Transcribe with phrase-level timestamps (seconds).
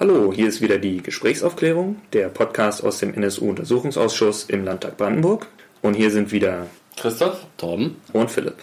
[0.00, 5.46] Hallo, hier ist wieder die Gesprächsaufklärung, der Podcast aus dem NSU-Untersuchungsausschuss im Landtag Brandenburg.
[5.82, 8.54] Und hier sind wieder Christoph, Torben und Philipp.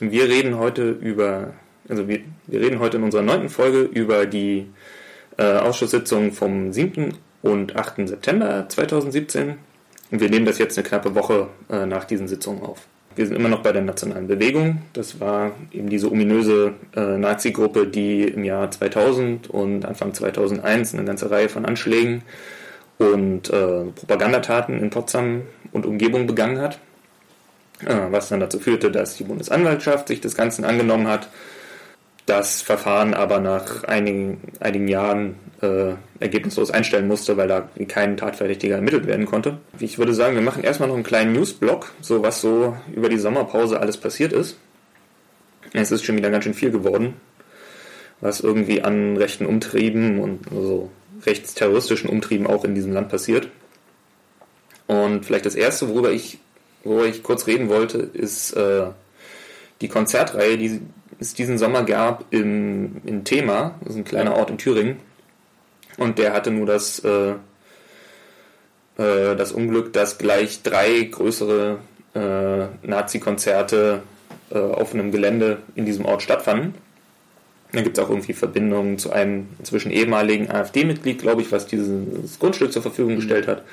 [0.00, 1.54] Wir reden heute über,
[1.88, 4.66] also wir, wir reden heute in unserer neunten Folge über die
[5.36, 7.14] äh, Ausschusssitzung vom 7.
[7.42, 8.08] und 8.
[8.08, 9.58] September 2017.
[10.10, 12.88] Und wir nehmen das jetzt eine knappe Woche äh, nach diesen Sitzungen auf.
[13.18, 14.82] Wir sind immer noch bei der nationalen Bewegung.
[14.92, 21.04] Das war eben diese ominöse äh, Nazi-Gruppe, die im Jahr 2000 und Anfang 2001 eine
[21.04, 22.22] ganze Reihe von Anschlägen
[22.98, 25.42] und äh, Propagandataten in Potsdam
[25.72, 26.78] und Umgebung begangen hat.
[27.84, 31.28] Äh, was dann dazu führte, dass die Bundesanwaltschaft sich des Ganzen angenommen hat
[32.28, 38.76] das Verfahren aber nach einigen, einigen Jahren äh, ergebnislos einstellen musste, weil da kein Tatverdächtiger
[38.76, 39.58] ermittelt werden konnte.
[39.78, 43.18] Ich würde sagen, wir machen erstmal noch einen kleinen Newsblock, so was so über die
[43.18, 44.56] Sommerpause alles passiert ist.
[45.72, 47.14] Es ist schon wieder ganz schön viel geworden,
[48.20, 50.90] was irgendwie an rechten Umtrieben und so
[51.26, 53.48] rechtsterroristischen Umtrieben auch in diesem Land passiert.
[54.86, 56.38] Und vielleicht das erste, worüber ich,
[56.84, 58.86] worüber ich kurz reden wollte, ist äh,
[59.80, 60.80] die Konzertreihe, die
[61.20, 64.96] es diesen Sommer gab im, in Thema, das ist ein kleiner Ort in Thüringen.
[65.96, 67.30] Und der hatte nur das, äh,
[68.98, 71.78] äh, das Unglück, dass gleich drei größere
[72.14, 74.02] äh, Nazi-Konzerte
[74.50, 76.74] äh, auf einem Gelände in diesem Ort stattfanden.
[77.72, 82.38] Da gibt es auch irgendwie Verbindungen zu einem inzwischen ehemaligen AfD-Mitglied, glaube ich, was dieses
[82.38, 83.64] Grundstück zur Verfügung gestellt hat.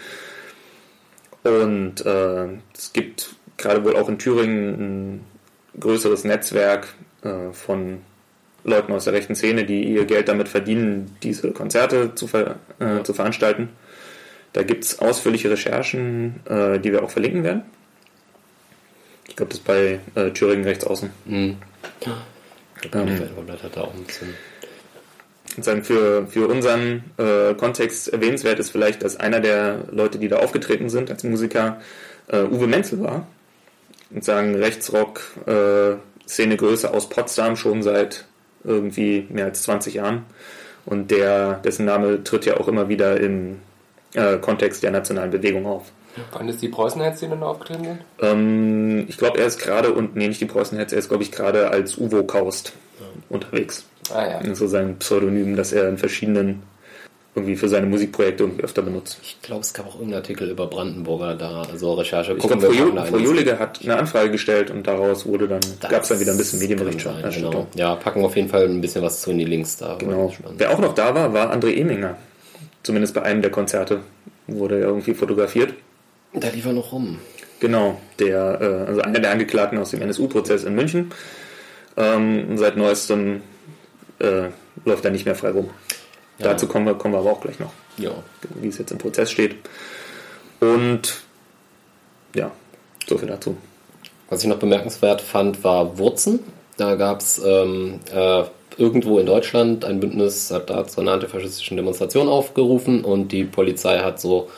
[1.44, 5.26] Und äh, es gibt gerade wohl auch in Thüringen ein
[5.80, 6.88] größeres Netzwerk
[7.26, 8.00] äh, von
[8.64, 13.04] Leuten aus der rechten Szene, die ihr Geld damit verdienen, diese Konzerte zu, ver äh,
[13.04, 13.70] zu veranstalten.
[14.54, 17.64] Da gibt es ausführliche Recherchen, äh, die wir auch verlinken werden.
[19.28, 21.10] Ich glaube, das ist bei äh, Thüringen rechts außen.
[21.26, 21.58] Mhm.
[22.94, 24.34] Ähm, hat da auch ein bisschen
[25.84, 30.90] für, für unseren äh, Kontext erwähnenswert ist vielleicht, dass einer der Leute, die da aufgetreten
[30.90, 31.82] sind als Musiker,
[32.28, 33.28] äh, Uwe Menzel war.
[34.12, 35.96] Und sagen Rechtsrock, äh,
[36.28, 38.26] Szenegröße aus Potsdam schon seit
[38.64, 40.26] irgendwie mehr als 20 Jahren.
[40.86, 43.60] Und der, dessen Name tritt ja auch immer wieder im
[44.14, 45.92] äh, Kontext der nationalen Bewegung auf.
[46.32, 48.00] Wann ist die Preußenherz, die dann aufgetreten sind?
[48.22, 51.32] Ähm, ich glaube, er ist gerade, und nee, nicht die Preußenherz, er ist, glaube ich,
[51.32, 53.06] gerade als Uvo Kaust ja.
[53.30, 53.86] unterwegs.
[54.14, 54.56] Ah ja.
[54.56, 56.64] So sein Pseudonym, das er in verschiedenen
[57.36, 59.20] irgendwie für seine Musikprojekte irgendwie öfter benutzt.
[59.22, 62.34] Ich glaube, es gab auch irgendeinen Artikel über Brandenburger da, also Recherche.
[62.34, 66.22] Ich glaube, Frau Julige hat eine Anfrage gestellt und daraus wurde dann, gab es dann
[66.22, 67.52] wieder ein bisschen Medienberichterstattung.
[67.52, 67.68] Genau.
[67.76, 69.96] Ja, packen auf jeden Fall ein bisschen was zu in die Links da.
[69.96, 70.34] Genau.
[70.58, 72.16] Wer auch noch da war, war André Eminger.
[72.84, 74.00] Zumindest bei einem der Konzerte
[74.48, 75.74] wurde er irgendwie fotografiert.
[76.34, 77.20] Da lief er noch rum.
[77.60, 81.12] Genau, der, äh, also einer der Angeklagten aus dem NSU-Prozess in München.
[81.98, 83.42] Ähm, seit neuestem
[84.20, 84.50] äh,
[84.86, 85.70] läuft er nicht mehr frei rum.
[86.38, 86.50] Ja.
[86.50, 87.72] Dazu kommen wir, kommen wir aber auch gleich noch.
[87.98, 88.12] Ja.
[88.56, 89.56] Wie es jetzt im Prozess steht.
[90.60, 91.22] Und
[92.36, 92.52] ja,
[93.08, 93.58] so viel dazu.
[94.30, 96.40] Was ich noch bemerkenswert fand, war Wurzen.
[96.78, 98.44] Da gab es ähm, äh,
[98.78, 104.00] irgendwo in Deutschland ein Bündnis, hat da zu einer antifaschistischen Demonstration aufgerufen und die Polizei
[104.00, 104.50] hat so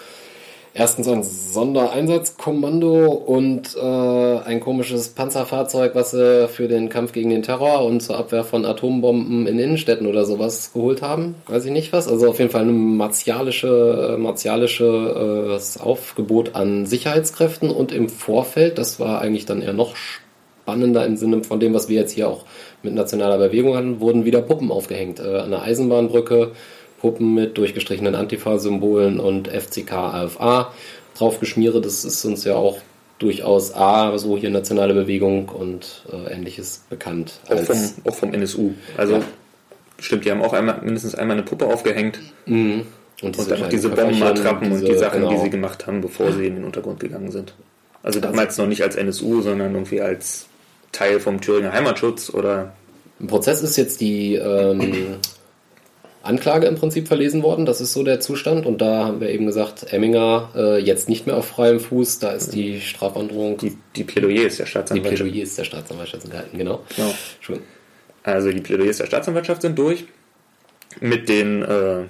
[0.78, 7.42] erstens ein Sondereinsatzkommando und äh, ein komisches Panzerfahrzeug, was sie für den Kampf gegen den
[7.42, 11.36] Terror und zur Abwehr von Atombomben in Innenstädten oder sowas geholt haben.
[11.48, 12.08] Weiß ich nicht was.
[12.08, 19.00] Also auf jeden Fall ein martialische, martialisches äh, Aufgebot an Sicherheitskräften und im Vorfeld, das
[19.00, 22.46] war eigentlich dann eher noch spannender im Sinne von dem, was wir jetzt hier auch
[22.84, 25.20] mit nationaler Bewegung hatten, wurden wieder Puppen aufgehängt.
[25.20, 26.52] Äh, an der Eisenbahnbrücke
[27.00, 30.74] Puppen mit durchgestrichenen Antifa-Symbolen und FCK AFA
[31.18, 31.84] draufgeschmiert.
[31.84, 32.80] Das ist uns ja auch
[33.20, 37.40] durchaus A, so hier nationale Bewegung und äh, ähnliches bekannt.
[37.50, 38.74] Auch vom, auch vom NSU.
[38.96, 39.24] Also ja.
[40.00, 42.20] stimmt, die haben auch einmal, mindestens einmal eine Puppe aufgehängt.
[42.46, 42.86] Mhm.
[43.24, 45.32] Und, und dann noch diese Bombenattrappen und die Sachen, genau.
[45.32, 47.54] die sie gemacht haben, bevor sie in den Untergrund gegangen sind.
[48.04, 50.46] Also damals noch nicht als NSU, sondern irgendwie als
[50.92, 52.74] Teil vom Thüringer Heimatschutz oder.
[53.20, 55.18] Im Prozess ist jetzt die ähm,
[56.28, 57.66] Anklage im Prinzip verlesen worden.
[57.66, 58.66] Das ist so der Zustand.
[58.66, 62.20] Und da haben wir eben gesagt, Emminger äh, jetzt nicht mehr auf freiem Fuß.
[62.20, 63.58] Da ist die Strafandrohung.
[63.58, 65.20] Die, die Plädoyers der Staatsanwaltschaft.
[65.20, 66.84] Die Plädoyers der Staatsanwaltschaft sind gehalten, genau.
[66.96, 67.14] genau.
[67.40, 67.60] Schön.
[68.24, 70.06] Also die Plädoyers der Staatsanwaltschaft sind durch
[71.00, 72.04] mit den, äh,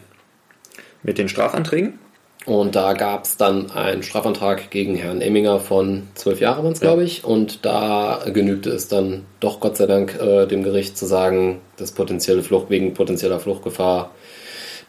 [1.03, 1.99] mit den Strafanträgen.
[2.47, 6.79] Und da gab es dann einen Strafantrag gegen Herrn Emminger von zwölf Jahren, waren es,
[6.79, 7.25] glaube ich.
[7.25, 11.91] Und da genügte es dann doch Gott sei Dank äh, dem Gericht zu sagen, das
[11.91, 14.11] potenzielle Flucht wegen potenzieller Fluchtgefahr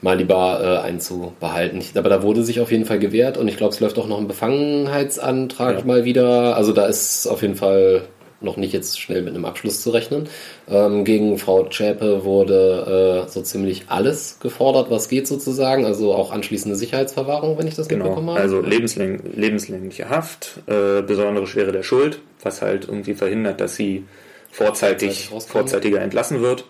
[0.00, 1.82] mal lieber äh, einzubehalten.
[1.96, 4.18] Aber da wurde sich auf jeden Fall gewehrt und ich glaube, es läuft auch noch
[4.18, 5.84] ein Befangenheitsantrag ja.
[5.84, 6.56] mal wieder.
[6.56, 8.02] Also da ist auf jeden Fall
[8.40, 10.28] noch nicht jetzt schnell mit einem Abschluss zu rechnen.
[10.68, 16.30] Ähm, gegen Frau Zschäpe wurde äh, so ziemlich alles gefordert, was geht sozusagen, also auch
[16.30, 18.04] anschließende Sicherheitsverwahrung, wenn ich das genau.
[18.04, 18.40] mitbekommen habe.
[18.40, 24.04] Also lebensläng lebenslängliche Haft, äh, besondere Schwere der Schuld, was halt irgendwie verhindert, dass sie
[24.50, 26.64] vorzeitig, vorzeitiger entlassen wird,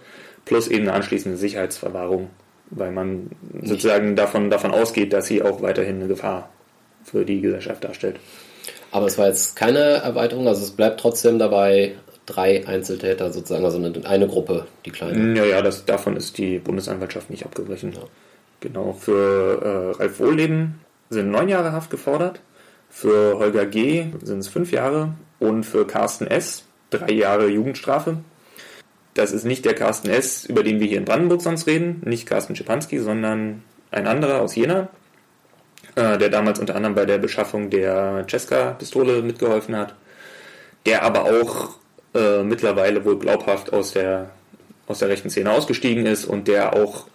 [0.44, 2.30] plus eben eine anschließende Sicherheitsverwahrung,
[2.70, 3.30] weil man
[3.62, 6.50] sozusagen davon, davon ausgeht, dass sie auch weiterhin eine Gefahr
[7.04, 8.16] für die Gesellschaft darstellt.
[8.90, 11.94] Aber es war jetzt keine Erweiterung, also es bleibt trotzdem dabei
[12.26, 15.36] drei Einzeltäter sozusagen, also eine, eine Gruppe, die kleine.
[15.36, 17.92] Ja, ja, das, davon ist die Bundesanwaltschaft nicht abgebrochen.
[17.92, 18.02] Ja.
[18.60, 20.80] Genau, für äh, Ralf Wohlleben
[21.10, 22.40] sind neun Jahre Haft gefordert,
[22.90, 24.06] für Holger G.
[24.22, 26.64] sind es fünf Jahre und für Carsten S.
[26.90, 28.18] drei Jahre Jugendstrafe.
[29.14, 32.26] Das ist nicht der Carsten S., über den wir hier in Brandenburg sonst reden, nicht
[32.26, 34.88] Carsten Schipanski, sondern ein anderer aus Jena,
[35.98, 39.96] äh, der damals unter anderem bei der Beschaffung der Cesca-Pistole mitgeholfen hat,
[40.86, 41.70] der aber auch
[42.14, 44.30] äh, mittlerweile wohl glaubhaft aus der,
[44.86, 47.06] aus der rechten Szene ausgestiegen ist und der auch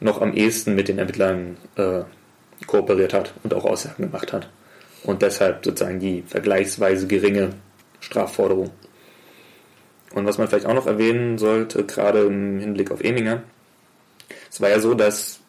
[0.00, 2.04] noch am ehesten mit den Ermittlern äh,
[2.66, 4.48] kooperiert hat und auch Aussagen gemacht hat.
[5.04, 7.50] Und deshalb sozusagen die vergleichsweise geringe
[8.00, 8.70] Strafforderung.
[10.14, 13.42] Und was man vielleicht auch noch erwähnen sollte, gerade im Hinblick auf Eminger,
[14.50, 15.41] es war ja so, dass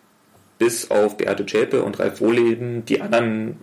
[0.57, 3.57] bis auf Beate Zschäpe und Ralf Wohleben die anderen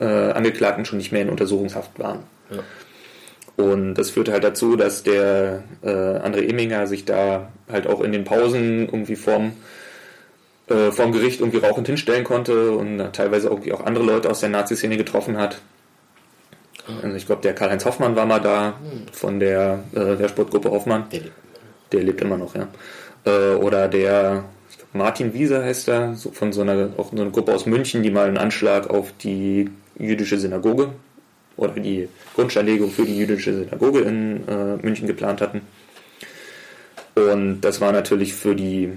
[0.00, 2.24] äh, Angeklagten schon nicht mehr in Untersuchungshaft waren.
[2.50, 2.62] Ja.
[3.56, 8.10] Und das führte halt dazu, dass der äh, André Eminger sich da halt auch in
[8.10, 9.52] den Pausen irgendwie vorm,
[10.68, 14.48] äh, vorm Gericht irgendwie rauchend hinstellen konnte und teilweise irgendwie auch andere Leute aus der
[14.48, 15.60] Nazi-Szene getroffen hat.
[17.02, 18.74] Also ich glaube, der Karl-Heinz Hoffmann war mal da
[19.12, 21.06] von der äh, Wehrsportgruppe Hoffmann.
[21.12, 21.22] Der,
[21.92, 22.68] der lebt immer noch, ja.
[23.24, 24.44] Äh, oder der
[24.94, 28.10] Martin Wieser heißt er, so von so einer, auch so einer Gruppe aus München, die
[28.10, 29.68] mal einen Anschlag auf die
[29.98, 30.90] jüdische Synagoge
[31.56, 35.62] oder die Grundsteinlegung für die jüdische Synagoge in äh, München geplant hatten.
[37.16, 38.92] Und das war natürlich für die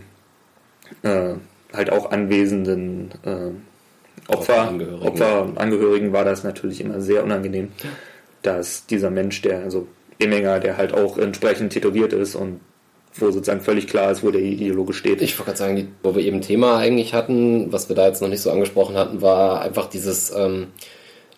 [1.02, 1.34] äh,
[1.74, 5.08] halt auch anwesenden äh, Opfer, Angehörigen.
[5.08, 7.72] Opferangehörigen war das natürlich immer sehr unangenehm,
[8.44, 9.88] dass dieser Mensch, der, also
[10.20, 12.60] Emminger, der halt auch entsprechend tätowiert ist und
[13.22, 15.22] wo sozusagen völlig klar ist, wo der Ideologe steht.
[15.22, 18.30] Ich wollte gerade sagen, wo wir eben Thema eigentlich hatten, was wir da jetzt noch
[18.30, 20.68] nicht so angesprochen hatten, war einfach dieses, ähm,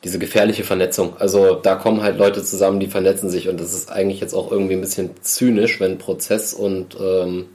[0.04, 1.18] diese gefährliche Vernetzung.
[1.18, 4.52] Also da kommen halt Leute zusammen, die vernetzen sich und das ist eigentlich jetzt auch
[4.52, 7.46] irgendwie ein bisschen zynisch, wenn Prozess und ähm,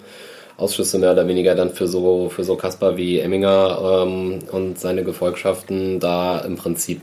[0.56, 5.02] Ausschüsse mehr oder weniger dann für so für so Kasper wie Emminger ähm, und seine
[5.02, 7.02] Gefolgschaften da im Prinzip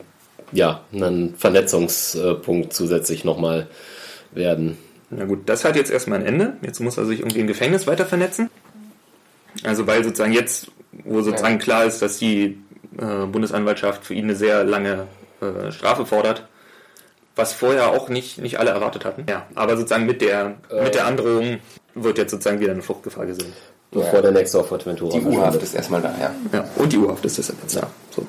[0.54, 3.68] ja einen Vernetzungspunkt zusätzlich nochmal
[4.32, 4.78] werden.
[5.12, 6.54] Na gut, das hat jetzt erstmal ein Ende.
[6.62, 8.50] Jetzt muss er sich irgendwie im Gefängnis weiter vernetzen.
[9.64, 10.72] Also weil sozusagen jetzt,
[11.04, 12.58] wo sozusagen klar ist, dass die
[12.98, 15.08] äh, Bundesanwaltschaft für ihn eine sehr lange
[15.42, 16.48] äh, Strafe fordert,
[17.36, 19.26] was vorher auch nicht, nicht alle erwartet hatten.
[19.30, 21.60] Ja, aber sozusagen mit der, äh, mit der Androhung
[21.94, 23.52] wird jetzt sozusagen wieder eine Fluchtgefahr gesehen.
[23.92, 24.22] Bevor ja.
[24.22, 26.34] der nächste auf Fuerteventura Die U-Haft ist erstmal da, ja.
[26.54, 27.90] Ja, und die U-Haft ist jetzt da.
[28.12, 28.26] So.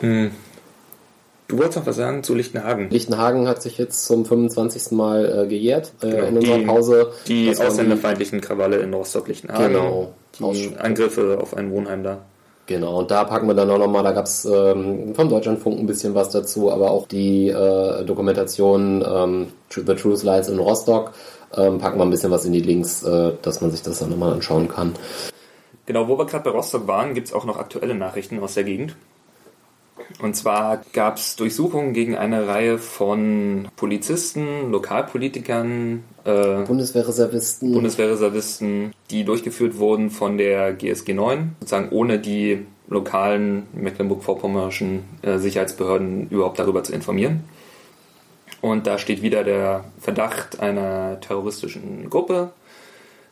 [0.00, 0.30] Hm.
[1.50, 2.90] Du wolltest noch was sagen zu Lichtenhagen.
[2.90, 4.92] Lichtenhagen hat sich jetzt zum 25.
[4.92, 6.26] Mal äh, gejährt äh, genau.
[6.26, 7.12] in unserer die, Pause.
[7.26, 9.72] Die ausländerfeindlichen Krawalle in Rostock-Lichtenhagen.
[9.72, 10.12] Genau.
[10.38, 12.18] Die Angriffe auf ein Wohnheim da.
[12.66, 15.86] Genau, und da packen wir dann auch nochmal, da gab es ähm, vom Deutschlandfunk ein
[15.86, 21.10] bisschen was dazu, aber auch die äh, Dokumentation ähm, The Truth Lies in Rostock
[21.56, 24.10] ähm, packen wir ein bisschen was in die Links, äh, dass man sich das dann
[24.10, 24.94] nochmal anschauen kann.
[25.86, 28.62] Genau, wo wir gerade bei Rostock waren, gibt es auch noch aktuelle Nachrichten aus der
[28.62, 28.94] Gegend.
[30.20, 37.72] Und zwar gab es Durchsuchungen gegen eine Reihe von Polizisten, Lokalpolitikern, äh, Bundeswehrreservisten.
[37.72, 46.28] Bundeswehrreservisten, die durchgeführt wurden von der GSG 9, sozusagen ohne die lokalen mecklenburg-vorpommerschen äh, Sicherheitsbehörden
[46.28, 47.44] überhaupt darüber zu informieren.
[48.60, 52.52] Und da steht wieder der Verdacht einer terroristischen Gruppe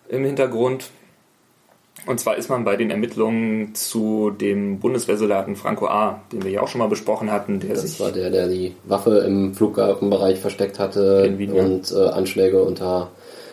[0.09, 0.91] im Hintergrund.
[2.07, 6.63] Und zwar ist man bei den Ermittlungen zu dem Bundeswehrsoldaten Franco A., den wir ja
[6.63, 7.61] auch schon mal besprochen hatten.
[7.61, 13.11] Der das war der, der die Waffe im Flughafenbereich versteckt hatte und äh, Anschläge unter,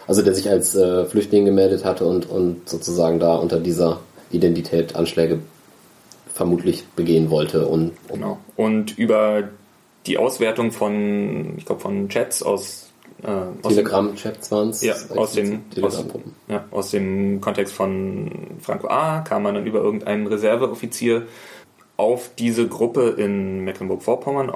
[0.08, 4.00] also der sich als äh, Flüchtling gemeldet hatte und, und sozusagen da unter dieser
[4.32, 5.40] Identität Anschläge
[6.34, 7.68] vermutlich begehen wollte.
[7.68, 8.38] Und, genau.
[8.56, 9.50] Und über
[10.06, 12.85] die Auswertung von, ich glaube, von Chats aus
[13.26, 14.84] äh, Telegram-Chats waren es.
[14.84, 16.06] Ja, aus dem, aus,
[16.48, 19.22] ja, aus dem Kontext von Franco A.
[19.22, 21.24] kam man dann über irgendeinen Reserveoffizier
[21.98, 24.52] auf diese Gruppe in Mecklenburg-Vorpommern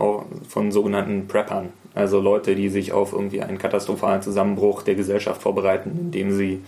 [0.48, 1.70] von sogenannten Preppern.
[1.96, 6.62] Also Leute, die sich auf irgendwie einen katastrophalen Zusammenbruch der Gesellschaft vorbereiten, indem sie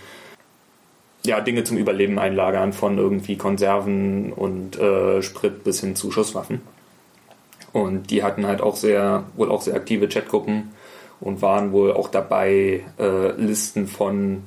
[1.23, 6.61] ja, Dinge zum Überleben einlagern, von irgendwie Konserven und äh, Sprit bis hin zu Schusswaffen.
[7.73, 10.71] Und die hatten halt auch sehr, wohl auch sehr aktive Chatgruppen
[11.21, 14.43] und waren wohl auch dabei, äh, Listen von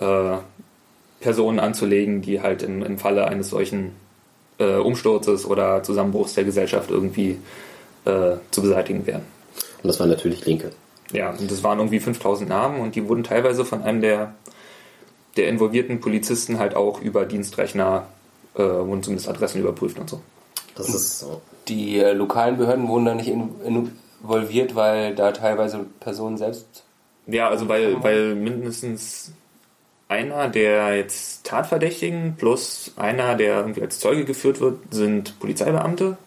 [0.00, 0.36] äh,
[1.20, 3.92] Personen anzulegen, die halt im, im Falle eines solchen
[4.58, 7.38] äh, Umsturzes oder Zusammenbruchs der Gesellschaft irgendwie
[8.04, 9.22] äh, zu beseitigen wären.
[9.82, 10.70] Und das waren natürlich Linke.
[11.12, 14.34] Ja, und das waren irgendwie 5000 Namen und die wurden teilweise von einem der,
[15.36, 18.06] der involvierten Polizisten halt auch über Dienstrechner,
[18.54, 20.20] äh, wurden zumindest Adressen überprüft und so.
[20.74, 21.42] Das ist so.
[21.68, 23.92] Die äh, lokalen Behörden wurden da nicht in,
[24.22, 26.84] involviert, weil da teilweise Personen selbst.
[27.26, 29.32] Ja, also weil, weil mindestens
[30.08, 36.18] einer der jetzt Tatverdächtigen plus einer, der irgendwie als Zeuge geführt wird, sind Polizeibeamte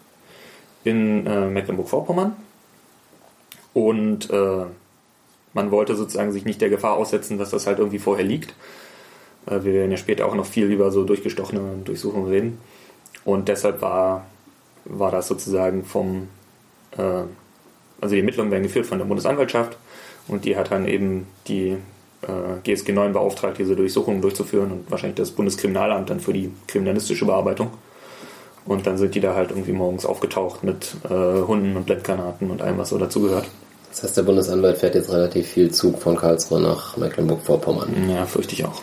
[0.84, 2.36] in äh, Mecklenburg-Vorpommern.
[3.74, 4.66] Und äh,
[5.54, 8.56] man wollte sozusagen sich nicht der Gefahr aussetzen, dass das halt irgendwie vorher liegt.
[9.46, 12.58] Äh, wir werden ja später auch noch viel über so durchgestochene Durchsuchungen reden.
[13.24, 14.26] Und deshalb war,
[14.86, 16.28] war das sozusagen vom,
[16.98, 17.24] äh,
[18.02, 19.78] also die Ermittlungen werden geführt von der Bundesanwaltschaft
[20.28, 21.78] und die hat dann eben die
[22.22, 27.26] äh, GSG 9 beauftragt, diese Durchsuchungen durchzuführen und wahrscheinlich das Bundeskriminalamt dann für die kriminalistische
[27.26, 27.72] Bearbeitung.
[28.66, 32.62] Und dann sind die da halt irgendwie morgens aufgetaucht mit äh, Hunden und Blendgranaten und
[32.62, 33.46] allem, was so dazugehört.
[33.92, 38.10] Das heißt, der Bundesanwalt fährt jetzt relativ viel Zug von Karlsruhe nach Mecklenburg-Vorpommern.
[38.10, 38.82] Ja, fürchte ich auch.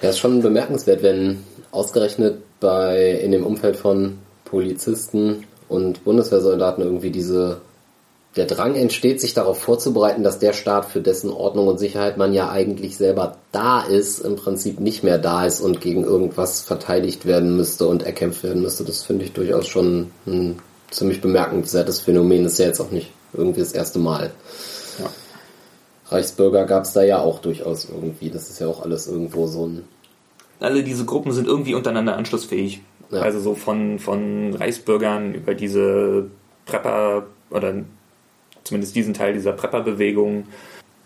[0.00, 7.10] Ja, ist schon bemerkenswert, wenn ausgerechnet bei in dem Umfeld von Polizisten und Bundeswehrsoldaten irgendwie
[7.10, 7.60] diese
[8.36, 12.32] der Drang entsteht, sich darauf vorzubereiten, dass der Staat, für dessen Ordnung und Sicherheit man
[12.32, 17.26] ja eigentlich selber da ist, im Prinzip nicht mehr da ist und gegen irgendwas verteidigt
[17.26, 18.84] werden müsste und erkämpft werden müsste.
[18.84, 20.58] Das finde ich durchaus schon ein
[20.90, 22.44] ziemlich bemerkenswertes Phänomen.
[22.44, 24.32] Das ist ja jetzt auch nicht irgendwie das erste Mal.
[24.98, 25.10] Ja.
[26.08, 28.30] Reichsbürger gab es da ja auch durchaus irgendwie.
[28.30, 29.84] Das ist ja auch alles irgendwo so ein.
[30.60, 32.80] Alle diese Gruppen sind irgendwie untereinander anschlussfähig.
[33.10, 33.20] Ja.
[33.20, 36.30] Also so von, von Reichsbürgern über diese
[36.66, 37.74] Prepper oder
[38.64, 40.46] zumindest diesen Teil dieser Prepper-Bewegung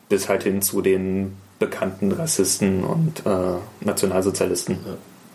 [0.08, 4.78] bis halt hin zu den bekannten Rassisten und äh, Nationalsozialisten.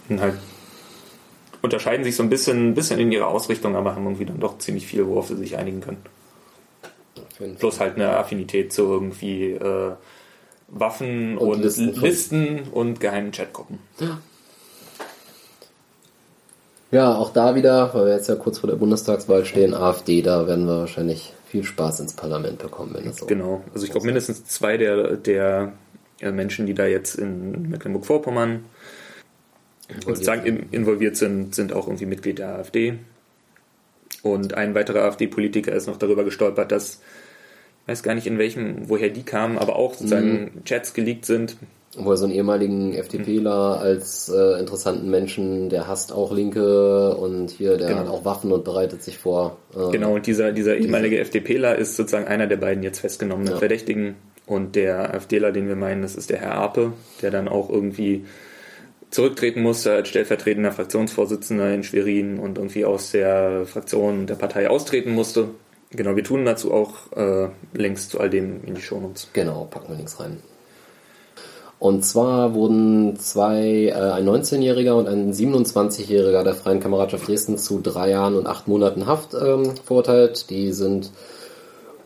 [0.09, 0.19] Ja.
[0.19, 0.35] Halt
[1.61, 4.85] unterscheiden sich so ein bisschen, bisschen in ihrer Ausrichtung, aber haben irgendwie dann doch ziemlich
[4.85, 6.01] viel, worauf sie sich einigen können.
[7.57, 9.93] Plus halt eine Affinität zu irgendwie äh,
[10.67, 13.79] Waffen Und und, Listen Listen, und geheimen Chatgruppen.
[13.99, 14.19] Ja,
[17.01, 20.65] auch da wieder, weil wir jetzt ja kurz vor der Bundestagswahl stehen, AfD, da werden
[20.65, 23.25] wir wahrscheinlich viel Spaß ins Parlament bekommen, wenn das so.
[23.25, 23.63] Genau.
[23.73, 25.73] Also ich glaube mindestens zwei der, der
[26.19, 28.65] äh, Menschen, die da jetzt in Mecklenburg-Vorpommern
[30.45, 32.95] im- involviert sind, sind auch irgendwie Mitglied der AfD.
[34.21, 37.01] Und ein weiterer AfD-Politiker ist noch darüber gestolpert, dass
[37.83, 41.57] ich weiß gar nicht in welchem, woher die kamen, aber auch sozusagen Chats geleakt sind.
[41.95, 47.51] Wo er so einen ehemaligen FDPler als äh, interessanten Menschen, der hasst auch Linke und
[47.51, 47.99] hier, der Genau.
[47.99, 49.57] hat auch Waffen und bereitet sich vor.
[49.75, 53.59] Äh, Genau, und dieser, dieser ehemalige FDPler ist sozusagen einer der beiden jetzt festgenommenen Ja.
[53.59, 54.15] Verdächtigen.
[54.47, 58.25] Und der AfDler, den wir meinen, das ist der Herr Arpe, der dann auch irgendwie
[59.11, 65.11] zurücktreten musste als stellvertretender Fraktionsvorsitzender in Schwerin und irgendwie aus der Fraktion der Partei austreten
[65.11, 65.49] musste.
[65.91, 69.29] Genau, wir tun dazu auch äh, Links zu all dem in die Shownotes.
[69.33, 70.37] Genau, packen wir links rein.
[71.83, 77.81] Und zwar wurden zwei, äh, ein 19-Jähriger und ein 27-Jähriger der Freien Kameradschaft Dresden zu
[77.83, 80.49] drei Jahren und acht Monaten Haft ähm, verurteilt.
[80.49, 81.11] Die sind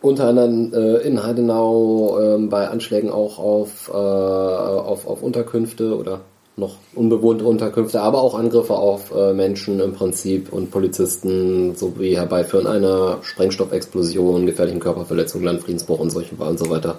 [0.02, 6.22] unter anderem äh, in Heidenau ähm, bei Anschlägen auch auf, äh, auf, auf Unterkünfte oder
[6.56, 12.66] noch unbewohnte Unterkünfte, aber auch Angriffe auf äh, Menschen im Prinzip und Polizisten sowie Herbeiführen
[12.66, 16.98] einer Sprengstoffexplosion, gefährlichen Körperverletzung, Landfriedensbruch und solche und so weiter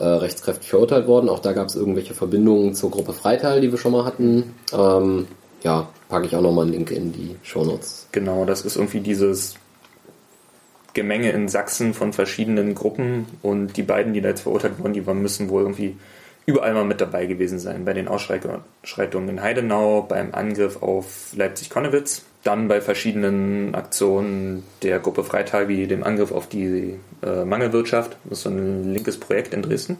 [0.00, 1.28] äh, rechtskräftig verurteilt worden.
[1.28, 4.54] Auch da gab es irgendwelche Verbindungen zur Gruppe Freital, die wir schon mal hatten.
[4.72, 5.26] Ähm,
[5.62, 8.08] ja, packe ich auch nochmal einen Link in die Shownotes.
[8.10, 9.56] Genau, das ist irgendwie dieses
[10.94, 15.02] Gemenge in Sachsen von verschiedenen Gruppen und die beiden, die da jetzt verurteilt wurden, die
[15.02, 15.96] müssen wohl irgendwie
[16.46, 17.84] überall mal mit dabei gewesen sein.
[17.84, 25.24] Bei den Ausschreitungen in Heidenau, beim Angriff auf Leipzig-Konnewitz, dann bei verschiedenen Aktionen der Gruppe
[25.24, 29.62] Freital, wie dem Angriff auf die äh, Mangelwirtschaft, das ist so ein linkes Projekt in
[29.62, 29.98] Dresden.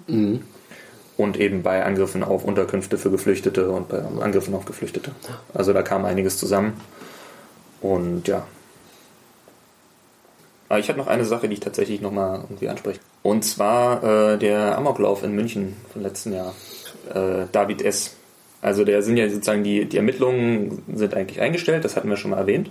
[1.19, 5.11] Und eben bei Angriffen auf Unterkünfte für Geflüchtete und bei Angriffen auf Geflüchtete.
[5.53, 6.81] Also da kam einiges zusammen.
[7.83, 8.47] Und ja.
[10.71, 13.01] Aber ich habe noch eine Sache, die ich tatsächlich nochmal irgendwie anspreche.
[13.23, 16.55] Und zwar äh, der Amoklauf in München vom letzten Jahr.
[17.13, 18.17] Äh, David S.
[18.63, 22.31] Also der sind ja sozusagen die, die Ermittlungen sind eigentlich eingestellt, das hatten wir schon
[22.31, 22.71] mal erwähnt,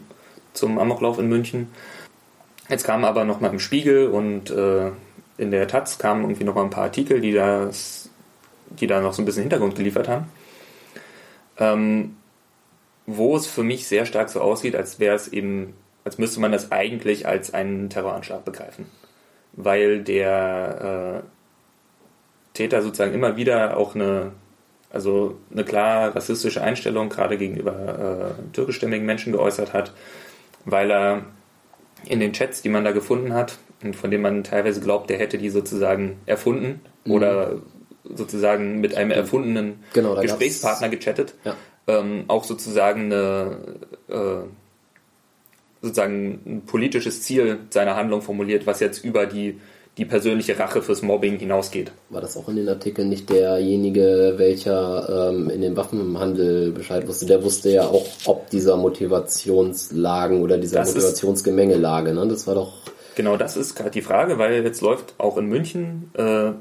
[0.54, 1.68] zum Amoklauf in München.
[2.70, 4.92] Jetzt kamen aber nochmal im Spiegel und äh,
[5.38, 8.10] in der Taz kamen irgendwie nochmal ein paar Artikel, die das,
[8.70, 10.26] die da noch so ein bisschen Hintergrund geliefert haben.
[11.58, 12.16] Ähm,
[13.08, 16.52] wo es für mich sehr stark so aussieht, als wäre es eben, als müsste man
[16.52, 18.86] das eigentlich als einen Terroranschlag begreifen.
[19.54, 21.28] Weil der äh,
[22.54, 24.32] Täter sozusagen immer wieder auch eine,
[24.92, 29.94] also eine klar rassistische Einstellung gerade gegenüber äh, türkischstämmigen Menschen geäußert hat,
[30.66, 31.22] weil er
[32.06, 35.18] in den Chats, die man da gefunden hat, und von denen man teilweise glaubt, der
[35.18, 37.12] hätte die sozusagen erfunden mhm.
[37.12, 37.56] oder
[38.04, 41.56] sozusagen mit einem erfundenen genau, Gesprächspartner gechattet, ja.
[41.88, 43.58] ähm, auch sozusagen eine
[44.08, 44.48] äh,
[45.82, 49.60] sozusagen ein politisches Ziel seiner Handlung formuliert, was jetzt über die,
[50.00, 51.92] die persönliche Rache fürs Mobbing hinausgeht.
[52.10, 57.26] War das auch in den Artikeln nicht derjenige, welcher ähm, in dem Waffenhandel Bescheid wusste?
[57.26, 62.26] Der wusste ja auch, ob dieser Motivationslagen oder dieser das Motivationsgemengelage, ne?
[62.30, 62.74] Das war doch.
[63.16, 66.52] Genau, das ist gerade die Frage, weil jetzt läuft auch in München äh,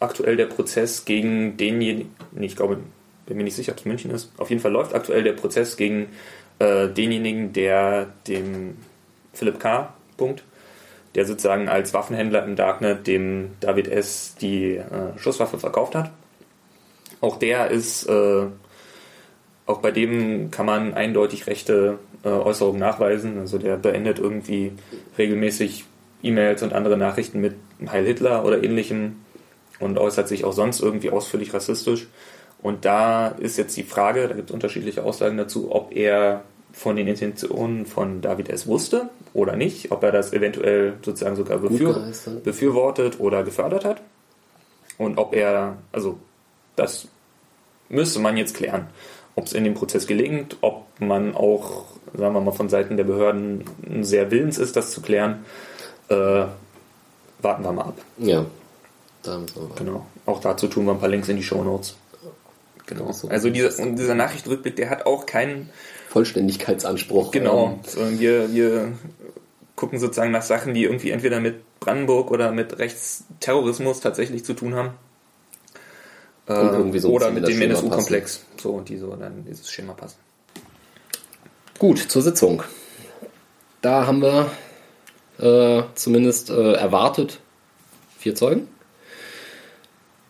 [0.00, 2.78] aktuell der Prozess gegen denjenigen, ich glaube,
[3.26, 4.32] bin mir nicht sicher, ob es München ist.
[4.38, 6.08] Auf jeden Fall läuft aktuell der Prozess gegen
[6.58, 8.76] äh, denjenigen, der dem
[9.32, 9.94] Philipp K.
[10.16, 10.42] Punkt,
[11.14, 14.34] der sozusagen als Waffenhändler im Darknet dem David S.
[14.40, 16.10] die äh, Schusswaffe verkauft hat.
[17.20, 18.46] Auch der ist, äh,
[19.66, 23.38] auch bei dem kann man eindeutig rechte äh, Äußerungen nachweisen.
[23.38, 24.72] Also der beendet irgendwie
[25.16, 25.84] regelmäßig
[26.22, 27.54] E-Mails und andere Nachrichten mit
[27.90, 29.16] Heil Hitler oder ähnlichem
[29.80, 32.06] und äußert sich auch sonst irgendwie ausführlich rassistisch.
[32.60, 36.96] Und da ist jetzt die Frage, da gibt es unterschiedliche Aussagen dazu, ob er von
[36.96, 38.66] den Intentionen von David S.
[38.66, 42.12] wusste oder nicht, ob er das eventuell sozusagen sogar befür
[42.44, 44.00] befürwortet oder gefördert hat.
[44.96, 46.18] Und ob er, also
[46.76, 47.08] das
[47.88, 48.88] müsste man jetzt klären,
[49.34, 51.84] ob es in dem Prozess gelingt, ob man auch,
[52.14, 53.64] sagen wir mal, von Seiten der Behörden
[54.00, 55.44] sehr willens ist, das zu klären.
[56.08, 56.44] Äh,
[57.40, 57.98] warten wir mal ab.
[58.18, 58.44] Ja,
[59.22, 60.06] da müssen wir Genau.
[60.26, 61.96] Auch dazu tun wir ein paar Links in die Show Notes.
[62.86, 63.12] Genau.
[63.28, 65.70] Also dieser, dieser Nachrichtenrückblick, der hat auch keinen
[66.08, 67.30] Vollständigkeitsanspruch.
[67.30, 67.78] Genau.
[67.96, 68.18] Ähm.
[68.18, 68.92] wir, wir
[69.76, 74.74] gucken sozusagen nach Sachen, die irgendwie entweder mit Brandenburg oder mit Rechtsterrorismus tatsächlich zu tun
[74.74, 74.90] haben.
[76.46, 78.42] So oder mit dem NSU-Komplex.
[78.56, 80.16] So, und die so dann dieses Schema passen.
[81.78, 82.62] Gut, zur Sitzung.
[83.82, 84.50] Da haben wir
[85.38, 87.40] äh, zumindest äh, erwartet
[88.18, 88.66] vier Zeugen.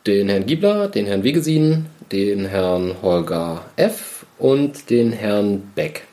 [0.06, 4.17] Den Herrn Giebler, den Herrn Wegesin, den Herrn Holger F.
[4.38, 6.04] und den Herrn Beck.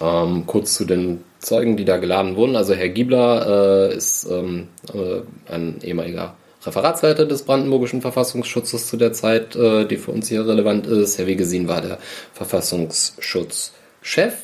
[0.00, 2.54] Ähm, kurz zu den Zeugen, die da geladen wurden.
[2.56, 5.20] Also Herr Giebler äh, ist ähm, äh,
[5.52, 10.86] ein ehemaliger Referatsleiter des Brandenburgischen Verfassungsschutzes zu der Zeit, äh, die für uns hier relevant
[10.86, 11.18] ist.
[11.18, 11.98] Herr Wegesin war der
[12.34, 14.34] Verfassungsschutzchef.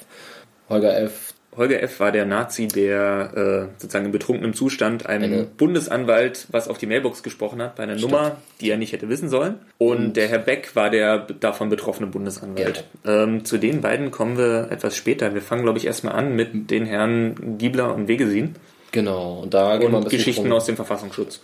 [0.68, 1.23] Holger F.
[1.57, 2.01] Holger F.
[2.01, 5.45] war der Nazi, der äh, sozusagen in betrunkenem Zustand einem Eine.
[5.45, 8.12] Bundesanwalt was auf die Mailbox gesprochen hat, bei einer Stimmt.
[8.12, 9.57] Nummer, die er nicht hätte wissen sollen.
[9.79, 12.85] Und, Und der Herr Beck war der davon betroffene Bundesanwalt.
[13.07, 15.35] Ähm, zu den beiden kommen wir etwas später.
[15.35, 18.57] Wir fangen, glaube ich, erstmal an mit den Herren Giebler und Wegesin.
[18.93, 19.40] Genau.
[19.43, 21.40] Und da und Geschichten aus dem Verfassungsschutz.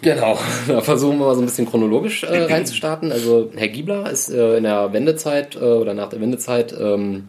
[0.00, 0.38] Genau,
[0.68, 3.10] da versuchen wir mal so ein bisschen chronologisch äh, reinzustarten.
[3.10, 7.28] Also Herr Giebler ist äh, in der Wendezeit äh, oder nach der Wendezeit ähm,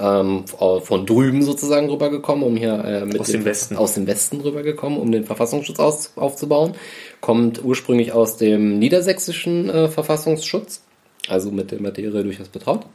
[0.00, 4.40] ähm, von drüben sozusagen rübergekommen, um hier äh, mit aus dem Westen aus dem Westen
[4.40, 6.74] rübergekommen, um den Verfassungsschutz aus, aufzubauen.
[7.20, 10.82] Kommt ursprünglich aus dem niedersächsischen äh, Verfassungsschutz,
[11.28, 12.86] also mit der Materie durchaus betraut.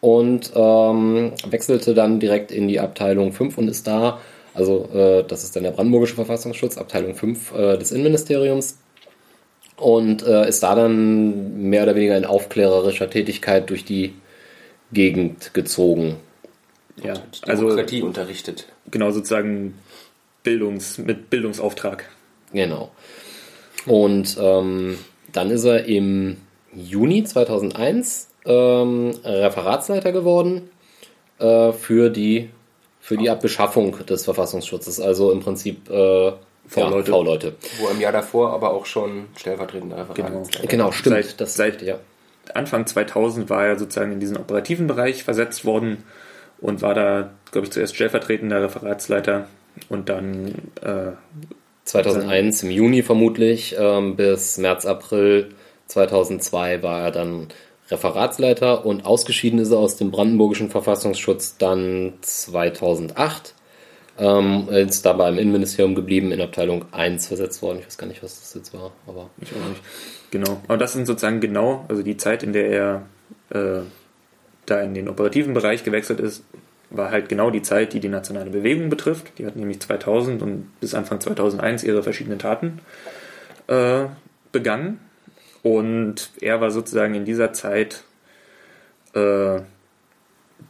[0.00, 4.18] Und ähm, wechselte dann direkt in die Abteilung 5 und ist da,
[4.52, 8.78] also äh, das ist dann der Brandenburgische Verfassungsschutz, Abteilung 5 äh, des Innenministeriums,
[9.76, 14.14] und äh, ist da dann mehr oder weniger in aufklärerischer Tätigkeit durch die
[14.92, 16.16] Gegend gezogen.
[17.02, 18.66] Ja, die also Demokratie also, unterrichtet.
[18.90, 19.78] Genau, sozusagen
[20.42, 22.08] Bildungs, mit Bildungsauftrag.
[22.52, 22.90] Genau.
[23.86, 24.98] Und ähm,
[25.32, 26.36] dann ist er im
[26.74, 30.70] Juni 2001 ähm, Referatsleiter geworden
[31.38, 32.50] äh, für die
[33.00, 36.32] für die Beschaffung des Verfassungsschutzes, also im Prinzip äh,
[36.68, 37.48] V-Leute.
[37.48, 37.54] Ja.
[37.80, 40.68] Wo im Jahr davor aber auch schon stellvertretender Referatsleiter.
[40.68, 41.16] Genau, genau stimmt.
[41.16, 41.98] Seit, das, seit, ja.
[42.54, 46.04] Anfang 2000 war er sozusagen in diesen operativen Bereich versetzt worden
[46.60, 49.48] und war da, glaube ich, zuerst stellvertretender Referatsleiter
[49.88, 51.12] und dann äh,
[51.84, 55.54] 2001 im Juni vermutlich ähm, bis März, April
[55.88, 57.48] 2002 war er dann
[57.90, 63.54] Referatsleiter und ausgeschieden ist er aus dem brandenburgischen Verfassungsschutz dann 2008.
[64.18, 67.78] Ähm, ist dabei im Innenministerium geblieben, in Abteilung 1 versetzt worden.
[67.78, 69.82] Ich weiß gar nicht, was das jetzt war, aber ich auch nicht.
[70.30, 70.60] Genau.
[70.68, 73.06] Aber das sind sozusagen genau, also die Zeit, in der er
[73.50, 73.82] äh,
[74.66, 76.44] da in den operativen Bereich gewechselt ist,
[76.90, 79.38] war halt genau die Zeit, die die nationale Bewegung betrifft.
[79.38, 82.80] Die hat nämlich 2000 und bis Anfang 2001 ihre verschiedenen Taten
[83.66, 84.04] äh,
[84.52, 85.00] begangen.
[85.62, 88.02] Und er war sozusagen in dieser Zeit
[89.14, 89.60] äh,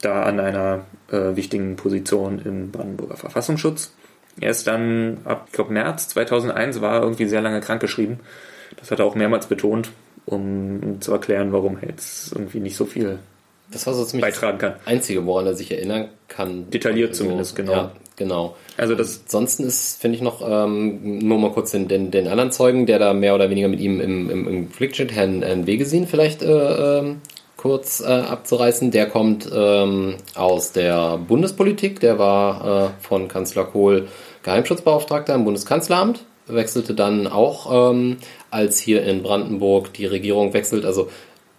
[0.00, 3.92] da an einer äh, wichtigen Position im Brandenburger Verfassungsschutz.
[4.40, 8.20] Er ist dann ab, ich glaube, März 2001 war er irgendwie sehr lange krankgeschrieben.
[8.78, 9.90] Das hat er auch mehrmals betont,
[10.24, 13.18] um zu erklären, warum er jetzt irgendwie nicht so viel
[13.72, 14.74] das war so ziemlich beitragen kann.
[14.78, 16.70] das Einzige, woran er sich erinnern kann.
[16.70, 17.72] Detailliert zumindest, genau.
[17.72, 18.56] Ja, genau.
[18.76, 22.52] Also das, Ansonsten ist, finde ich noch, ähm, nur mal kurz den, den, den anderen
[22.52, 25.66] Zeugen, der da mehr oder weniger mit ihm im, im, im Konflikt steht, Herrn, Herrn
[25.66, 27.22] Wegesin vielleicht äh, ähm,
[27.62, 28.90] kurz äh, abzureißen.
[28.90, 34.08] Der kommt ähm, aus der Bundespolitik, der war äh, von Kanzler Kohl
[34.42, 38.16] Geheimschutzbeauftragter im Bundeskanzleramt, wechselte dann auch, ähm,
[38.50, 41.08] als hier in Brandenburg die Regierung wechselt, also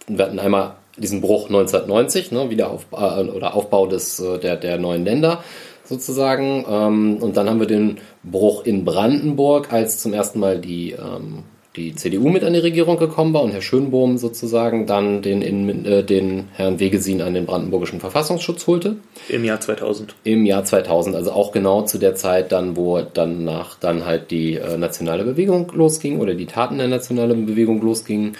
[0.06, 4.76] wir hatten einmal diesen Bruch 1990, ne, Wiederaufbau äh, oder Aufbau des, äh, der, der
[4.76, 5.42] neuen Länder
[5.84, 6.66] sozusagen.
[6.68, 11.44] Ähm, und dann haben wir den Bruch in Brandenburg, als zum ersten Mal die, ähm,
[11.76, 15.84] die CDU mit an die Regierung gekommen war und Herr Schönbohm sozusagen dann den, in,
[15.84, 18.96] äh, den Herrn Wegesin an den brandenburgischen Verfassungsschutz holte
[19.28, 20.14] im Jahr 2000.
[20.22, 24.54] im Jahr 2000, also auch genau zu der Zeit dann, wo danach dann halt die
[24.54, 28.36] äh, nationale Bewegung losging oder die Taten der nationalen Bewegung losgingen.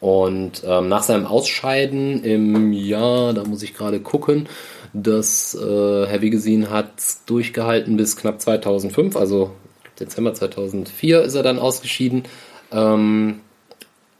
[0.00, 4.48] Und ähm, nach seinem Ausscheiden im Jahr, da muss ich gerade gucken,
[4.94, 6.92] dass äh, Herr Wegesin hat
[7.26, 9.50] durchgehalten bis knapp 2005, also
[9.98, 12.24] Dezember 2004 ist er dann ausgeschieden.
[12.72, 13.40] Ähm,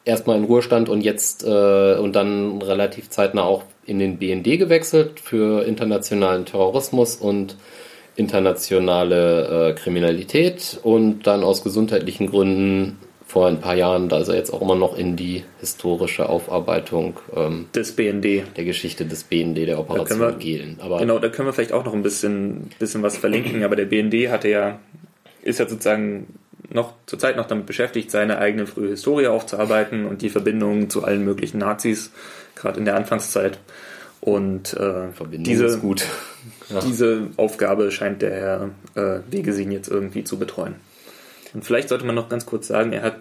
[0.04, 5.20] erstmal in Ruhestand und jetzt äh, und dann relativ zeitnah auch in den BND gewechselt
[5.20, 7.56] für internationalen Terrorismus und
[8.16, 14.34] internationale äh, Kriminalität und dann aus gesundheitlichen Gründen vor ein paar Jahren, da ist er
[14.34, 18.42] jetzt auch immer noch in die historische Aufarbeitung ähm, Des BND.
[18.56, 20.78] der Geschichte des BND, der Operation wir- Gehlen.
[20.80, 23.84] Aber Genau, da können wir vielleicht auch noch ein bisschen, bisschen was verlinken, aber der
[23.84, 24.80] BND hatte ja,
[25.42, 26.26] ist ja sozusagen
[26.70, 31.24] noch zurzeit noch damit beschäftigt, seine eigene frühe Historie aufzuarbeiten und die Verbindungen zu allen
[31.24, 32.12] möglichen Nazis,
[32.54, 33.58] gerade in der Anfangszeit.
[34.20, 36.04] Und äh, diese, gut.
[36.68, 36.80] Ja.
[36.86, 40.76] diese Aufgabe scheint der Herr äh, Wegesin jetzt irgendwie zu betreuen.
[41.54, 43.16] Und vielleicht sollte man noch ganz kurz sagen, er hat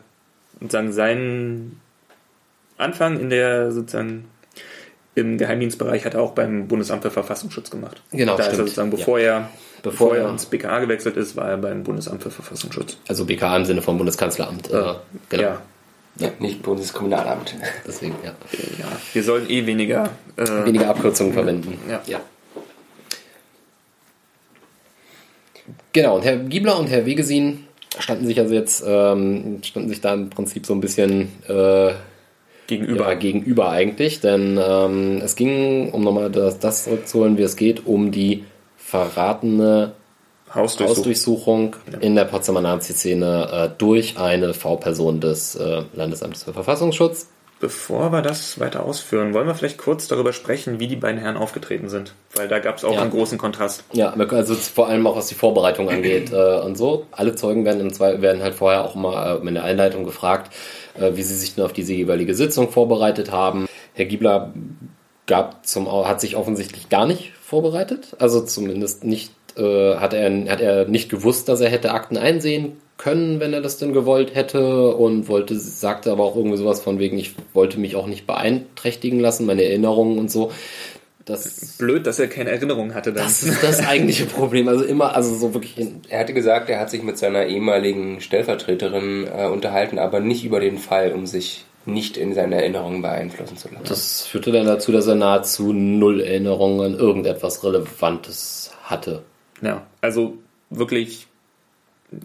[0.60, 1.80] sozusagen seinen
[2.78, 4.26] Anfang in der sozusagen
[5.16, 8.02] im Geheimdienstbereich hat er auch beim Bundesamt für Verfassungsschutz gemacht.
[8.12, 8.68] Genau, da ist er stimmt.
[8.70, 9.50] sozusagen, bevor er
[9.82, 12.98] Bevor bevor er ins BKA gewechselt ist, war er beim Bundesamt für Verfassungsschutz.
[13.08, 14.70] Also BKA im Sinne vom Bundeskanzleramt.
[14.70, 14.94] Äh,
[15.30, 15.44] genau.
[15.44, 15.62] Ja,
[16.18, 17.56] Ja, nicht Bundeskriminalamt.
[17.88, 18.32] Deswegen, ja.
[18.78, 20.10] ja, wir sollen eh weniger.
[20.36, 21.78] Äh, Weniger Abkürzungen verwenden.
[21.90, 22.02] Ja.
[22.06, 22.20] ja.
[25.94, 27.66] Genau, und Herr Giebler und Herr Wegesin
[27.98, 31.94] standen sich also jetzt, ähm, standen sich da im Prinzip so ein bisschen äh,
[32.68, 33.10] gegenüber.
[33.10, 37.86] ja, gegenüber eigentlich, denn ähm, es ging, um nochmal das, das zurückzuholen, wie es geht,
[37.86, 38.44] um die
[38.90, 39.94] verratene
[40.54, 40.98] Hausdurchsuchung.
[40.98, 47.28] Hausdurchsuchung in der Potsdamer Nazi-Szene äh, durch eine V-Person des äh, Landesamtes für Verfassungsschutz.
[47.60, 51.36] Bevor wir das weiter ausführen, wollen wir vielleicht kurz darüber sprechen, wie die beiden Herren
[51.36, 52.14] aufgetreten sind.
[52.34, 53.02] Weil da gab es auch Ja.
[53.02, 53.84] einen großen Kontrast.
[53.92, 57.06] Ja, also vor allem auch was die Vorbereitung angeht äh, und so.
[57.12, 60.54] Alle Zeugen werden, im werden halt vorher auch mal äh, in der Einleitung gefragt,
[60.98, 63.68] äh, wie sie sich denn auf diese jeweilige Sitzung vorbereitet haben.
[63.94, 64.54] Herr Giebler
[65.28, 68.16] gab zum, hat sich offensichtlich gar nicht vorbereitet.
[68.20, 72.74] Also zumindest nicht, äh, hat, er, hat er nicht gewusst, dass er hätte Akten einsehen
[72.98, 77.00] können, wenn er das denn gewollt hätte und wollte, sagte aber auch irgendwie sowas von
[77.00, 80.52] wegen, ich wollte mich auch nicht beeinträchtigen lassen, meine Erinnerungen und so.
[81.26, 83.24] Das, Blöd, dass er keine Erinnerung hatte dann.
[83.24, 84.68] das ist das eigentliche Problem.
[84.68, 85.76] Also immer, also so wirklich
[86.10, 90.60] Er hatte gesagt, er hat sich mit seiner ehemaligen Stellvertreterin äh, unterhalten, aber nicht über
[90.60, 93.86] den Fall, um sich nicht in seine Erinnerungen beeinflussen zu lassen.
[93.88, 99.24] Das führte dann dazu, dass er nahezu null Erinnerungen an irgendetwas Relevantes hatte.
[99.62, 100.38] Ja, also
[100.70, 101.28] wirklich,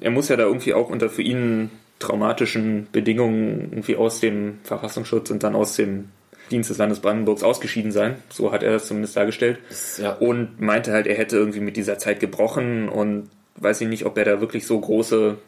[0.00, 5.30] er muss ja da irgendwie auch unter für ihn traumatischen Bedingungen irgendwie aus dem Verfassungsschutz
[5.30, 6.10] und dann aus dem
[6.50, 8.16] Dienst des Landes Brandenburgs ausgeschieden sein.
[8.28, 9.58] So hat er das zumindest dargestellt.
[9.98, 10.12] Ja.
[10.12, 14.18] Und meinte halt, er hätte irgendwie mit dieser Zeit gebrochen und weiß ich nicht, ob
[14.18, 15.38] er da wirklich so große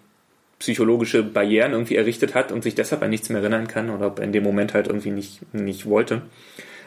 [0.59, 4.19] psychologische Barrieren irgendwie errichtet hat und sich deshalb an nichts mehr erinnern kann oder ob
[4.19, 6.23] er in dem Moment halt irgendwie nicht, nicht wollte.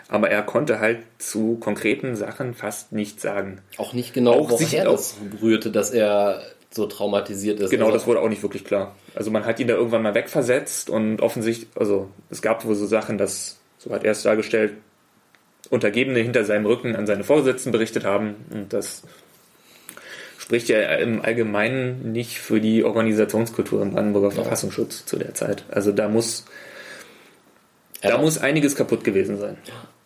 [0.08, 3.62] Aber er konnte halt zu konkreten Sachen fast nichts sagen.
[3.78, 7.70] Auch nicht genau, Auch woher sich- das rührte, dass er so traumatisiert ist.
[7.70, 8.96] Genau, Also, das wurde auch nicht wirklich klar.
[9.16, 12.86] Also man hat ihn da irgendwann mal wegversetzt und offensichtlich, also es gab wohl so
[12.88, 14.74] Sachen, dass, so hat er es dargestellt,
[15.70, 19.04] Untergebene hinter seinem Rücken an seine Vorgesetzten berichtet haben und das
[20.50, 25.64] spricht ja im Allgemeinen nicht für die Organisationskultur im Brandenburger Verfassungsschutz zu der Zeit.
[25.70, 26.46] Also da muss,
[28.02, 28.18] da Ja.
[28.18, 29.58] muss einiges kaputt gewesen sein.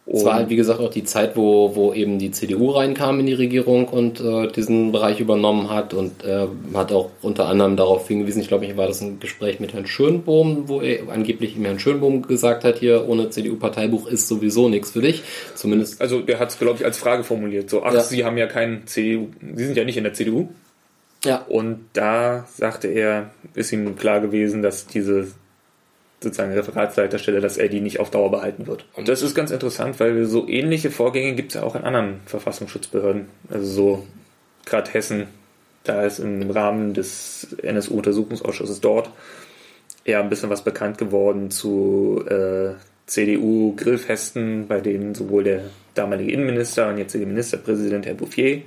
[0.06, 3.26] Es war halt, wie gesagt, auch die Zeit, wo, wo eben die CDU reinkam in
[3.26, 8.06] die Regierung und äh, diesen Bereich übernommen hat und äh, hat auch unter anderem darauf
[8.10, 11.80] hingewiesen, ich glaube, war das ein Gespräch mit Herrn Schönbohm, wo er angeblich ihm Herrn
[11.80, 15.24] Schönbohm gesagt hat, hier ohne CDU-Parteibuch ist sowieso nichts für dich.
[15.56, 16.02] Zumindest.
[16.02, 17.70] Also der hat es, glaube ich, als Frage formuliert.
[17.70, 18.02] So, ach, Ja.
[18.02, 20.50] Sie haben ja keinen CDU, Sie sind ja nicht in der CDU.
[21.24, 21.38] Ja.
[21.48, 25.28] Und da sagte er, ist ihm klar gewesen, dass diese
[26.24, 28.86] sozusagen Referatsleiterstelle, dass er die nicht auf Dauer behalten wird.
[28.94, 32.22] Und das ist ganz interessant, weil so ähnliche Vorgänge gibt es ja auch in anderen
[32.26, 33.28] Verfassungsschutzbehörden.
[33.50, 34.08] Also so
[34.66, 35.28] gerade Hessen,
[35.84, 39.10] da ist im Rahmen des NSU-Untersuchungsausschusses dort
[40.06, 42.74] eher ein bisschen was bekannt geworden zu äh,
[43.06, 45.62] CDU-Grillfesten, bei denen sowohl der
[45.94, 48.62] damalige Innenminister und jetzige Ministerpräsident Herr Bouffier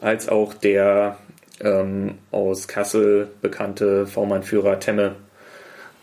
[0.00, 1.18] als auch der
[1.60, 5.16] ähm, aus Kassel bekannte V-Mann-Führer Temme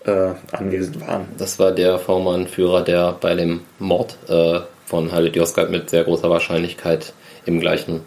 [0.05, 1.25] äh, anwesend waren.
[1.37, 6.29] Das war der V-Mann-Führer, der bei dem Mord äh, von Halit Yozgat mit sehr großer
[6.29, 7.13] Wahrscheinlichkeit
[7.45, 8.01] im gleichen,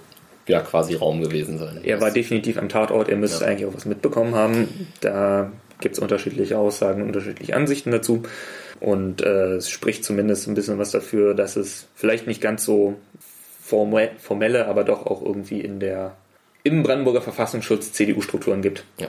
[0.46, 1.80] ja, quasi Raum gewesen sein.
[1.83, 3.50] Er war definitiv am Tatort, er müsste Ja.
[3.50, 4.88] eigentlich auch was mitbekommen haben.
[5.00, 8.22] Da gibt es unterschiedliche Aussagen, unterschiedliche Ansichten dazu.
[8.80, 12.96] Und äh, es spricht zumindest ein bisschen was dafür, dass es vielleicht nicht ganz so
[13.66, 16.16] forme- formelle, aber doch auch irgendwie in der
[16.64, 18.85] im Brandenburger Verfassungsschutz CDU-Strukturen gibt.
[18.98, 19.09] Ja.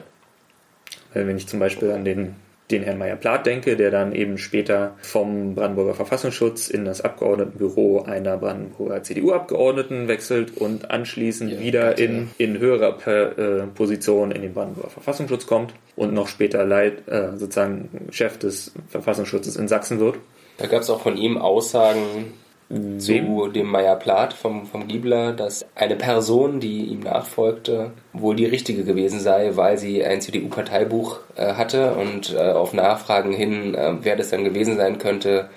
[1.13, 2.35] Wenn ich zum Beispiel an den,
[2.71, 8.37] den Herrn Meyer-Plath denke, der dann eben später vom Brandenburger Verfassungsschutz in das Abgeordnetenbüro einer
[8.37, 14.89] Brandenburger CDU-Abgeordneten wechselt und anschließend Ja, wieder in, in höherer äh, Position in den Brandenburger
[14.89, 20.17] Verfassungsschutz kommt und noch später Leit, äh, sozusagen Chef des Verfassungsschutzes in Sachsen wird.
[20.57, 22.33] Da gab es auch von ihm Aussagen
[22.69, 28.83] zu dem Meyer-Plath vom, vom Giebler, dass eine Person, die ihm nachfolgte, wohl die richtige
[28.83, 34.15] gewesen sei, weil sie ein CDU-Parteibuch äh, hatte und äh, auf Nachfragen hin, äh, wer
[34.15, 35.49] das dann gewesen sein könnte,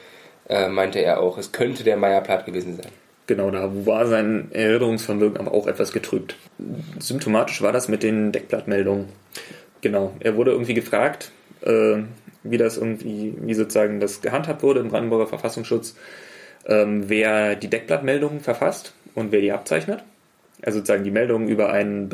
[0.49, 2.93] äh, meinte er auch, es könnte der Meyer-Plath gewesen sein.
[3.27, 6.37] Genau, da war sein Erinnerungsvermögen aber auch etwas getrübt.
[6.99, 9.07] Symptomatisch war das mit den Deckblattmeldungen.
[9.81, 11.99] Genau, er wurde irgendwie gefragt, äh,
[12.43, 15.95] wie das irgendwie, wie sozusagen das gehandhabt wurde im Brandenburger Verfassungsschutz,
[16.69, 20.05] ähm, wer die Deckblattmeldungen verfasst und wer die abzeichnet.
[20.63, 22.11] Also sozusagen die Meldungen über ein,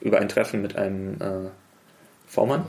[0.00, 1.50] über ein Treffen mit einem äh,
[2.26, 2.64] V-Mann.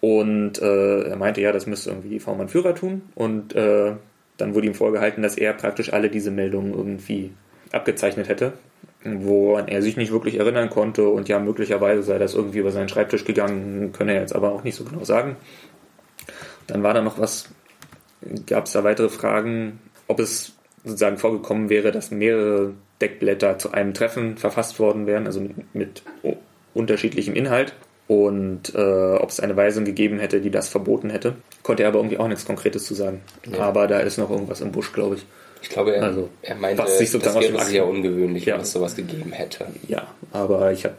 [0.00, 3.02] Und äh, er meinte, ja, das müsste irgendwie die V-Mann-Führer tun.
[3.14, 3.92] Und äh,
[4.36, 7.32] dann wurde ihm vorgehalten, dass er praktisch alle diese Meldungen irgendwie
[7.72, 8.52] abgezeichnet hätte,
[9.04, 11.08] woran er sich nicht wirklich erinnern konnte.
[11.08, 14.64] Und ja, möglicherweise sei das irgendwie über seinen Schreibtisch gegangen, könne er jetzt aber auch
[14.64, 15.36] nicht so genau sagen.
[16.66, 17.48] Dann war da noch was,
[18.46, 20.52] gab es da weitere Fragen, ob es
[20.84, 26.02] sozusagen vorgekommen wäre, dass mehrere Deckblätter zu einem Treffen verfasst worden wären, also mit, mit
[26.74, 27.74] unterschiedlichem Inhalt.
[28.06, 31.34] Und äh, ob es eine Weisung gegeben hätte, die das verboten hätte.
[31.62, 33.20] Konnte er aber irgendwie auch nichts Konkretes zu sagen.
[33.52, 33.58] Ja.
[33.60, 35.26] Aber da ist noch irgendwas im Busch, glaube ich.
[35.60, 38.54] Ich glaube, er, Also, er meinte, was sich das wäre sehr ungewöhnlich, Ja.
[38.54, 39.66] wenn es sowas gegeben hätte.
[39.88, 40.94] Ja, aber ich habe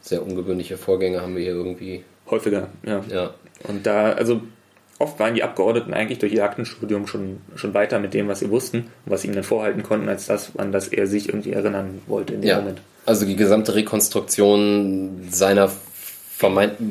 [0.00, 2.02] Sehr ungewöhnliche Vorgänge haben wir hier irgendwie.
[2.28, 3.04] häufiger, ja.
[3.08, 3.34] Ja.
[3.68, 4.40] Und da, also
[4.98, 8.50] oft waren die Abgeordneten eigentlich durch ihr Aktenstudium schon, schon weiter mit dem, was sie
[8.50, 11.52] wussten und was sie ihm dann vorhalten konnten, als das, an das er sich irgendwie
[11.52, 12.60] erinnern wollte in dem Ja.
[12.60, 12.80] Moment.
[13.06, 15.70] Also die gesamte Rekonstruktion seiner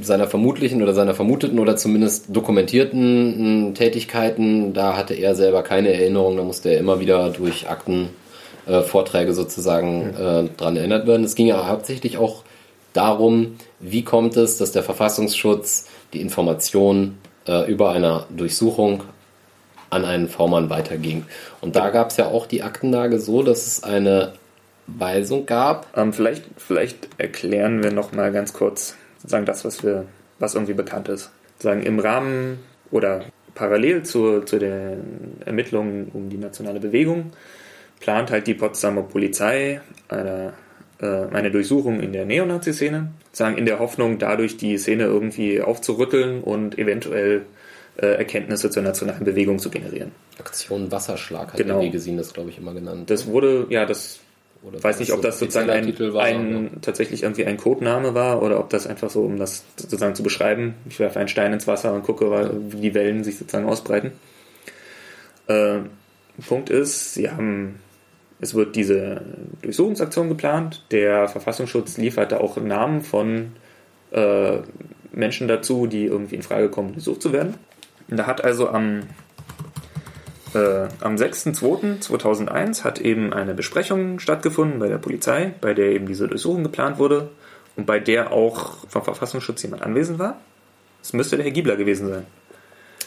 [0.02, 5.94] seiner vermutlichen oder seiner vermuteten oder zumindest dokumentierten mh, Tätigkeiten, da hatte er selber keine
[5.94, 8.10] Erinnerung, da musste er immer wieder durch Akten,
[8.66, 8.82] äh,
[9.34, 11.24] sozusagen äh, dran erinnert werden.
[11.26, 12.44] Es ging ja hauptsächlich auch
[12.94, 19.04] darum, wie kommt es, dass der Verfassungsschutz die Information äh, über einer Durchsuchung
[19.90, 21.26] an einen V-Mann weiterging.
[21.62, 24.34] Und da gab es ja auch die Aktenlage so, dass es eine
[24.88, 30.06] Weisung gab, Ähm, vielleicht, vielleicht erklären wir noch mal ganz kurz sozusagen das, was wir,
[30.40, 31.32] was irgendwie bekannt ist.
[31.60, 32.60] Sagen im Rahmen
[32.92, 33.24] oder
[33.56, 37.32] parallel zu, zu den Ermittlungen um die nationale Bewegung
[38.04, 39.80] plant halt die Potsdamer Polizei
[40.10, 40.54] eine,
[41.04, 46.42] äh, eine Durchsuchung in der Neonazi-Szene, sagen in der Hoffnung, dadurch die Szene irgendwie aufzurütteln
[46.42, 47.42] und eventuell
[47.98, 50.12] äh, Erkenntnisse zur nationalen Bewegung zu generieren.
[50.40, 51.80] Aktion Wasserschlag hat Genau.
[51.80, 53.10] der Wegesin das, glaube ich, immer genannt.
[53.10, 54.20] Das wurde, ja, das
[54.64, 58.60] Oder weiß nicht, ob das sozusagen ein, war, ein tatsächlich irgendwie ein Codename war oder
[58.60, 60.74] ob das einfach so, um das sozusagen zu beschreiben.
[60.90, 64.14] Ich werfe einen Stein ins Wasser und gucke, wie die Wellen sich sozusagen ausbreiten.
[65.48, 65.80] Äh,
[66.48, 67.80] Punkt ist, sie haben,
[68.44, 69.22] es wird diese
[69.62, 70.84] Durchsuchungsaktion geplant.
[70.92, 73.54] Der Verfassungsschutz lieferte auch Namen von
[74.12, 74.58] äh,
[75.14, 77.56] Menschen dazu, die irgendwie in Frage kommen, gesucht zu werden.
[78.10, 79.04] Und da hat also am
[80.54, 86.28] äh, am 6.2.2001 hat eben eine Besprechung stattgefunden bei der Polizei, bei der eben diese
[86.28, 87.30] Durchsuchung geplant wurde
[87.76, 90.40] und bei der auch vom Verfassungsschutz jemand anwesend war.
[91.02, 92.26] Es müsste der Herr Giebler gewesen sein.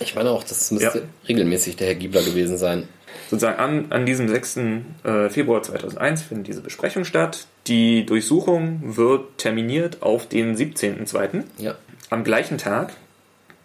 [0.01, 1.05] Ich meine auch, das müsste Ja.
[1.29, 2.89] regelmäßig der Herr Giebler gewesen sein.
[3.29, 4.59] Sozusagen an, an diesem 6.
[5.05, 7.47] äh, Februar 2001 findet diese Besprechung statt.
[7.67, 11.45] Die Durchsuchung wird terminiert auf den 17.02.
[11.59, 11.75] Ja.
[12.11, 12.93] Am gleichen Tag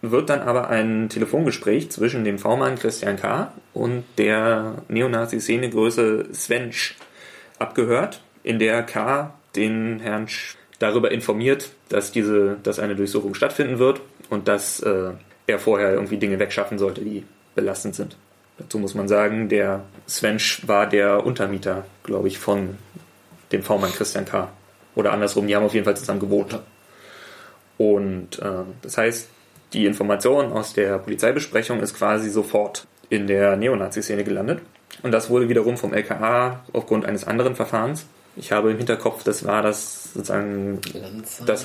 [0.01, 3.53] wird dann aber ein Telefongespräch zwischen dem V-Mann Christian K.
[3.73, 6.97] und der Neonazi-Szenegröße Svensch
[7.59, 9.33] abgehört, in der K.
[9.55, 15.11] den Herrn Sch darüber informiert, dass diese, dass eine Durchsuchung stattfinden wird und dass äh,
[15.45, 18.17] er vorher irgendwie Dinge wegschaffen sollte, die belastend sind.
[18.62, 22.78] Dazu muss man sagen, der Svensch war der Untermieter, glaube ich, von
[23.52, 24.50] dem V-Mann Christian K.
[24.93, 26.60] Oder andersrum, die haben auf jeden Fall zusammen gewohnt.
[27.78, 29.30] Und äh, das heißt,
[29.74, 34.60] die Information aus der Polizeibesprechung ist quasi sofort in der Neonazi-Szene gelandet.
[35.02, 38.06] Und das wurde wiederum vom LKA aufgrund eines anderen Verfahrens.
[38.36, 41.63] Ich habe im Hinterkopf, das war das sozusagen Lanza das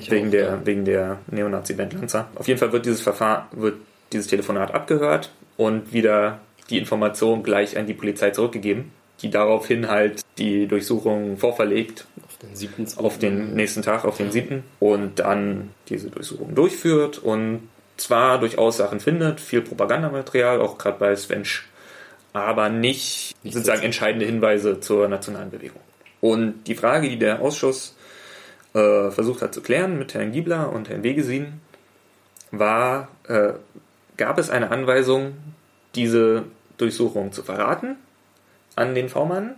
[0.00, 0.60] ich wegen auch, der, ja.
[0.64, 2.28] wegen der Neonazi-Band Lanza.
[2.36, 3.76] Auf jeden Fall wird dieses Verfahren, wird
[4.12, 10.22] dieses Telefonat abgehört und wieder die Information gleich an die Polizei zurückgegeben, die daraufhin halt
[10.38, 12.86] die Durchsuchung vorverlegt Auf den 7.
[12.96, 14.64] auf den nächsten Tag, auf den 7.
[14.78, 17.68] und dann diese Durchsuchung durchführt und
[17.98, 21.68] zwar durchaus Sachen findet, viel Propagandamaterial, auch gerade bei Svensch,
[22.32, 25.82] aber nicht Nicht sozusagen entscheidende Hinweise zur nationalen Bewegung.
[26.22, 27.94] Und die Frage, die der Ausschuss
[28.72, 31.60] äh, versucht hat zu klären mit Herrn Giebler und Herrn Wegesin,
[32.50, 33.52] war, äh,
[34.16, 35.34] gab es eine Anweisung,
[35.94, 36.44] diese
[36.78, 37.96] Durchsuchung zu verraten
[38.76, 39.56] an den V-Mann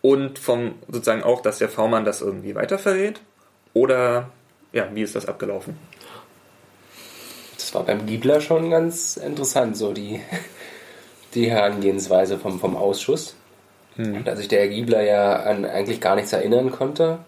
[0.00, 3.20] und vom sozusagen auch, dass der V-Mann das irgendwie weiterverrät?
[3.74, 4.30] Oder
[4.72, 5.76] ja, wie ist das abgelaufen?
[7.56, 10.20] Das war beim Giebler schon ganz interessant, so die,
[11.34, 13.36] die Herangehensweise vom, vom Ausschuss.
[14.24, 17.18] Da sich der Herr Giebler ja an eigentlich gar nichts erinnern konnte,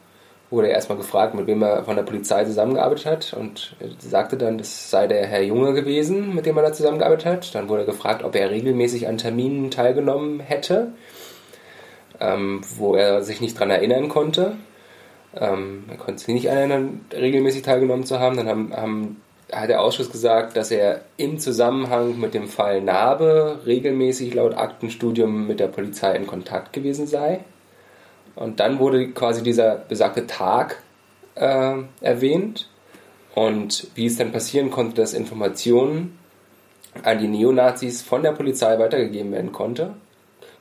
[0.54, 4.36] wurde er erstmal gefragt, mit wem er von der Polizei zusammengearbeitet hat und er sagte
[4.36, 7.54] dann, das sei der Herr Junge gewesen, mit dem er da zusammengearbeitet hat.
[7.54, 10.92] Dann wurde er gefragt, ob er regelmäßig an Terminen teilgenommen hätte,
[12.20, 14.56] ähm, wo er sich nicht dran erinnern konnte.
[15.36, 18.36] Ähm, er konnte sich nicht erinnern, regelmäßig teilgenommen zu haben.
[18.36, 23.60] Dann haben, haben, hat der Ausschuss gesagt, dass er im Zusammenhang mit dem Fall Narbe
[23.66, 27.40] regelmäßig laut Aktenstudium mit der Polizei in Kontakt gewesen sei.
[28.36, 30.82] Und dann wurde quasi dieser besagte Tag
[31.34, 32.68] äh, erwähnt.
[33.34, 36.18] Und wie es dann passieren konnte, dass Informationen
[37.02, 39.94] an die Neonazis von der Polizei weitergegeben werden konnte,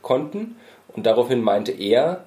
[0.02, 0.56] konnten.
[0.88, 2.24] Und daraufhin meinte er,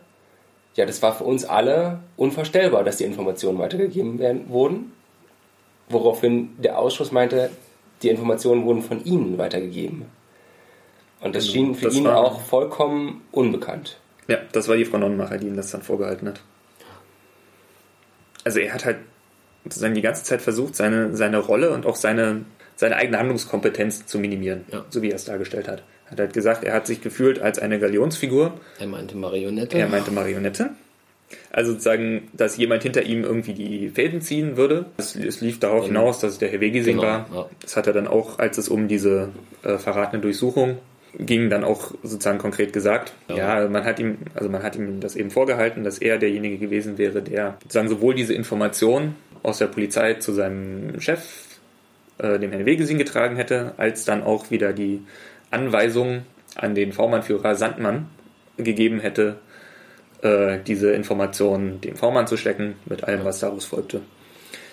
[0.74, 4.92] ja, das war für uns alle unvorstellbar, dass die Informationen weitergegeben werden, wurden.
[5.88, 7.50] Woraufhin der Ausschuss meinte,
[8.02, 10.06] die Informationen wurden von Ihnen weitergegeben.
[11.20, 13.98] Und das Genau, schien für das ihn auch vollkommen unbekannt.
[14.28, 16.40] Ja, das war die Frau Nonnenmacher, die ihm das dann vorgehalten hat.
[18.44, 18.98] Also er hat halt
[19.64, 22.44] sozusagen die ganze Zeit versucht, seine, seine Rolle und auch seine,
[22.76, 24.84] seine eigene Handlungskompetenz zu minimieren, Ja.
[24.90, 25.82] so wie er es dargestellt hat.
[26.06, 29.76] Er hat halt gesagt, er hat sich gefühlt als eine Galionsfigur, Er meinte Marionette.
[29.76, 30.70] er meinte Marionette.
[31.50, 34.86] Also sozusagen, dass jemand hinter ihm irgendwie die Fäden ziehen würde.
[34.98, 35.86] Es, es lief darauf Mhm.
[35.88, 37.26] hinaus, dass es der Herr Wegesing Genau, war.
[37.34, 37.46] ja.
[37.62, 39.30] Das hat er dann auch, als es um diese
[39.64, 40.78] äh, verratene Durchsuchung
[41.18, 43.12] ging, dann auch sozusagen konkret gesagt.
[43.28, 43.60] Ja.
[43.62, 46.98] Ja, man hat ihm, also man hat ihm das eben vorgehalten, dass er derjenige gewesen
[46.98, 51.22] wäre, der sozusagen sowohl diese Information aus der Polizei zu seinem Chef,
[52.18, 55.02] äh, dem Herrn Wegesing, getragen hätte, als dann auch wieder die
[55.50, 56.22] Anweisung
[56.54, 58.06] an den V-Mann-Führer Sandmann
[58.56, 59.36] gegeben hätte,
[60.22, 64.00] äh, diese Informationen dem V-Mann zu stecken, mit allem, was daraus folgte.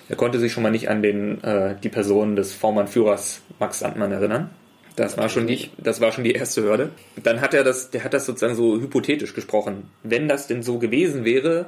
[0.10, 4.12] Er konnte sich schon mal nicht an den, äh, die Person des V-Mann-Führers Max Sandmann
[4.12, 4.49] erinnern.
[4.95, 6.91] Das war, schon die, das war schon die erste Hürde.
[7.21, 9.89] Dann hat er das, der hat das sozusagen so hypothetisch gesprochen.
[10.03, 11.65] Wenn das denn so gewesen wäre,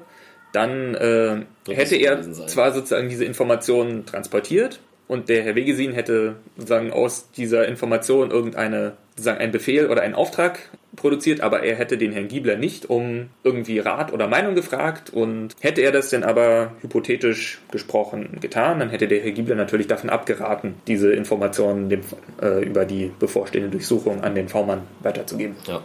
[0.53, 6.91] dann äh, hätte er zwar sozusagen diese Informationen transportiert und der Herr Wegesin hätte sozusagen
[6.91, 10.59] aus dieser Information irgendeine, sozusagen einen Befehl oder einen Auftrag
[10.95, 15.55] produziert, aber er hätte den Herrn Giebler nicht um irgendwie Rat oder Meinung gefragt und
[15.59, 20.09] hätte er das denn aber hypothetisch gesprochen getan, dann hätte der Herr Giebler natürlich davon
[20.09, 22.01] abgeraten, diese Informationen dem,
[22.41, 25.55] äh, über die bevorstehende Durchsuchung an den V-Mann weiterzugeben.
[25.65, 25.81] Ja.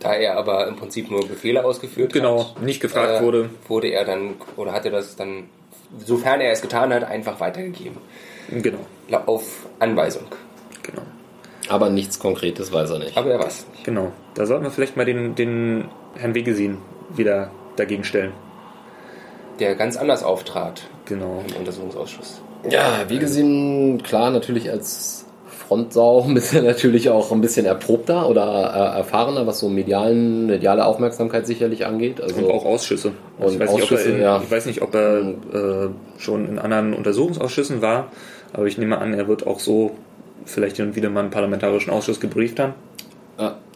[0.00, 3.50] Da er aber im Prinzip nur Befehle ausgeführt Genau, hat, nicht gefragt äh, wurde.
[3.68, 5.44] wurde er dann, oder hat er das dann,
[6.04, 7.98] sofern er es getan hat, einfach weitergegeben.
[8.50, 8.78] Genau,
[9.26, 10.24] Auf Anweisung.
[10.82, 11.02] genau.
[11.70, 13.16] Aber nichts Konkretes weiß er nicht.
[13.16, 13.84] Aber er weiß nicht.
[13.84, 15.84] Genau, da sollten wir vielleicht mal den, den
[16.16, 16.78] Herrn Wegesin
[17.14, 18.32] wieder dagegen stellen.
[19.60, 21.44] Der ganz anders auftrat Genau.
[21.48, 22.42] im Untersuchungsausschuss.
[22.68, 28.42] Ja, wie gesehen, klar, natürlich als Frontsau ein bisschen natürlich auch ein bisschen erprobter oder
[28.42, 32.20] erfahrener, was so medialen, mediale Aufmerksamkeit sicherlich angeht.
[32.20, 33.12] Also Und auch Ausschüsse.
[33.38, 34.40] Und ich, weiß nicht, ob Ausschüsse, er in, ja.
[34.42, 38.08] ich weiß nicht, ob er äh, schon in anderen Untersuchungsausschüssen war,
[38.52, 39.92] aber ich nehme an, er wird auch so
[40.44, 42.74] vielleicht hin und wieder mal einen parlamentarischen Ausschuss gebrieft haben.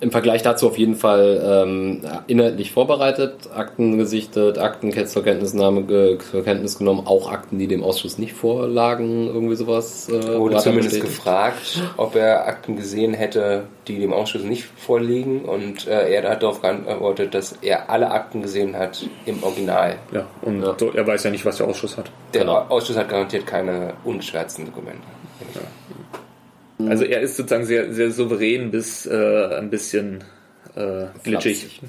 [0.00, 6.18] Im Vergleich dazu auf jeden Fall ähm, inhaltlich vorbereitet, Akten gesichtet, Akten zur Kenntnisnahme ge
[6.18, 10.10] zur Kenntnis genommen, auch Akten, die dem Ausschuss nicht vorlagen, irgendwie sowas.
[10.10, 11.16] Äh, Wurde zumindest bestätigt.
[11.16, 16.42] gefragt, ob er Akten gesehen hätte, die dem Ausschuss nicht vorliegen und äh, er hat
[16.42, 19.96] darauf geantwortet, dass er alle Akten gesehen hat im Original.
[20.12, 20.74] Ja, und ja.
[20.78, 22.10] So, er weiß ja nicht, was der Ausschuss hat.
[22.34, 22.66] Der genau.
[22.68, 25.06] Ausschuss hat garantiert keine ungeschwärzten Dokumente.
[25.54, 25.60] Ja.
[26.79, 26.89] Mhm.
[26.89, 30.25] Also er ist sozusagen sehr, sehr souverän bis äh, ein bisschen
[30.77, 31.81] äh, glitschig.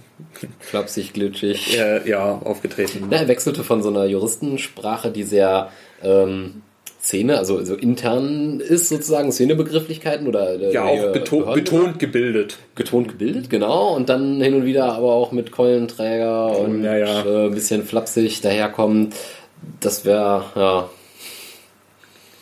[0.60, 1.76] Flapsig, glitschig.
[1.76, 3.08] Ja, ja, aufgetreten.
[3.12, 5.72] Ja, er wechselte von so einer Juristensprache, die sehr
[6.04, 6.62] ähm,
[7.02, 12.58] Szene, also, also intern ist sozusagen Szenebegrifflichkeiten oder ja auch beto betont gebildet.
[12.74, 13.96] Betont gebildet, genau.
[13.96, 17.24] Und dann hin und wieder aber auch mit Keulenträger und ja, ja.
[17.24, 19.14] Äh, ein bisschen flapsig daherkommen.
[19.82, 20.90] Das wäre ja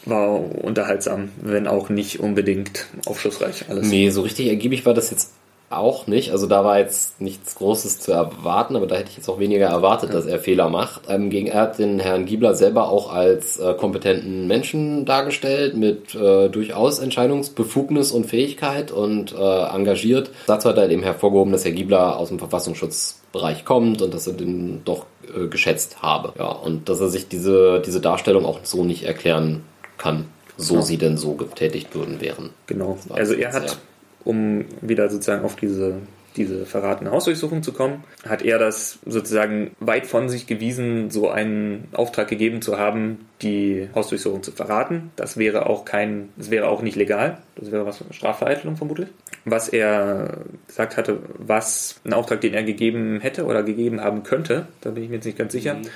[0.05, 3.89] war unterhaltsam, wenn auch nicht unbedingt aufschlussreich alles.
[3.89, 5.31] Nee, so richtig ergiebig war das jetzt
[5.77, 6.31] auch nicht.
[6.31, 9.67] Also da war jetzt nichts Großes zu erwarten, aber da hätte ich jetzt auch weniger
[9.67, 10.15] erwartet, ja.
[10.15, 11.03] dass er Fehler macht.
[11.09, 16.15] Ähm, gegen er hat den Herrn Giebler selber auch als äh, kompetenten Menschen dargestellt, mit
[16.15, 20.31] äh, durchaus Entscheidungsbefugnis und Fähigkeit und äh, engagiert.
[20.47, 24.33] Dazu hat er eben hervorgehoben, dass Herr Giebler aus dem Verfassungsschutzbereich kommt und dass er
[24.33, 26.33] den doch äh, geschätzt habe.
[26.37, 29.63] Ja, und dass er sich diese, diese Darstellung auch so nicht erklären
[29.97, 30.25] kann,
[30.57, 30.85] so genau.
[30.85, 32.51] sie denn so getätigt würden wären.
[32.67, 32.97] Genau.
[33.09, 33.79] Also er hat,
[34.23, 36.01] um wieder sozusagen auf diese
[36.35, 41.87] diese verratene Hausdurchsuchung zu kommen, hat er das sozusagen weit von sich gewiesen, so einen
[41.93, 45.11] Auftrag gegeben zu haben, die Hausdurchsuchung zu verraten.
[45.15, 47.39] Das wäre auch kein, das wäre auch nicht legal.
[47.55, 49.09] Das wäre was Strafvereitelung vermutlich.
[49.45, 50.37] Was er
[50.67, 55.03] gesagt hatte, was ein Auftrag, den er gegeben hätte oder gegeben haben könnte, da bin
[55.03, 55.75] ich mir jetzt nicht ganz sicher.
[55.75, 55.87] Mhm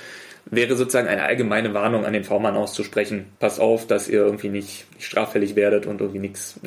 [0.50, 3.26] wäre sozusagen eine allgemeine Warnung an den V-Mann auszusprechen.
[3.38, 6.58] Pass auf, dass ihr irgendwie nicht, nicht straffällig werdet und irgendwie nichts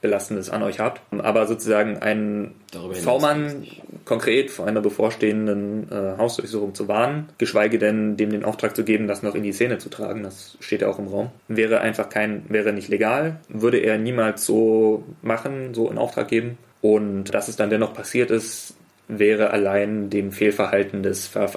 [0.00, 1.00] Belastendes an euch habt.
[1.18, 3.66] Aber sozusagen einen V-Mann
[4.04, 9.08] konkret vor einer bevorstehenden äh, Hausdurchsuchung zu warnen, geschweige denn dem den Auftrag zu geben,
[9.08, 12.08] das noch in die Szene zu tragen, das steht ja auch im Raum, wäre einfach
[12.08, 16.58] kein, wäre nicht legal, würde er niemals so machen, so in Auftrag geben.
[16.80, 18.77] Und dass es dann dennoch passiert ist,
[19.08, 21.48] wäre allein dem Fehlverhalten des, äh,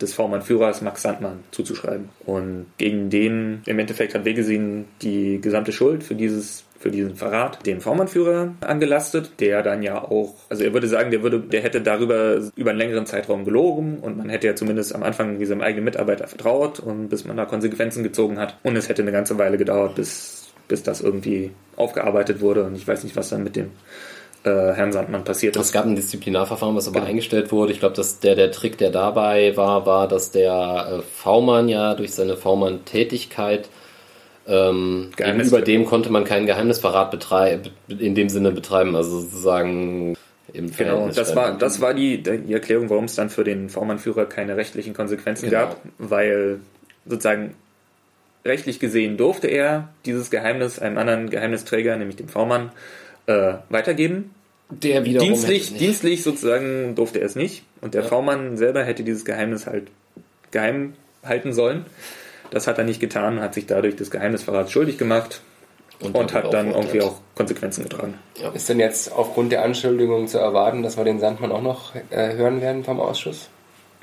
[0.00, 2.08] des V-Mann-Führers Max Sandmann zuzuschreiben.
[2.24, 7.66] Und gegen den im Endeffekt hat Wegesin die gesamte Schuld für dieses für diesen Verrat
[7.66, 11.80] den V-Mann-Führer angelastet, der dann ja auch, also er würde sagen, der würde, der hätte
[11.80, 15.84] darüber über einen längeren Zeitraum gelogen und man hätte ja zumindest am Anfang diesem eigenen
[15.84, 18.58] Mitarbeiter vertraut und bis man da Konsequenzen gezogen hat.
[18.62, 22.86] Und es hätte eine ganze Weile gedauert, bis, bis das irgendwie aufgearbeitet wurde und ich
[22.86, 23.70] weiß nicht, was dann mit dem
[24.46, 25.62] äh, Herrn Sandmann passiert ist.
[25.62, 27.10] Es gab ein Disziplinarverfahren, was aber genau.
[27.10, 27.72] eingestellt wurde.
[27.72, 31.94] Ich glaube, dass der, der Trick, der dabei war, war, dass der äh, V-Mann ja
[31.94, 33.68] durch seine V-Mann-Tätigkeit
[34.48, 40.16] ähm, gegenüber dem konnte man keinen Geheimnisverrat betreiben, in dem Sinne betreiben, also sozusagen
[40.52, 44.26] im Genau, das war, das war die, die Erklärung, warum es dann für den V-Mann-Führer
[44.26, 45.62] keine rechtlichen Konsequenzen genau.
[45.62, 46.60] gab, weil
[47.04, 47.56] sozusagen
[48.44, 52.70] rechtlich gesehen durfte er dieses Geheimnis einem anderen Geheimnisträger, nämlich dem V-Mann,
[53.26, 54.30] äh, weitergeben.
[54.68, 57.62] Der wiederum dienstlich, dienstlich sozusagen durfte er es nicht.
[57.80, 58.08] Und der ja.
[58.08, 59.88] V-Mann selber hätte dieses Geheimnis halt
[60.50, 60.94] geheim
[61.24, 61.86] halten sollen.
[62.50, 65.40] Das hat er nicht getan, hat sich dadurch des Geheimnisverrats schuldig gemacht
[66.00, 68.14] und, und hat dann irgendwie auch Konsequenzen getragen.
[68.40, 68.50] Ja.
[68.50, 72.34] Ist denn jetzt aufgrund der Anschuldigungen zu erwarten, dass wir den Sandmann auch noch äh,
[72.34, 73.48] hören werden vom Ausschuss?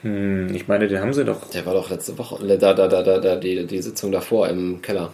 [0.02, 1.50] Hm, ich meine, den haben sie doch.
[1.52, 5.14] Der war doch letzte Woche, da, da, da, da, die, die Sitzung davor im Keller.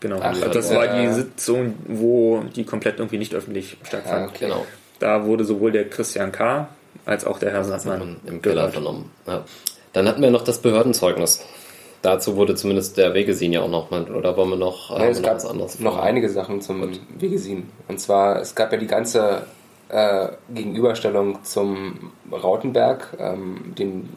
[0.00, 4.22] Genau, Ach, also das war die Sitzung, wo die komplett irgendwie nicht öffentlich stattfand.
[4.22, 4.46] Ah, okay.
[4.46, 4.66] Genau.
[5.02, 6.68] Da wurde sowohl der Christian K.
[7.04, 9.10] als auch der Herr Sattmann im Keller vernommen.
[9.26, 9.42] Ja.
[9.92, 11.44] Dann hatten wir noch das Behördenzeugnis.
[12.02, 15.18] Dazu wurde zumindest der Wegesin ja auch noch mal, oder wollen wir noch, ja, es
[15.18, 15.80] noch gab was anderes?
[15.80, 16.06] Noch fragen?
[16.06, 17.00] einige Sachen zum Gut.
[17.18, 17.68] Wegesin.
[17.88, 19.42] Und zwar, es gab ja die ganze
[19.88, 24.08] äh, Gegenüberstellung zum Rautenberg, ähm, den,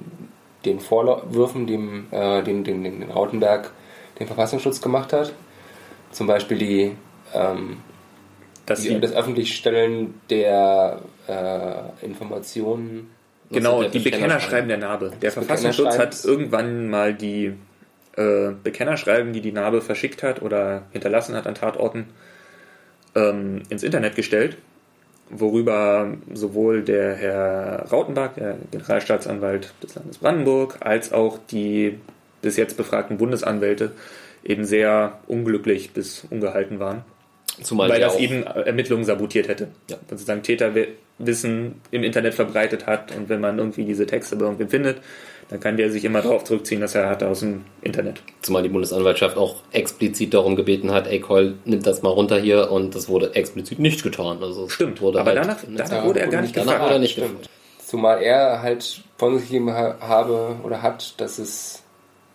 [0.66, 3.72] den Vorwürfen, dem, äh, den, den, den Rautenberg
[4.20, 5.34] den Verfassungsschutz gemacht hat.
[6.12, 6.96] Zum Beispiel die,
[7.34, 7.78] ähm,
[8.66, 13.11] das, die, das Öffentlichstellen der äh, Informationen.
[13.51, 15.11] Genau, die Bekennerschreiben der Narbe.
[15.22, 17.53] Der Verfassungsschutz hat irgendwann mal die
[18.16, 22.07] äh, Bekennerschreiben, die die Narbe verschickt hat oder hinterlassen hat an Tatorten,
[23.13, 24.57] ähm, ins Internet gestellt,
[25.30, 31.99] worüber sowohl der Herr Rautenbach, der Generalstaatsanwalt des Landes Brandenburg, als auch die
[32.41, 33.91] bis jetzt befragten Bundesanwälte
[34.43, 37.03] eben sehr unglücklich bis ungehalten waren.
[37.64, 39.70] Zumal weil das eben Ermittlungen sabotiert hätte.
[39.89, 39.97] Ja.
[40.10, 44.97] Sozusagen Täterwissen im Internet verbreitet hat und wenn man irgendwie diese Texte bei irgendwem findet,
[45.49, 48.22] dann kann der sich immer darauf zurückziehen, dass er hatte aus dem Internet.
[48.41, 52.72] Zumal die Bundesanwaltschaft auch explizit darum gebeten hat, ey Keul, nimm das mal runter hier
[52.72, 54.39] und das wurde explizit nicht getan.
[54.41, 56.84] Also Stimmt, wurde aber halt, danach, danach wurde er gar nicht danach gefragt.
[56.86, 57.49] wurde er nicht gefragt.
[57.86, 61.84] Zumal er halt von sich gegeben ha- habe oder hat, dass es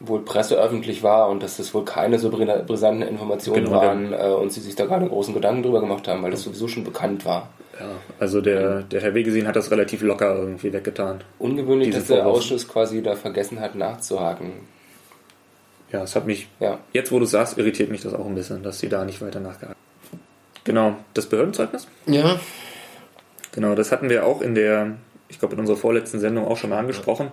[0.00, 4.16] wohl presseöffentlich war und dass es wohl keine so bri- brisanten Informationen Genau, waren äh,
[4.32, 7.24] und sie sich da gerade großen Gedanken drüber gemacht haben, weil das sowieso schon bekannt
[7.26, 7.50] war.
[7.78, 7.86] Ja,
[8.18, 11.22] also der, der Herr Wegesinn hat das relativ locker irgendwie weggetan.
[11.38, 12.38] Ungewöhnlich, dass der Vorwurf.
[12.38, 14.52] Ausschuss quasi da vergessen hat nachzuhaken.
[15.92, 18.62] Ja, es hat mich, Ja, jetzt wo du sagst, irritiert mich das auch ein bisschen,
[18.62, 19.76] dass sie da nicht weiter nachgehakt
[20.12, 20.20] haben.
[20.64, 21.86] Genau, das Behördenzeugnis?
[22.06, 22.38] Ja,
[23.52, 24.92] Genau, das hatten wir auch in der,
[25.28, 27.32] ich glaube, in unserer vorletzten Sendung auch schon mal angesprochen.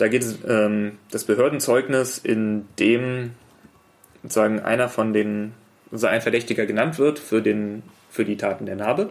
[0.00, 3.32] Da geht es ähm, das Behördenzeugnis, in dem
[4.22, 5.52] sozusagen einer von den,
[5.92, 9.10] also ein Verdächtiger genannt wird für, den, für die Taten der Narbe.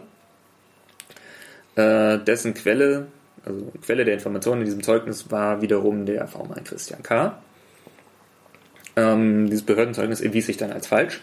[1.76, 3.06] Äh, dessen Quelle,
[3.44, 7.40] also Quelle der Informationen in diesem Zeugnis war wiederum der V-Mann Christian K.
[8.96, 11.20] Ähm, dieses Behördenzeugnis erwies sich dann als falsch.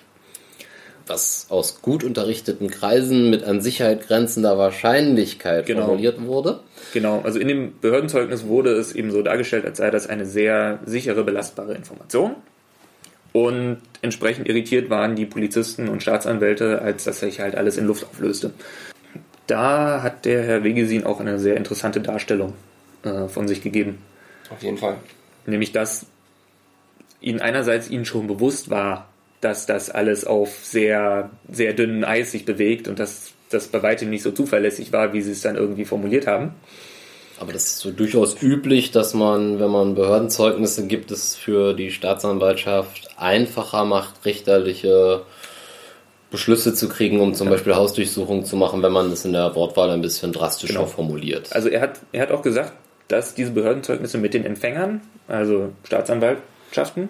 [1.10, 5.86] Was aus gut unterrichteten Kreisen mit an Sicherheit grenzender Wahrscheinlichkeit Genau.
[5.86, 6.60] formuliert wurde.
[6.94, 10.80] Genau, also in dem Behördenzeugnis wurde es eben so dargestellt, als sei das eine sehr
[10.86, 12.36] sichere, belastbare Information.
[13.34, 18.06] Und entsprechend irritiert waren die Polizisten und Staatsanwälte, als das sich halt alles in Luft
[18.10, 18.52] auflöste.
[19.46, 22.54] Da hat der Herr Wegesin auch eine sehr interessante Darstellung
[23.04, 24.00] äh, von sich gegeben.
[24.50, 24.98] auf jeden Fall.
[25.46, 26.06] Nämlich, dass
[27.22, 29.08] ihnen einerseits ihnen schon bewusst war,
[29.42, 34.10] dass das alles auf sehr, sehr dünnen Eis sich bewegt und dass das bei weitem
[34.10, 36.54] nicht so zuverlässig war, wie sie es dann irgendwie formuliert haben.
[37.40, 41.92] Aber das ist so durchaus üblich, dass man, wenn man Behördenzeugnisse gibt, es für die
[41.92, 45.22] Staatsanwaltschaft einfacher macht, richterliche
[46.32, 49.92] Beschlüsse zu kriegen, um zum Beispiel Hausdurchsuchungen zu machen, wenn man das in der Wortwahl
[49.92, 50.86] ein bisschen drastischer Genau.
[50.88, 51.54] formuliert.
[51.54, 52.74] Also er hat, er hat auch gesagt,
[53.08, 57.10] dass diese Behördenzeugnisse mit den Empfängern, also Staatsanwaltschaften, Ja.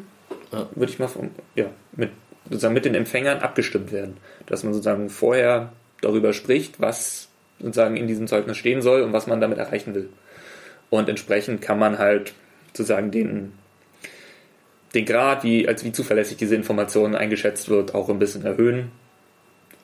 [0.52, 2.12] Würde ich mal von, ja, mit,
[2.46, 4.18] sozusagen mit den Empfängern abgestimmt werden.
[4.46, 5.72] Dass man sozusagen vorher
[6.02, 7.28] darüber spricht, was
[7.60, 10.10] sozusagen in diesem Zeugnis stehen soll und was man damit erreichen will.
[10.90, 12.34] Und entsprechend kann man halt
[12.68, 13.54] sozusagen den,
[14.94, 18.92] den Grad, wie, als wie zuverlässig diese Information eingeschätzt wird, auch ein bisschen erhöhen,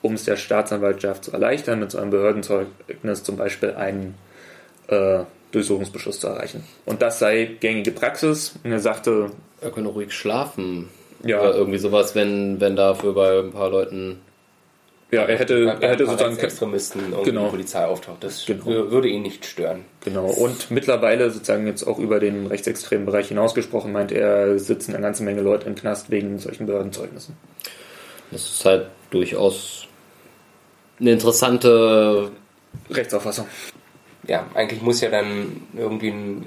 [0.01, 4.15] um es der Staatsanwaltschaft zu erleichtern, mit so einem Behördenzeugnis zum Beispiel einen
[4.87, 6.63] äh, Durchsuchungsbeschluss zu erreichen.
[6.85, 8.55] Und das sei gängige Praxis.
[8.63, 9.31] Und er sagte,
[9.63, 10.89] Er könne ruhig schlafen.
[11.23, 11.39] Ja.
[11.41, 14.19] Oder irgendwie sowas, wenn, wenn dafür bei ein paar Leuten.
[15.11, 17.45] ja, er hätte, er hätte sozusagen Extremisten irgendwie Genau.
[17.45, 18.23] die Polizei auftaucht.
[18.23, 18.65] Das Genau.
[18.65, 19.85] wür- würde ihn nicht stören.
[20.03, 25.01] Genau, und mittlerweile sozusagen jetzt auch über den rechtsextremen Bereich hinausgesprochen, meint er, sitzen eine
[25.03, 27.37] ganze Menge Leute im Knast wegen solchen Behördenzeugnissen.
[28.31, 29.87] Das ist halt durchaus
[30.99, 32.31] eine interessante.
[32.89, 33.45] Rechtsauffassung.
[34.27, 36.45] Ja, eigentlich muss ja dann irgendwie ein,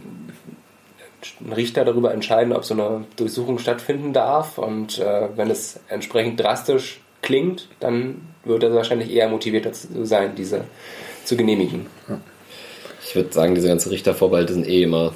[1.44, 4.58] ein Richter darüber entscheiden, ob so eine Durchsuchung stattfinden darf.
[4.58, 10.34] Und äh, wenn es entsprechend drastisch klingt, dann wird er wahrscheinlich eher motiviert dazu sein,
[10.36, 10.64] diese
[11.24, 11.86] zu genehmigen.
[13.04, 15.12] Ich würde sagen, diese ganzen Richtervorbehalte sind eh immer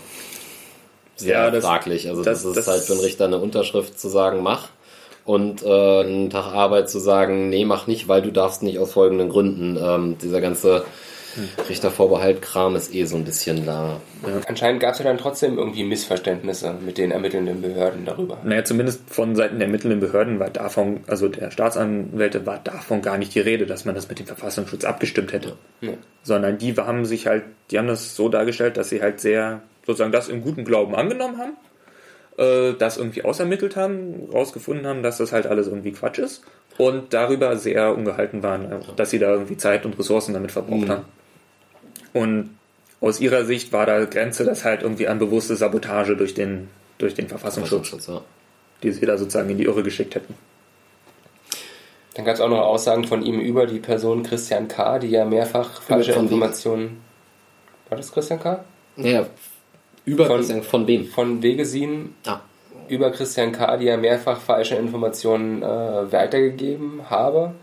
[1.17, 2.09] sehr Ja, das- fraglich.
[2.09, 4.69] Also das, das- ist das- halt für einen Richter eine Unterschrift zu sagen, mach.
[5.25, 8.93] Und äh, einen Tag Arbeit zu sagen, nee, mach nicht, weil du darfst nicht aus
[8.93, 9.77] folgenden Gründen.
[9.81, 10.85] Ähm, dieser ganze
[11.69, 14.01] Richtervorbehalt-Kram ist eh so ein bisschen da.
[14.47, 18.39] Anscheinend gab es ja dann trotzdem irgendwie Missverständnisse mit den ermittelnden Behörden darüber.
[18.45, 23.19] Naja, zumindest von Seiten der ermittelnden Behörden war davon, also der Staatsanwälte war davon gar
[23.19, 25.57] nicht die Rede, dass man das mit dem Verfassungsschutz abgestimmt hätte.
[25.81, 25.93] Ja.
[26.23, 30.13] Sondern die haben sich halt, die haben das so dargestellt, dass sie halt sehr, sozusagen
[30.13, 31.57] das im guten Glauben angenommen haben,
[32.37, 36.43] äh, das irgendwie ausermittelt haben, rausgefunden haben, dass das halt alles irgendwie Quatsch ist
[36.79, 40.89] und darüber sehr ungehalten waren, äh, dass sie da irgendwie Zeit und Ressourcen damit verbraucht
[40.89, 41.05] haben.
[42.13, 42.51] Und
[43.01, 47.15] aus ihrer Sicht war da Grenze das halt irgendwie an bewusste Sabotage durch den, durch
[47.15, 48.21] den Verfassungsschutz, Ja.
[48.83, 50.35] die sie da sozusagen in die Irre geschickt hätten.
[52.15, 55.25] Dann gab es auch noch Aussagen von ihm über die Person Christian K., die ja
[55.25, 56.13] mehrfach falsche?
[56.13, 57.01] Informationen.
[57.89, 58.65] War das Christian K.?
[58.97, 59.27] ja.
[60.07, 61.07] Über Von- von, von wem?
[61.07, 62.41] Von Wegesin Ah,
[62.89, 67.55] über Christian K., die ja mehrfach falsche Informationen äh, weitergegeben habe.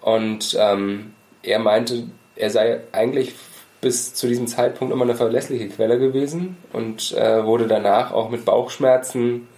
[0.00, 2.04] Und ähm, er meinte,
[2.34, 3.34] er sei eigentlich
[3.82, 8.46] bis zu diesem Zeitpunkt immer eine verlässliche Quelle gewesen und äh, wurde danach auch mit
[8.46, 9.48] Bauchschmerzen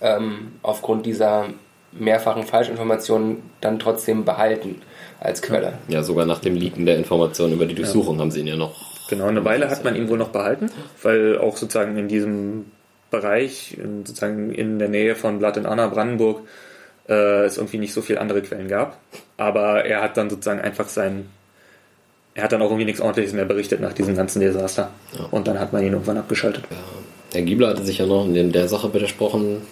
[0.00, 1.50] ähm, aufgrund dieser
[1.92, 4.80] mehrfachen Falschinformationen dann trotzdem behalten
[5.20, 5.74] als Quelle.
[5.88, 8.74] ja, sogar nach dem Leaken der Informationen über die Durchsuchung haben sie ihn ja noch.
[9.08, 10.70] Genau, eine Weile hat man ihn wohl noch behalten,
[11.02, 12.64] weil auch sozusagen in diesem
[13.10, 16.40] Bereich, in, sozusagen in der Nähe von Blatt und Anna, Brandenburg,
[17.08, 18.98] äh, es irgendwie nicht so viele andere Quellen gab.
[19.36, 21.26] Aber er hat dann sozusagen einfach sein,
[22.34, 24.90] er hat dann auch irgendwie nichts ordentliches mehr berichtet nach diesem ganzen Desaster.
[25.18, 25.26] Ja.
[25.30, 26.64] Und dann hat man ihn irgendwann abgeschaltet.
[26.70, 26.76] Ja,
[27.32, 29.62] Herr Giebler hatte sich ja noch in der Sache widersprochen.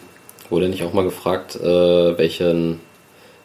[0.50, 2.80] Wurde nicht auch mal gefragt, äh, welchen,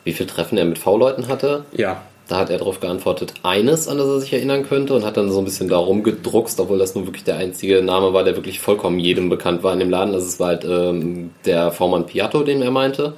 [0.03, 1.65] wie viele Treffen er mit V-Leuten hatte?
[1.71, 2.01] Ja.
[2.27, 5.29] Da hat er darauf geantwortet, eines, an das er sich erinnern könnte und hat dann
[5.29, 8.59] so ein bisschen darum gedruckst, obwohl das nur wirklich der einzige Name war, der wirklich
[8.59, 10.15] vollkommen jedem bekannt war in dem Laden.
[10.15, 13.13] Es war halt ähm, der V-Mann Piatto, den er meinte.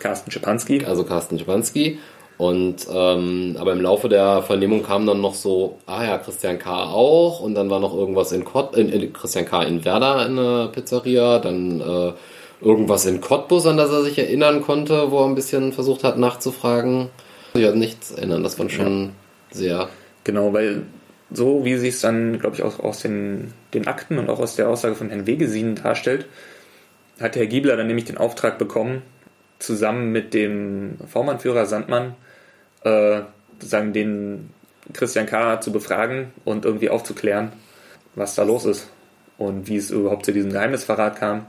[0.00, 0.84] Carsten Schipanski.
[0.84, 1.98] Also Carsten Schipanski.
[2.38, 6.84] Und ähm, aber im Laufe der Vernehmung kam dann noch so, ah ja, Christian K.
[6.84, 9.64] auch und dann war noch irgendwas in, Kott, in, in Christian K.
[9.64, 12.12] in Werder in der Pizzeria, dann äh,
[12.64, 16.16] irgendwas in Cottbus, an das er sich erinnern konnte, wo er ein bisschen versucht hat
[16.16, 17.08] nachzufragen.
[17.54, 19.10] Ich hatte nichts erinnern, das war schon ja.
[19.50, 19.88] sehr.
[20.22, 20.82] Genau, weil
[21.32, 24.54] so wie sie es dann, glaube ich, auch aus den, den Akten und auch aus
[24.54, 26.26] der Aussage von Herrn Wegesien darstellt,
[27.20, 29.02] hat Herr Giebler dann nämlich den Auftrag bekommen,
[29.58, 32.14] zusammen mit dem V-Mann-Führer Sandmann
[32.84, 33.22] äh,
[33.54, 34.50] sozusagen den
[34.92, 35.60] Christian K.
[35.60, 37.52] zu befragen und irgendwie aufzuklären,
[38.14, 38.90] was da los ist
[39.36, 41.46] und wie es überhaupt zu diesem Geheimnisverrat kam.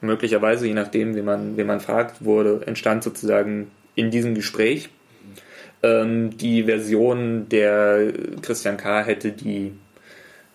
[0.00, 4.90] Möglicherweise, je nachdem, wie man, wie man fragt, wurde, entstand sozusagen in diesem Gespräch
[5.84, 8.10] ähm, die Version, der
[8.40, 9.02] Christian K.
[9.02, 9.72] hätte die,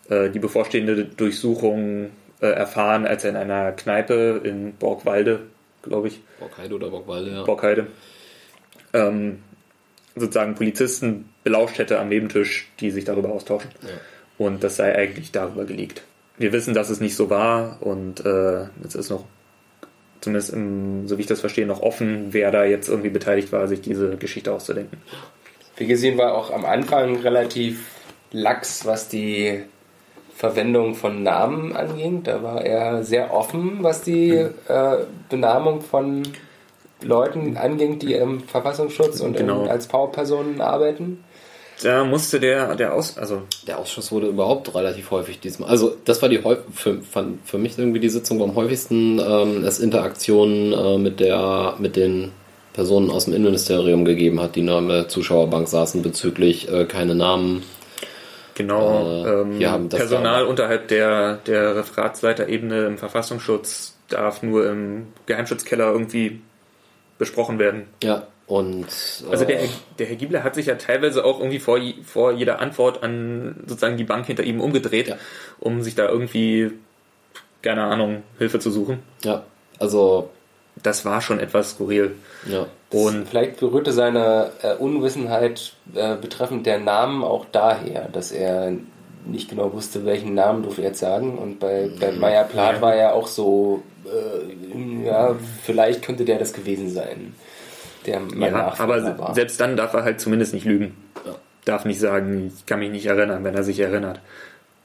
[0.10, 2.10] äh, die bevorstehende Durchsuchung
[2.42, 5.42] äh, erfahren, als er in einer Kneipe in Borgwalde,
[5.84, 6.20] glaube ich.
[6.40, 7.44] Borgheide oder Borgwalde, ja.
[7.44, 7.88] Borgheide.
[8.94, 9.44] Ähm,
[10.20, 13.70] sozusagen Polizisten belauscht hätte am Nebentisch, die sich darüber austauschen.
[13.82, 13.90] Ja.
[14.38, 16.04] Und das sei eigentlich darüber gelegt.
[16.38, 19.26] Wir wissen, dass es nicht so war und äh, es ist noch,
[20.22, 23.68] zumindest im, so wie ich das verstehe, noch offen, wer da jetzt irgendwie beteiligt war,
[23.68, 24.98] sich diese Geschichte auszudenken.
[25.76, 27.86] Wie gesehen war auch am Anfang relativ
[28.32, 29.64] lax, was die
[30.40, 32.24] Verwendung von Namen anging.
[32.24, 34.54] Da war er sehr offen, was die mhm.
[34.70, 34.98] äh,
[35.30, 36.24] Benamung von
[37.02, 39.66] Leuten anging, die im Verfassungsschutz und genau.
[39.66, 41.24] als Powerpersonen arbeiten?
[41.82, 45.70] Da musste der, der Aus, also der Ausschuss wurde überhaupt relativ häufig diesmal.
[45.70, 46.40] Also das war die
[46.74, 51.76] für, für mich irgendwie die Sitzung, wo am häufigsten ähm, es Interaktionen äh, mit der
[51.80, 52.34] mit den
[52.74, 57.64] Personen aus dem Innenministerium gegeben hat, die in der Zuschauerbank saßen bezüglich äh, keine Namen.
[58.56, 66.42] Genau, äh, ähm, Personal unterhalb der, der Referatsleiterebene im Verfassungsschutz darf nur im Geheimschutzkeller irgendwie
[67.20, 67.88] besprochen werden.
[68.02, 68.88] Ja, und.
[68.88, 69.60] Äh, also der,
[70.00, 73.98] der Herr Giebler hat sich ja teilweise auch irgendwie vor, vor jeder Antwort an sozusagen
[73.98, 75.18] die Bank hinter ihm umgedreht, ja.
[75.60, 76.72] um sich da irgendwie,
[77.62, 79.00] keine Ahnung, Hilfe zu suchen.
[79.24, 79.44] Ja,
[79.78, 80.32] also.
[80.82, 82.16] Das war schon etwas skurril.
[82.48, 82.68] Ja.
[82.90, 88.72] Und vielleicht berührte seine äh, Unwissenheit äh, betreffend der Namen auch daher, dass er
[89.26, 91.38] nicht genau wusste, welchen Namen durfte er jetzt sagen.
[91.38, 92.20] Und bei, bei mhm.
[92.20, 97.34] Meyer Plath war er auch so, äh, ja, vielleicht könnte der das gewesen sein.
[98.06, 99.36] Der ja, aber war.
[99.36, 100.96] selbst dann darf er halt zumindest nicht lügen.
[101.26, 101.36] Ja.
[101.66, 104.22] Darf nicht sagen, ich kann mich nicht erinnern, wenn er sich erinnert.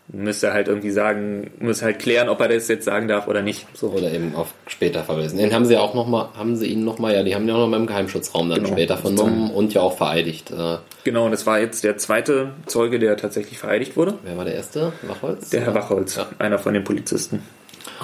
[0.09, 3.66] Müsste halt irgendwie sagen, muss halt klären, ob er das jetzt sagen darf oder nicht.
[3.72, 3.89] So.
[3.89, 5.39] Oder eben auf später verweisen.
[5.39, 7.55] Den haben sie auch noch mal, haben sie ihn noch mal, ja, die haben ja
[7.55, 10.51] auch noch mal im Geheimschutzraum dann genau, später vernommen und ja auch vereidigt.
[10.51, 10.77] Äh.
[11.05, 14.18] Genau, und das war jetzt der zweite Zeuge, der tatsächlich vereidigt wurde.
[14.25, 14.93] Wer war der erste?
[15.03, 15.49] Wachholz?
[15.51, 16.27] Der Herr Wachholz, ja.
[16.39, 17.43] einer von den Polizisten.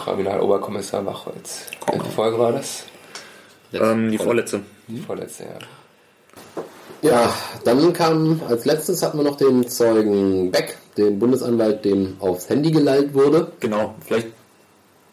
[0.04, 1.66] Kriminaloberkommissar Wachholz.
[1.86, 2.84] Welche Folge war das?
[3.72, 4.60] Ähm, die vorletzte.
[4.88, 5.58] Die vorletzte, ja.
[7.02, 7.34] Ja,
[7.64, 12.70] dann kam als letztes hatten wir noch den Zeugen Beck, den Bundesanwalt, dem aufs Handy
[12.70, 13.52] geleitet wurde.
[13.60, 14.28] Genau, vielleicht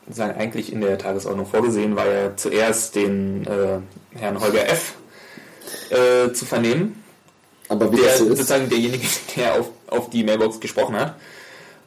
[0.10, 3.80] sagen eigentlich in der Tagesordnung vorgesehen, war ja zuerst den äh,
[4.18, 4.96] Herrn Holger F.
[5.90, 7.04] Äh, zu vernehmen.
[7.70, 8.30] Aber wie der, das so ist?
[8.32, 11.16] sozusagen derjenige, der auf, auf die Mailbox gesprochen hat.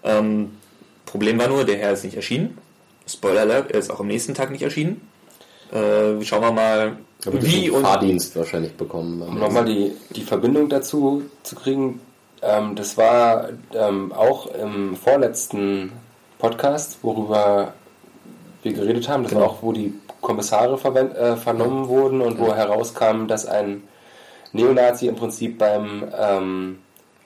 [0.02, 0.56] Ähm,
[1.06, 2.56] Problem war nur, der Herr ist nicht erschienen.
[3.12, 5.00] Spoiler alert, er ist auch am nächsten Tag nicht erschienen.
[5.72, 9.22] Äh, schauen wir mal, Aber wie und Fahrdienst wahrscheinlich bekommen.
[9.22, 12.00] Um nochmal die, die Verbindung dazu zu kriegen,
[12.42, 15.92] ähm, das war ähm, auch im vorletzten
[16.38, 17.74] Podcast, worüber
[18.62, 19.22] wir geredet haben.
[19.22, 19.42] Das genau.
[19.42, 21.88] war auch, wo die Kommissare äh, vernommen ja.
[21.88, 22.46] wurden und ja.
[22.46, 23.82] wo herauskam, dass ein
[24.52, 26.78] Neonazi im Prinzip beim ähm,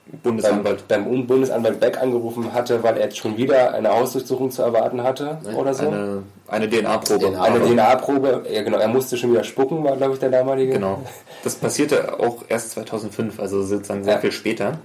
[0.05, 0.87] Bundesanwalt.
[0.87, 5.01] Beim, beim, Bundesanwalt Beck angerufen hatte, weil er jetzt schon wieder eine Hausdurchsuchung zu erwarten
[5.03, 5.87] hatte Nein, oder so.
[5.87, 7.31] Eine, eine DNA-Probe.
[7.31, 10.73] DNA eine DNA-Probe, ja genau, er musste schon wieder spucken, war glaube ich der damalige.
[10.73, 11.01] Genau.
[11.43, 14.19] Das passierte auch erst 2005, also sozusagen sehr ja.
[14.19, 14.77] viel später.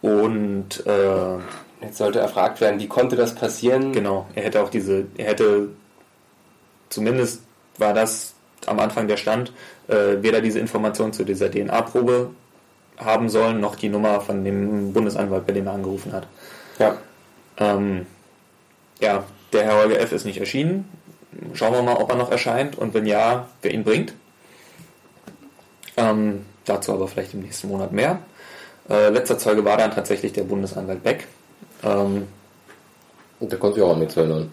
[0.00, 1.36] Und äh,
[1.82, 3.92] jetzt sollte erfragt werden, wie konnte das passieren?
[3.92, 5.68] Genau, er hätte auch diese, er hätte
[6.88, 7.42] zumindest
[7.78, 8.34] war das
[8.66, 9.52] am Anfang der Stand,
[9.88, 12.30] äh, weder diese Information zu dieser DNA-Probe
[12.98, 16.26] haben sollen, noch die Nummer von dem Bundesanwalt, bei dem er angerufen hat.
[16.78, 16.96] Ja.
[17.58, 18.06] Ähm,
[19.00, 20.12] ja, der Herr Holger F.
[20.12, 20.88] ist nicht erschienen.
[21.54, 24.14] Schauen wir mal, ob er noch erscheint und wenn ja, wer ihn bringt.
[25.96, 28.18] Ähm, dazu aber vielleicht im nächsten Monat mehr.
[28.88, 31.26] Äh, letzter Zeuge war dann tatsächlich der Bundesanwalt Beck.
[31.82, 32.26] Ähm,
[33.40, 34.50] und der konnte sich auch erinnern.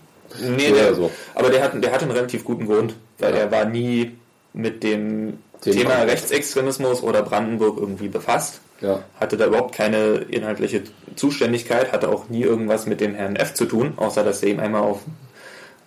[0.57, 1.11] Nee, der, so.
[1.35, 3.41] aber der hat, der hatte einen relativ guten Grund, weil Ja.
[3.41, 4.17] er war nie
[4.53, 5.39] mit dem
[5.71, 6.03] Thema Thema.
[6.03, 8.59] Rechtsextremismus oder Brandenburg irgendwie befasst.
[8.81, 9.03] Ja.
[9.19, 10.83] Hatte da überhaupt keine inhaltliche
[11.15, 13.53] Zuständigkeit, hatte auch nie irgendwas mit dem Herrn F.
[13.53, 14.99] zu tun, außer dass er ihm einmal auf,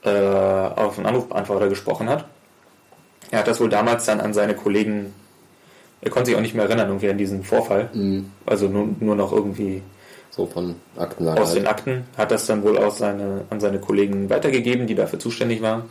[0.03, 2.25] äh, auf einen Anrufbeantworter gesprochen hat.
[3.31, 5.13] Er hat das wohl damals dann an seine Kollegen,
[6.01, 7.91] er konnte sich auch nicht mehr erinnern, irgendwie an diesen Vorfall.
[7.93, 8.31] Mhm.
[8.47, 9.83] Also nur, nur noch irgendwie
[10.31, 14.31] So von Akten aus den Akten, hat das dann wohl auch seine, an seine Kollegen
[14.31, 15.83] weitergegeben, die dafür zuständig waren.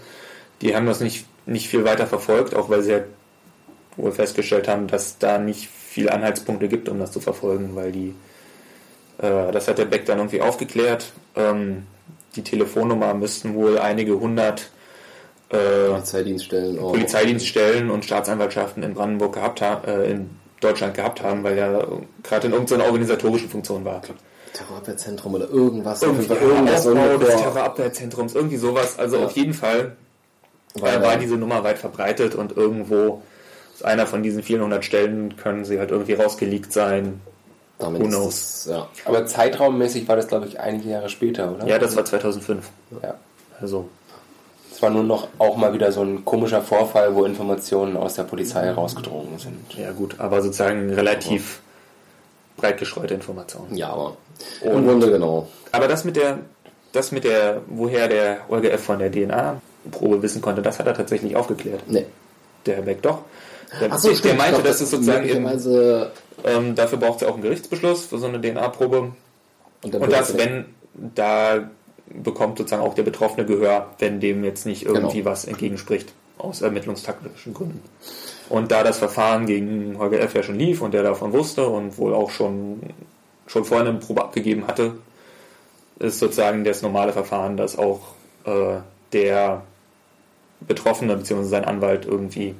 [0.61, 2.99] Die haben das nicht, nicht viel weiter verfolgt, auch weil sie ja
[3.97, 8.13] wohl festgestellt haben, dass da nicht viele Anhaltspunkte gibt, um das zu verfolgen, weil die,
[9.19, 11.11] äh, das hat der Beck dann irgendwie aufgeklärt.
[11.35, 11.85] Ähm,
[12.35, 14.69] die Telefonnummer müssten wohl einige hundert
[15.49, 16.91] äh, Polizeidienststellen auch.
[16.91, 20.29] Polizeidienststellen und Staatsanwaltschaften in Brandenburg gehabt haben, äh, in
[20.59, 21.87] Deutschland gehabt haben, weil er
[22.23, 24.01] gerade in irgendeiner organisatorischen Funktion war.
[24.53, 26.01] Terrorabwehrzentrum oder irgendwas.
[26.01, 28.97] Irgendwie irgendwas Aufbau des irgendwo- Terrorabwehrzentrums, irgendwie sowas.
[28.97, 29.25] Also Ja.
[29.25, 29.95] auf jeden Fall
[30.75, 33.21] Weil, äh, war diese Nummer weit verbreitet und irgendwo
[33.75, 37.19] aus einer von diesen vielen hundert Stellen können sie halt irgendwie rausgeleakt sein.
[37.77, 38.63] damit who ist knows?
[38.65, 38.87] das, ja.
[39.05, 41.67] Aber zeitraummäßig war das, glaube ich, einige Jahre später, oder?
[41.67, 42.69] Ja, das war 2005.
[43.03, 43.15] Ja.
[43.59, 43.87] Also
[44.71, 48.23] Es war nur noch auch mal wieder so ein komischer Vorfall, wo Informationen aus der
[48.23, 49.73] Polizei rausgedrungen sind.
[49.77, 51.59] ja gut, aber sozusagen relativ
[52.57, 53.75] breit gestreute Informationen.
[53.75, 54.15] ja, aber
[54.61, 55.47] Und- im Grunde genau.
[55.73, 56.39] Aber das mit der,
[56.93, 58.83] das mit der, woher der Holger F.
[58.83, 61.81] von der DNA-Probe wissen konnte, das hat er tatsächlich aufgeklärt.
[61.87, 62.05] Nee.
[62.65, 63.19] Der Herr Beck doch.
[63.81, 64.37] Der, Achso, der stimmt.
[64.37, 68.05] meinte, ich glaub, das ist sozusagen eben, ähm, dafür braucht es ja auch einen Gerichtsbeschluss
[68.05, 68.99] für so eine DNA-Probe.
[68.99, 69.13] und,
[69.83, 70.65] Und wird das, es- wenn,
[71.15, 71.69] da
[72.23, 75.31] bekommt sozusagen auch der Betroffene Gehör, wenn dem jetzt nicht irgendwie Genau.
[75.31, 77.81] was entgegenspricht, aus ermittlungstaktischen Gründen.
[78.49, 80.35] Und da das Verfahren gegen Holger F.
[80.35, 82.79] ja schon lief und der davon wusste und wohl auch schon,
[83.47, 84.93] schon vorher eine Probe abgegeben hatte,
[85.97, 88.01] ist sozusagen das normale Verfahren, dass auch
[88.45, 88.77] äh,
[89.13, 89.63] der
[90.61, 91.43] Betroffene bzw.
[91.43, 92.53] sein Anwalt irgendwie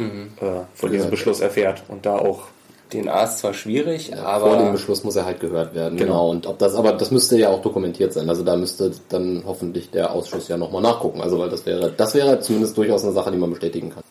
[0.00, 1.10] äh, von diesem.
[1.10, 2.42] Beschluss erfährt und da auch
[2.90, 5.96] DNA ist zwar schwierig, Ja, vor dem aber Beschluss muss er halt gehört werden.
[5.96, 6.10] Genau.
[6.12, 6.30] Genau.
[6.30, 8.28] Und ob das, aber das müsste ja auch dokumentiert sein.
[8.28, 11.20] Also da müsste dann hoffentlich der Ausschuss ja nochmal nachgucken.
[11.20, 14.02] Also weil das wäre, das wäre zumindest durchaus eine Sache, die man bestätigen kann.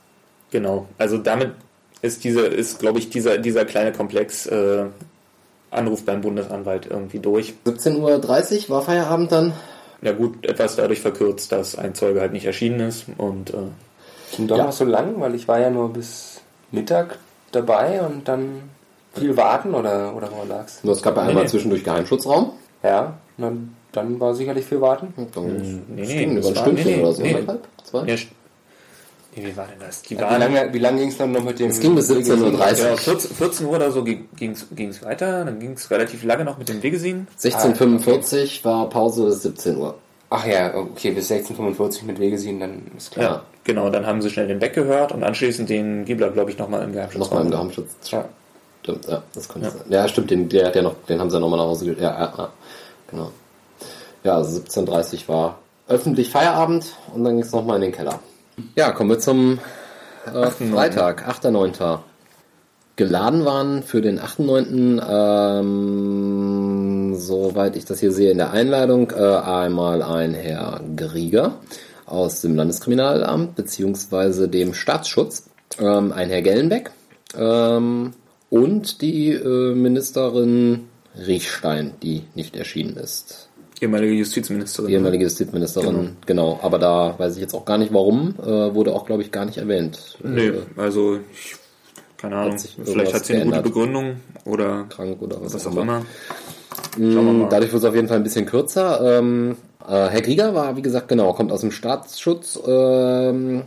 [0.52, 1.52] Genau, also damit
[2.02, 4.86] ist diese, ist, glaube ich, dieser, dieser kleine Komplex äh,
[5.70, 7.54] Anruf beim Bundesanwalt irgendwie durch.
[7.66, 8.00] 17.30
[8.64, 9.54] Uhr war Feierabend dann.
[10.02, 13.58] Ja gut, etwas dadurch verkürzt, dass ein Zeuge halt nicht erschienen ist und äh,
[14.36, 14.66] ging doch Ja.
[14.66, 17.18] noch so lang, weil ich war ja nur bis Mittag
[17.52, 18.62] dabei und dann
[19.14, 20.80] viel warten oder, oder woran lag's?
[20.84, 21.50] Nur es gab ja Nee, einmal nee.
[21.50, 22.52] zwischendurch Geheimschutzraum.
[22.84, 25.14] Ja, dann, dann war sicherlich viel warten.
[25.18, 27.22] Und Dann nee, es nee, ging das über ein Stündchen nee, nee, oder so.
[27.24, 27.30] nee.
[27.34, 28.06] anderthalb, Zwei?
[28.06, 28.16] ja,
[29.36, 30.02] nee, wie war denn das?
[30.04, 31.70] Die Wie waren, lange, wie lange ging es dann noch mit dem...
[31.72, 35.74] Es ging bis 17.30 ja, 14, 14 Uhr oder so ging es weiter, dann ging
[35.74, 37.28] es relativ lange noch mit dem Wegesin.
[37.40, 39.96] 16.45 war Pause bis 17 Uhr.
[40.30, 43.26] Ach ja, okay, bis 16.45 mit Wegesehen, dann ist klar.
[43.26, 46.84] Ja, genau, dann haben sie schnell den weggehört und anschließend den Giebler, glaube ich, nochmal
[46.84, 47.20] im Geheimschutz.
[47.20, 48.10] Nochmal im Geheimschutz.
[48.10, 48.26] Ja.
[48.82, 49.82] Stimmt, ja, das könnte sein.
[49.90, 52.12] Ja, stimmt, den, der ja noch, den haben sie ja nochmal nach Hause ge ja,
[52.12, 52.50] ja, ja,
[53.12, 53.32] genau.
[54.24, 58.20] Ja, also 17.30 war öffentlich Feierabend und dann ging es nochmal in den Keller.
[58.76, 59.60] Ja, kommen wir zum
[60.26, 62.00] äh, Freitag, 8.9.
[62.96, 69.22] Geladen waren für den 8.9., ähm, soweit ich das hier sehe in der Einladung, äh,
[69.22, 71.54] einmal ein Herr Grieger
[72.10, 75.50] aus dem Landeskriminalamt beziehungsweise dem Staatsschutz,
[75.80, 76.92] ähm, ein Herr Gellenbeck
[77.38, 78.14] ähm,
[78.50, 83.50] und die äh, Ministerin Riechstein, die nicht erschienen ist.
[83.82, 84.88] Ehemalige Justizministerin.
[84.90, 86.60] Die ehemalige Justizministerin, genau.
[86.62, 89.46] Aber da weiß ich jetzt auch gar nicht warum, äh, wurde auch, glaube ich, gar
[89.46, 90.18] nicht erwähnt.
[90.22, 91.56] Nee, also ich,
[92.18, 93.62] keine Ahnung, sich vielleicht hat sie eine gute.
[93.62, 96.06] Begründung oder krank oder was, was auch immer.
[96.98, 97.50] Wir Mm.
[97.50, 99.20] Dadurch wird es auf jeden Fall ein bisschen kürzer.
[99.20, 99.58] Ähm,
[99.88, 102.60] äh, Herr Krieger war, wie gesagt, genau, kommt aus dem Staatsschutz.
[102.66, 103.64] Ähm,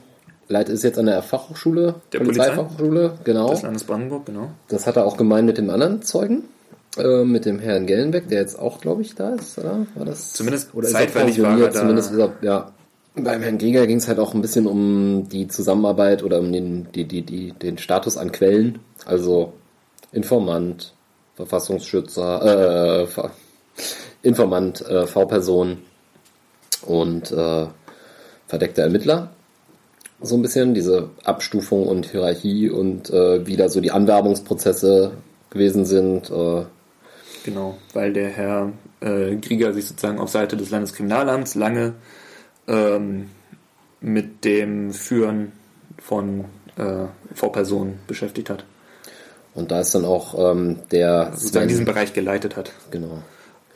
[0.48, 3.50] leitet ist jetzt an der Fachhochschule, Der Polizeifachhochschule, genau.
[3.50, 4.50] Das Landes Brandenburg, genau.
[4.68, 6.44] Das hat er auch gemeint mit dem anderen Zeugen,
[6.98, 9.86] äh, mit dem Herrn Gellenbeck, der jetzt auch, glaube ich, da ist, oder?
[9.94, 10.34] War das?
[10.34, 11.80] Zumindest oder ist er zeitweilig war er da.
[11.80, 12.72] Zumindest ist er, ja.
[13.14, 16.90] Beim Herrn Krieger ging es halt auch ein bisschen um die Zusammenarbeit oder um den,
[16.92, 18.78] die, die, die, den Status an Quellen.
[19.04, 19.52] Also
[20.12, 20.94] Informant,
[21.36, 23.28] Verfassungsschützer, äh,
[24.22, 25.78] Informant, äh, V-Person
[26.83, 27.66] und äh,
[28.47, 29.30] verdeckter Ermittler.
[30.20, 35.12] So ein bisschen diese Abstufung und Hierarchie und äh, wie da so die Anwerbungsprozesse
[35.51, 36.30] gewesen sind.
[36.30, 36.64] Äh,
[37.45, 41.95] Genau, weil der Herr äh, Grieger sich sozusagen auf Seite des Landeskriminalamts lange
[42.68, 43.30] ähm,
[44.01, 45.53] mit dem Führen
[45.99, 46.45] von
[46.76, 48.64] äh, V-Personen beschäftigt hat.
[49.55, 52.72] und da ist dann auch ähm, der Sozusagen diesen Bereich geleitet hat.
[52.91, 53.22] genau.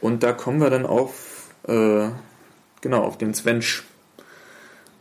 [0.00, 2.08] Und da kommen wir dann auf äh,
[2.86, 3.84] genau, auf den Svensch.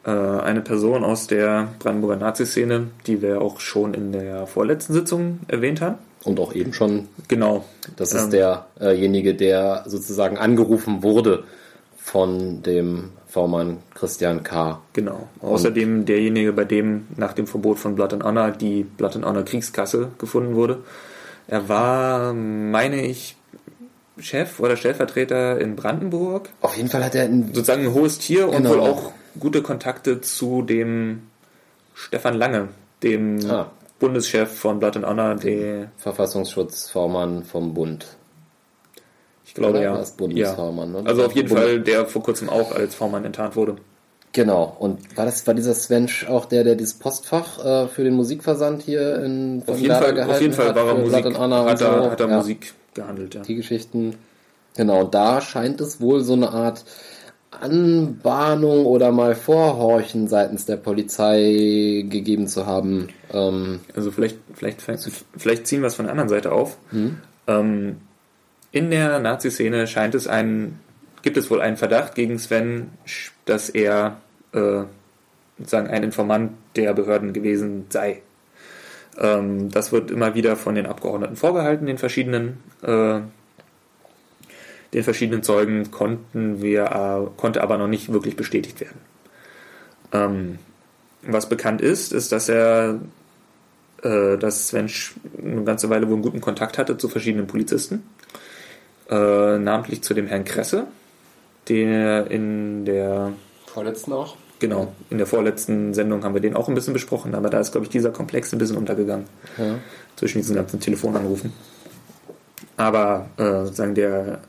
[0.06, 5.40] Äh, eine Person aus der Brandenburger Nazi-Szene, die wir auch schon in der vorletzten Sitzung
[5.48, 5.98] erwähnt haben.
[6.24, 7.08] Und auch eben schon.
[7.28, 7.66] Genau.
[7.96, 11.44] Das ist ähm, derjenige, der sozusagen angerufen wurde
[11.98, 14.82] von dem V-Mann Christian K.
[14.94, 15.28] Genau.
[15.42, 19.44] Außerdem derjenige, bei dem nach dem Verbot von Blood and Honor die Blood and Honor
[19.44, 20.80] Kriegskasse gefunden wurde.
[21.48, 23.36] Er war, meine ich,
[24.20, 26.50] Chef oder Stellvertreter in Brandenburg.
[26.62, 28.58] Auf jeden Fall hat er ein, sozusagen ein hohes Tier genau.
[28.58, 31.24] und wohl auch gute Kontakte zu dem
[31.94, 32.70] Stefan Lange,
[33.04, 33.72] dem ah.
[34.00, 38.06] Bundeschef von Blood and Honor, der Verfassungsschutzvormann vom Bund.
[39.46, 40.02] Ich glaube ja.
[40.02, 40.72] ja.
[40.72, 41.04] Ne?
[41.06, 41.60] Also auf jeden Bund.
[41.60, 43.76] Fall, der vor kurzem auch als Vormann enttarnt wurde.
[44.34, 44.76] Genau.
[44.80, 48.82] Und war das war dieser Svensch auch der, der dieses Postfach äh, für den Musikversand
[48.82, 52.30] hier in auf jeden Fall, auf jeden Fall war er Musik, hat er, hat er
[52.30, 52.38] ja.
[52.38, 53.36] Musik gehandelt.
[53.36, 53.42] Ja.
[53.42, 54.16] Die Geschichten.
[54.76, 55.04] Genau.
[55.04, 56.84] Da scheint es wohl so eine Art
[57.52, 63.10] Anbahnung oder mal Vorhorchen seitens der Polizei gegeben zu haben.
[63.32, 64.82] Ähm also vielleicht, vielleicht,
[65.38, 66.78] vielleicht ziehen wir es von der anderen Seite auf.
[66.90, 67.18] Hm?
[67.48, 67.98] Ähm,
[68.72, 70.80] in der Nazi-Szene scheint es ein,
[71.22, 72.90] gibt es wohl einen Verdacht gegen Sven,
[73.46, 74.18] dass er
[74.54, 74.84] äh,
[75.58, 78.22] sozusagen ein Informant der Behörden gewesen sei.
[79.18, 83.22] Ähm, das wird immer wieder von den Abgeordneten vorgehalten, den verschiedenen äh,
[84.96, 89.00] den verschiedenen Zeugen konnten wir, äh, konnte aber noch nicht wirklich bestätigt werden.
[90.14, 90.60] Ähm,
[91.22, 93.02] was bekannt ist, ist, dass er,
[94.04, 94.90] äh, dass Sven
[95.44, 98.04] eine ganze Weile wohl einen guten Kontakt hatte zu verschiedenen Polizisten,
[99.10, 100.88] äh, namentlich zu dem Herrn Kresse,
[101.68, 103.34] der in der
[103.66, 104.38] vorletzten auch.
[104.60, 107.72] Genau, in der vorletzten Sendung haben wir den auch ein bisschen besprochen, aber da ist,
[107.72, 109.26] glaube ich, dieser Komplex ein bisschen untergegangen
[109.58, 109.80] ja.
[110.16, 111.52] zwischen diesen ganzen Telefonanrufen.
[112.78, 114.40] Aber äh, sozusagen der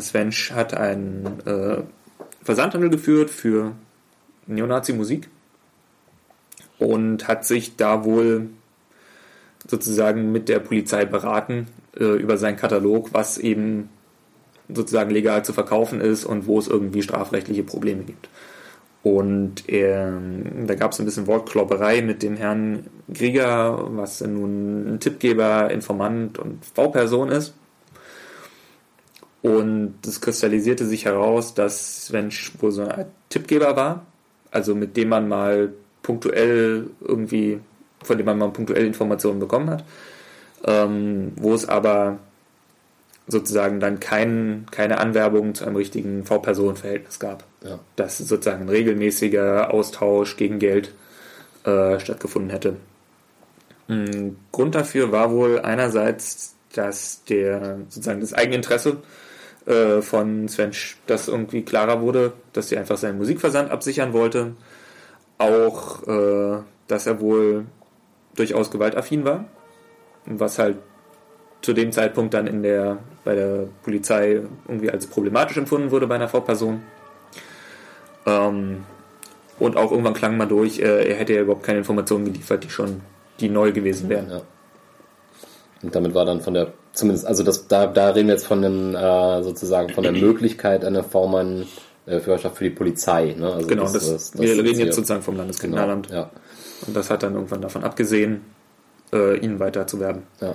[0.00, 1.78] Svensch hat einen äh,
[2.42, 3.72] Versandhandel geführt für
[4.46, 5.28] Neonazi-Musik
[6.78, 8.50] und hat sich da wohl
[9.66, 11.66] sozusagen mit der Polizei beraten
[11.98, 13.90] äh, über seinen Katalog, was eben
[14.68, 18.28] sozusagen legal zu verkaufen ist und wo es irgendwie strafrechtliche Probleme gibt.
[19.02, 20.12] Und er,
[20.66, 26.38] da gab es ein bisschen Wortklopperei mit dem Herrn Grieger, was nun ein Tippgeber, Informant
[26.38, 27.54] und V-Person ist.
[29.42, 34.06] Und es kristallisierte sich heraus, dass Sven wohl so ein Tippgeber war,
[34.50, 35.72] also mit dem man mal
[36.02, 37.60] punktuell irgendwie,
[38.02, 39.84] von dem man mal punktuell Informationen bekommen hat,
[40.66, 42.18] ähm, wo es aber
[43.28, 47.44] sozusagen dann kein, keine Anwerbung zu einem richtigen V-Personen-Verhältnis gab.
[47.62, 47.78] Ja.
[47.96, 50.94] Dass sozusagen ein regelmäßiger Austausch gegen Geld
[51.64, 52.76] äh, stattgefunden hätte.
[53.88, 58.98] Ein Grund dafür war wohl einerseits, dass der sozusagen das Eigeninteresse
[59.66, 60.70] äh, von Sven,
[61.06, 64.54] dass irgendwie klarer wurde, dass er einfach seinen Musikversand absichern wollte.
[65.38, 67.66] Auch, äh, dass er wohl
[68.36, 69.46] durchaus gewaltaffin war,
[70.24, 70.76] was halt
[71.62, 76.14] zu dem Zeitpunkt dann in der, bei der Polizei irgendwie als problematisch empfunden wurde bei
[76.14, 76.82] einer V-Person.
[78.26, 78.84] Ähm,
[79.58, 82.70] und auch irgendwann klang mal durch, äh, er hätte ja überhaupt keine Informationen geliefert, die
[82.70, 83.02] schon
[83.40, 84.30] die neu gewesen wären.
[84.30, 84.42] Ja.
[85.82, 88.62] Und damit war dann von der, zumindest, also das, da, da reden wir jetzt von
[88.62, 91.66] dem, äh, sozusagen von der Möglichkeit einer V-Mann
[92.06, 93.34] äh, Führerschaft für die Polizei.
[93.38, 93.52] Ne?
[93.52, 96.08] Also genau, das, das, das wir reden jetzt sozusagen vom Landeskriminalamt.
[96.08, 96.30] Genau, ja.
[96.86, 98.42] Und das hat dann irgendwann davon abgesehen,
[99.12, 100.22] äh, ihnen weiter zu werden.
[100.40, 100.54] Ja.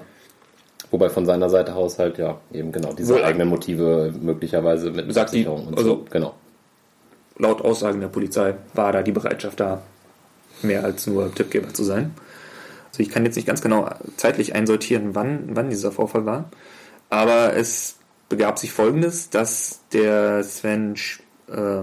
[0.91, 5.11] Wobei von seiner Seite aus halt ja eben genau diese Wohl, eigenen Motive möglicherweise mit
[5.13, 6.05] sagt die, und also so.
[6.09, 6.35] Genau.
[7.37, 9.81] Laut Aussagen der Polizei war da die Bereitschaft da,
[10.61, 12.13] mehr als nur Tippgeber zu sein.
[12.89, 16.49] Also ich kann jetzt nicht ganz genau zeitlich einsortieren, wann, wann dieser Vorfall war.
[17.09, 17.97] Aber es
[18.29, 20.95] begab sich folgendes, dass der Sven
[21.47, 21.81] äh,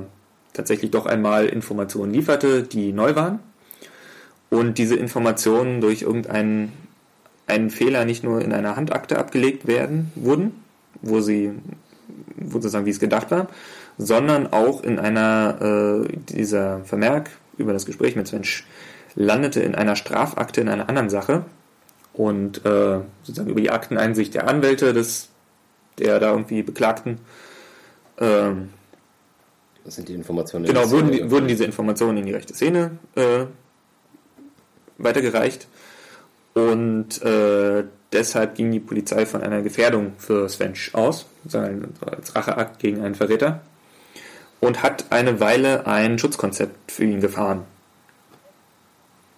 [0.52, 3.40] tatsächlich doch einmal Informationen lieferte, die neu waren.
[4.48, 6.72] Und diese Informationen durch irgendeinen
[7.46, 10.62] einen Fehler nicht nur in einer Handakte abgelegt werden, wurden,
[11.02, 11.52] wo sie,
[12.48, 13.48] sozusagen wie es gedacht war,
[13.98, 18.42] sondern auch in einer, äh, dieser Vermerk über das Gespräch mit Sven
[19.14, 21.44] landete in einer Strafakte in einer anderen Sache
[22.12, 25.28] und äh, sozusagen über die Akteneinsicht der Anwälte des,
[25.98, 27.18] der da irgendwie Beklagten.
[28.18, 28.70] Ähm,
[29.84, 30.64] das sind die Informationen.
[30.64, 33.46] Genau, wurden, die, wurden diese Informationen in die rechte Szene äh,
[34.98, 35.66] weitergereicht
[36.54, 43.02] und äh, deshalb ging die Polizei von einer Gefährdung für Svensch aus, als Racheakt gegen
[43.02, 43.62] einen Verräter
[44.62, 47.64] und hat eine Weile ein Schutzkonzept für ihn gefahren.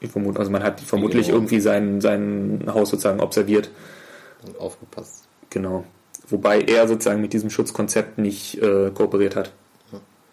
[0.00, 1.38] Ich vermute, also man hat vermutlich genau.
[1.38, 3.70] irgendwie sein, sein Haus sozusagen observiert.
[4.46, 5.26] Und aufgepasst.
[5.48, 5.84] Genau.
[6.28, 9.52] Wobei er sozusagen mit diesem Schutzkonzept nicht äh, kooperiert hat.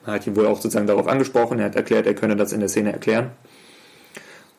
[0.05, 2.59] Man hat ihn wohl auch sozusagen darauf angesprochen, er hat erklärt, er könne das in
[2.59, 3.31] der Szene erklären.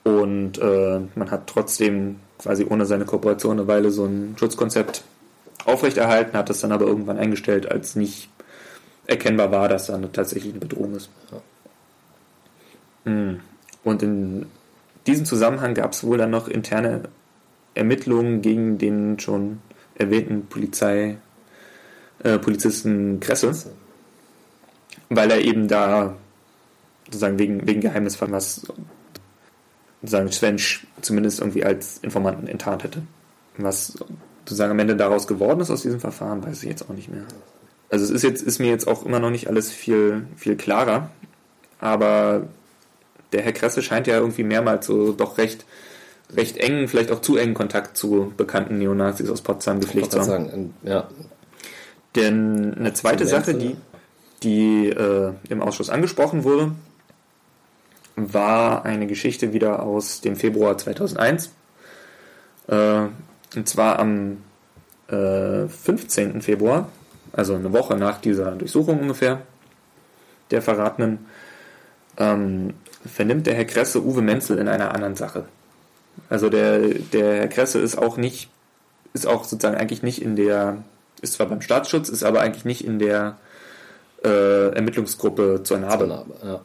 [0.03, 5.05] Und äh, man hat trotzdem quasi ohne seine Kooperation eine Weile so ein Schutzkonzept
[5.67, 8.31] aufrechterhalten, hat das dann aber irgendwann eingestellt, als nicht
[9.13, 11.11] erkennbar war, dass da eine, tatsächlich eine Bedrohung ist.
[13.05, 13.41] Hm.
[13.85, 14.47] Und in
[15.07, 17.03] diesem Zusammenhang gab es wohl dann noch interne
[17.75, 19.61] Ermittlungen gegen den schon
[19.95, 21.19] erwähnten Polizei,
[22.23, 23.55] äh, Polizisten Kresse,
[25.09, 26.17] weil er eben da
[27.07, 28.67] sozusagen wegen, wegen Geheimnisfall was
[30.01, 33.03] sozusagen Svensch zumindest irgendwie als Informanten enttarnt hätte.
[33.57, 33.99] Was
[34.41, 37.25] sozusagen am Ende daraus geworden ist aus diesem Verfahren, weiß ich jetzt auch nicht mehr.
[37.93, 41.11] Also es ist jetzt, ist mir jetzt auch immer noch nicht alles viel, viel klarer,
[41.79, 42.47] aber
[43.33, 45.67] der Herr Kresse scheint ja irgendwie mehrmals so doch recht,
[46.35, 50.27] recht engen, vielleicht auch zu engen Kontakt zu bekannten Neonazis aus Potsdam gepflegt zu haben.
[50.27, 51.07] Sagen, ja.
[52.17, 53.77] Denn eine zweite Sache, die,
[54.43, 56.73] die äh, im Ausschuss angesprochen wurde,
[58.17, 61.51] war eine Geschichte wieder aus dem Februar 2001.
[62.69, 63.03] Äh,
[63.55, 64.39] und zwar am
[65.09, 66.41] äh, 15.
[66.41, 66.89] Februar,
[67.33, 69.43] also eine Woche nach dieser Durchsuchung ungefähr,
[70.51, 71.27] der Verratenen,
[72.19, 72.75] ähm,
[73.07, 75.45] vernimmt der Herr Kresse Uwe Menzel in einer anderen Sache.
[76.29, 78.51] Also der, der Herr Kresse ist auch nicht,
[79.15, 80.79] ist auch sozusagen eigentlich nicht in der,
[81.21, 83.39] ist zwar beim Staatsschutz, ist aber eigentlich nicht in der
[84.25, 86.07] äh, Ermittlungsgruppe zur Narbe.
[86.07, 86.61] Zur Narbe ja.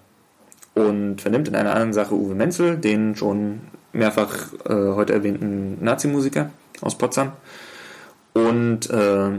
[0.83, 3.61] Und vernimmt in einer anderen Sache Uwe Menzel, den schon
[3.93, 6.51] mehrfach äh, heute erwähnten Nazi-Musiker
[6.81, 7.31] aus Potsdam.
[8.33, 9.31] Und äh,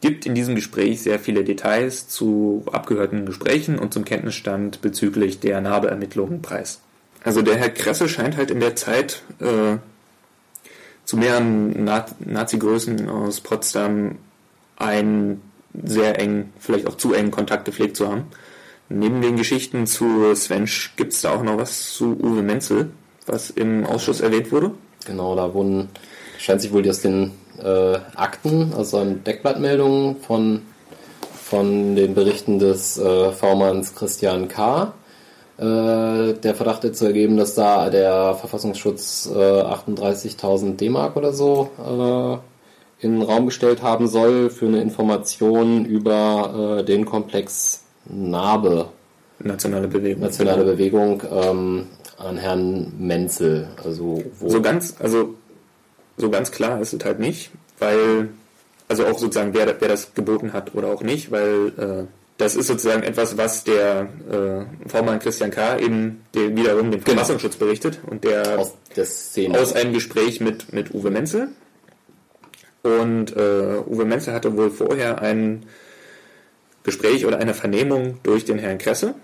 [0.00, 5.60] gibt in diesem Gespräch sehr viele Details zu abgehörten Gesprächen und zum Kenntnisstand bezüglich der
[5.60, 6.80] Narbeermittlungen preis.
[7.24, 9.78] Also der Herr Kresse scheint halt in der Zeit äh,
[11.04, 14.18] zu mehreren Na Nazi-Größen aus Potsdam
[14.76, 15.42] einen
[15.82, 18.24] sehr eng, vielleicht auch zu engen Kontakt gepflegt zu haben.
[18.88, 22.90] Neben den Geschichten zu Svensch gibt es da auch noch was zu Uwe Menzel,
[23.26, 24.72] was im Ausschuss erwähnt wurde.
[25.06, 25.88] Genau, da wurden,
[26.38, 27.32] scheint sich wohl aus den
[27.62, 30.62] äh, Akten, also an Deckblattmeldungen von,
[31.32, 34.92] von den Berichten des äh, V-Manns Christian K.
[35.58, 43.04] Äh, der Verdacht zu ergeben, dass da der Verfassungsschutz äh, 38.000 D-Mark oder so äh,
[43.04, 48.88] in den Raum gestellt haben soll für eine Information über äh, den Komplex Narbe.
[49.40, 50.22] Nationale Bewegung.
[50.22, 51.86] Nationale Bewegung ähm,
[52.18, 53.68] an Herrn Menzel.
[53.84, 55.34] Also so ganz, also
[56.18, 58.28] so ganz klar ist es halt nicht, weil,
[58.88, 62.04] also auch sozusagen, wer, wer das geboten hat oder auch nicht, weil äh,
[62.38, 65.78] das ist sozusagen etwas, was der äh, Vormann Christian K.
[65.78, 67.16] eben den, wiederum dem genau.
[67.16, 68.74] Verfassungsschutz berichtet und der aus,
[69.52, 71.48] aus einem Gespräch mit, mit Uwe Menzel.
[72.82, 75.66] Und äh, Uwe Menzel hatte wohl vorher ein
[76.84, 79.14] Gespräch oder eine Vernehmung durch den Herrn Kresse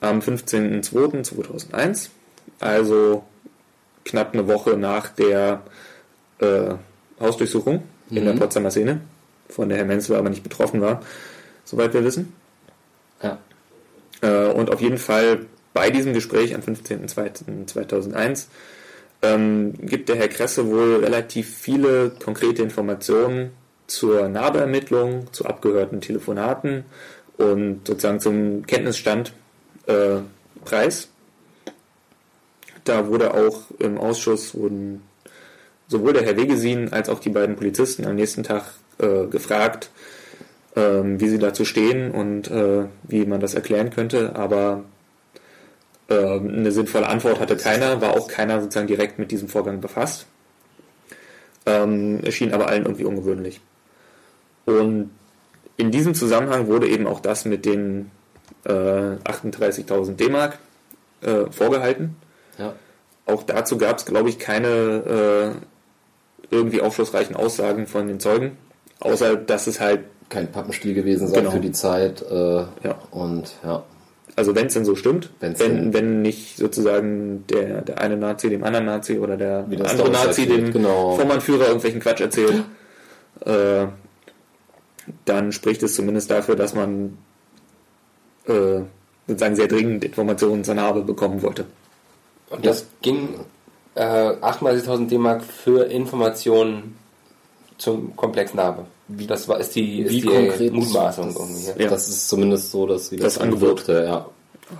[0.00, 2.08] am 15.02.2001,
[2.58, 3.24] also
[4.06, 5.62] knapp eine Woche nach der
[6.40, 6.74] äh,
[7.20, 8.16] Hausdurchsuchung mhm.
[8.16, 8.38] in der mhm.
[8.38, 9.00] Potsdamer Szene,
[9.48, 11.02] von der Herr Menzel aber nicht betroffen war,
[11.64, 12.32] soweit wir wissen.
[13.22, 13.38] Ja.
[14.22, 18.46] Äh, und auf jeden Fall bei diesem Gespräch am 15.02.2001
[19.22, 23.50] ähm, gibt der Herr Kresse wohl relativ viele konkrete Informationen
[23.86, 26.84] zur Narbeermittlung, zu abgehörten Telefonaten
[27.36, 29.32] und sozusagen zum Kenntnisstand
[29.86, 30.18] äh,
[30.64, 31.08] preis.
[32.84, 35.02] Da wurde auch im Ausschuss wurden
[35.90, 38.62] sowohl der Herr Wegesin als auch die beiden Polizisten am nächsten Tag
[38.98, 39.90] äh, gefragt,
[40.76, 44.84] ähm, wie sie dazu stehen und äh, wie man das erklären könnte, aber
[46.08, 50.26] äh, eine sinnvolle Antwort hatte keiner, war auch keiner sozusagen direkt mit diesem Vorgang befasst.
[51.66, 53.60] Ähm, erschien aber allen irgendwie ungewöhnlich.
[54.64, 55.10] Und
[55.76, 58.10] in diesem Zusammenhang wurde eben auch das mit den
[58.64, 60.58] äh, 38.000 D-Mark
[61.22, 62.16] äh, vorgehalten.
[62.58, 62.74] Ja.
[63.26, 65.66] Auch dazu gab es, glaube ich, keine äh,
[66.50, 68.56] irgendwie aufschlussreichen Aussagen von den Zeugen,
[69.00, 71.50] außer dass es halt kein Pappenstiel gewesen sein genau.
[71.50, 72.22] für die Zeit.
[72.22, 72.98] Äh, ja.
[73.10, 73.84] Und ja.
[74.36, 78.64] Also wenn es denn so stimmt, wenn, wenn nicht sozusagen der, der eine Nazi dem
[78.64, 81.16] anderen Nazi oder der andere Nazi dem genau.
[81.16, 82.64] Vormannführer irgendwelchen Quatsch erzählt,
[83.44, 83.86] äh,
[85.24, 87.18] dann spricht es zumindest dafür, dass man
[88.46, 88.80] äh,
[89.26, 91.66] sozusagen sehr dringend Informationen zur Narbe bekommen wollte.
[92.50, 93.28] Und das ging
[94.00, 96.96] äh, 38.000 D-Mark für Informationen
[97.78, 98.84] zum Komplex Narbe.
[99.08, 101.82] Wie, das war, ist die, ist wie die konkret Mutmaßung irgendwie.
[101.82, 101.88] Ja.
[101.88, 104.26] Das ist zumindest so, dass sie das, das angewirkte, ja.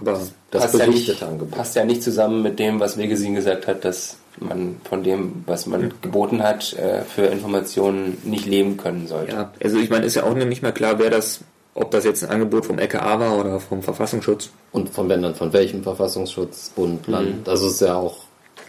[0.01, 0.21] Aber
[0.53, 3.85] das passt berichtete ja nicht, Passt ja nicht zusammen mit dem, was Wegesin gesagt hat,
[3.85, 5.93] dass man von dem, was man mhm.
[6.01, 9.33] geboten hat, äh, für Informationen nicht leben können sollte.
[9.33, 11.41] Ja, also ich meine, ist ja auch nicht mehr klar, wer das
[11.75, 14.51] ob das jetzt ein Angebot vom LKA war oder vom Verfassungsschutz.
[14.73, 17.47] Und von Ländern, von welchem Verfassungsschutz, Bund, Land.
[17.47, 18.19] Das ist ja auch,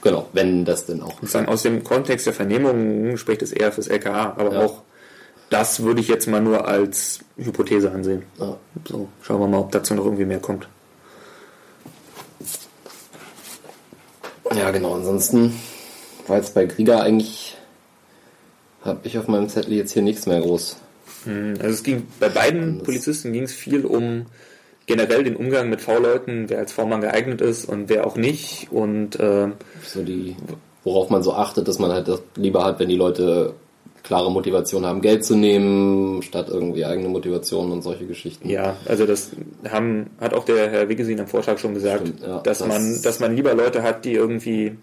[0.02, 1.22] genau, wenn das denn auch.
[1.24, 4.66] Sagen, aus dem Kontext der Vernehmung spricht es eher fürs LKA, aber Ja.
[4.66, 4.82] auch
[5.50, 8.24] das würde ich jetzt mal nur als Hypothese ansehen.
[8.40, 8.56] Ja.
[8.88, 10.68] So, schauen wir mal, ob dazu noch irgendwie mehr kommt.
[14.56, 14.96] Ja, genau.
[14.96, 15.54] Ansonsten
[16.28, 17.58] war jetzt bei Krieger eigentlich,
[18.84, 20.78] habe ich auf meinem Zettel jetzt hier nichts mehr groß.
[21.26, 24.26] Hm, Also es ging bei beiden Polizisten ging es viel um
[24.98, 28.68] generell den Umgang mit V-Leuten, wer als V-Mann geeignet ist und wer auch nicht.
[28.72, 29.48] Und äh,
[29.84, 30.36] So die,
[30.84, 33.54] worauf man so achtet, dass man halt das lieber hat, wenn die Leute
[34.04, 38.50] klare Motivation haben, Geld zu nehmen, statt irgendwie eigene Motivation und solche Geschichten.
[38.50, 39.30] ja, also das
[39.70, 42.40] haben, hat auch der Herr Wiggesin am Vorschlag schon gesagt, Stimmt, ja.
[42.40, 44.76] dass Das- man, dass man lieber Leute hat, die irgendwie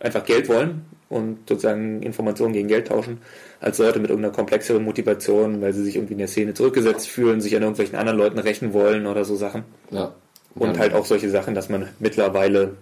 [0.00, 3.18] einfach Geld wollen und sozusagen Informationen gegen Geld tauschen,
[3.60, 7.40] als Leute mit irgendeiner komplexeren Motivation, weil sie sich irgendwie in der Szene zurückgesetzt fühlen,
[7.40, 9.64] sich an irgendwelchen anderen Leuten rächen wollen oder so Sachen.
[9.90, 10.14] Ja.
[10.54, 12.76] Und ja, halt auch solche Sachen, dass man mittlerweile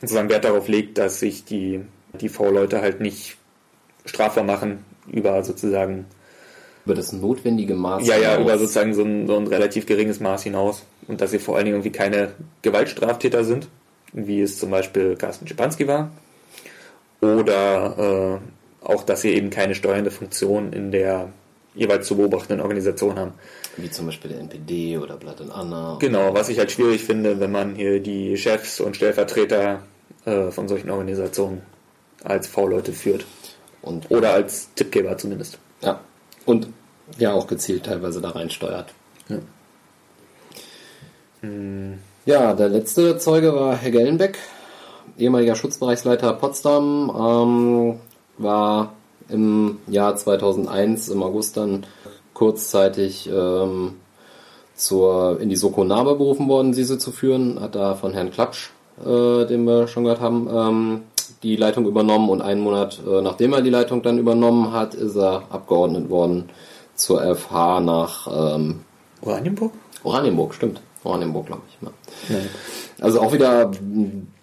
[0.00, 1.80] sozusagen Wert darauf legt, dass sich die,
[2.20, 3.36] die V-Leute halt nicht
[4.04, 6.06] strafbar machen über sozusagen,
[6.84, 8.06] über das notwendige Maß.
[8.06, 8.42] ja, ja, hinaus.
[8.42, 10.84] über sozusagen so ein, so ein relativ geringes Maß hinaus.
[11.06, 12.32] Und dass sie vor allen Dingen irgendwie keine
[12.62, 13.68] Gewaltstraftäter sind,
[14.12, 16.10] wie es zum Beispiel Carsten Schipanski war.
[17.20, 21.32] Oder äh, auch, dass sie eben keine steuernde Funktion in der
[21.74, 23.32] jeweils zu beobachtenden Organisation haben.
[23.76, 25.96] Wie zum Beispiel der NPD oder Blatt und Anna.
[26.00, 29.82] Genau, was ich halt schwierig finde, wenn man hier die Chefs und Stellvertreter
[30.24, 31.62] äh, von solchen Organisationen
[32.22, 33.24] als V-Leute führt.
[33.82, 35.58] Und, Oder als Tippgeber zumindest.
[35.82, 36.00] ja.
[36.46, 36.68] Und
[37.18, 38.92] ja auch gezielt teilweise da reinsteuert.
[39.28, 39.38] Ja.
[42.26, 44.38] Ja, der letzte Zeuge war Herr Gellenbeck,
[45.18, 48.00] ehemaliger Schutzbereichsleiter Potsdam, ähm,
[48.38, 48.94] war
[49.28, 51.86] im Jahr 2001 im August dann
[52.34, 53.94] kurzzeitig ähm,
[54.74, 58.70] zur, in die Soko Nabe berufen worden, diese zu führen, hat da von Herrn Klatsch,
[59.00, 61.02] äh, den wir schon gehört haben, ähm,
[61.42, 65.16] die Leitung übernommen und einen Monat äh, nachdem er die Leitung dann übernommen hat, ist
[65.16, 66.50] er abgeordnet worden
[66.94, 68.26] zur FH nach
[68.56, 68.80] ähm,
[69.22, 69.72] Oranienburg?
[70.02, 70.80] Oranienburg, stimmt.
[71.02, 71.78] Oranienburg, glaube ich.
[71.82, 72.36] Ja.
[73.04, 73.70] Also auch wieder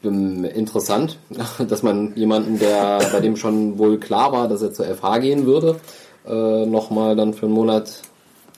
[0.04, 1.18] ähm, interessant,
[1.68, 5.46] dass man jemanden, der bei dem schon wohl klar war, dass er zur FH gehen
[5.46, 5.80] würde,
[6.28, 8.02] äh, nochmal dann für einen Monat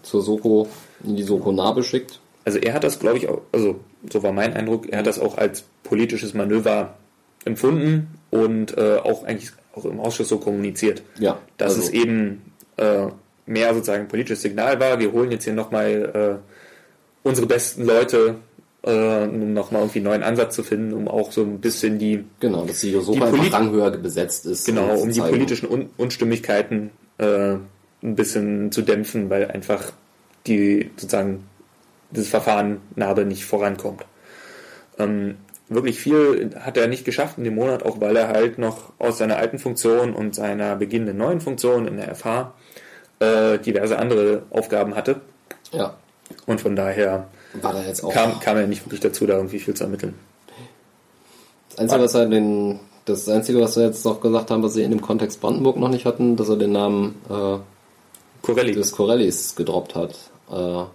[0.01, 0.67] zur Soko,
[1.03, 2.19] in die Soko Nabe schickt.
[2.45, 3.79] Also er hat das, glaube ich, auch, also
[4.11, 6.95] so war mein Eindruck, er hat das auch als politisches Manöver
[7.45, 11.03] empfunden und äh, auch eigentlich auch im Ausschuss so kommuniziert.
[11.17, 13.07] Ja, dass also- es eben äh,
[13.45, 14.99] mehr sozusagen ein politisches Signal war.
[14.99, 18.35] Wir holen jetzt hier nochmal äh, unsere besten Leute,
[18.83, 22.23] äh, um nochmal irgendwie einen neuen Ansatz zu finden, um auch so ein bisschen die,
[22.39, 24.65] Genau, dass die Soko Die einfach ranghöher besetzt ist.
[24.65, 25.31] genau, um die zeigen.
[25.31, 27.53] politischen Un Unstimmigkeiten äh,
[28.03, 29.91] ein bisschen zu dämpfen, weil einfach
[30.47, 31.45] die sozusagen
[32.11, 34.05] das Verfahren Narbe nicht vorankommt.
[34.99, 35.35] Ähm,
[35.69, 39.17] wirklich viel hat er nicht geschafft in dem Monat, auch weil er halt noch aus
[39.17, 42.53] seiner alten Funktion und seiner beginnenden neuen Funktion in der FH
[43.19, 45.21] äh, diverse andere Aufgaben hatte.
[45.71, 45.95] Ja,
[46.45, 47.29] Und von daher
[47.61, 48.13] war da jetzt auch.
[48.13, 50.15] kam, kam er nicht wirklich dazu, da irgendwie viel zu ermitteln.
[51.69, 54.83] Das Einzige, was er den, das Einzige, was wir jetzt noch gesagt haben, was sie
[54.83, 57.57] in dem Kontext Brandenburg noch nicht hatten, dass er den Namen äh,
[58.41, 58.73] Corelli.
[58.73, 60.15] des Corellis gedroppt hat.
[60.51, 60.85] Äh,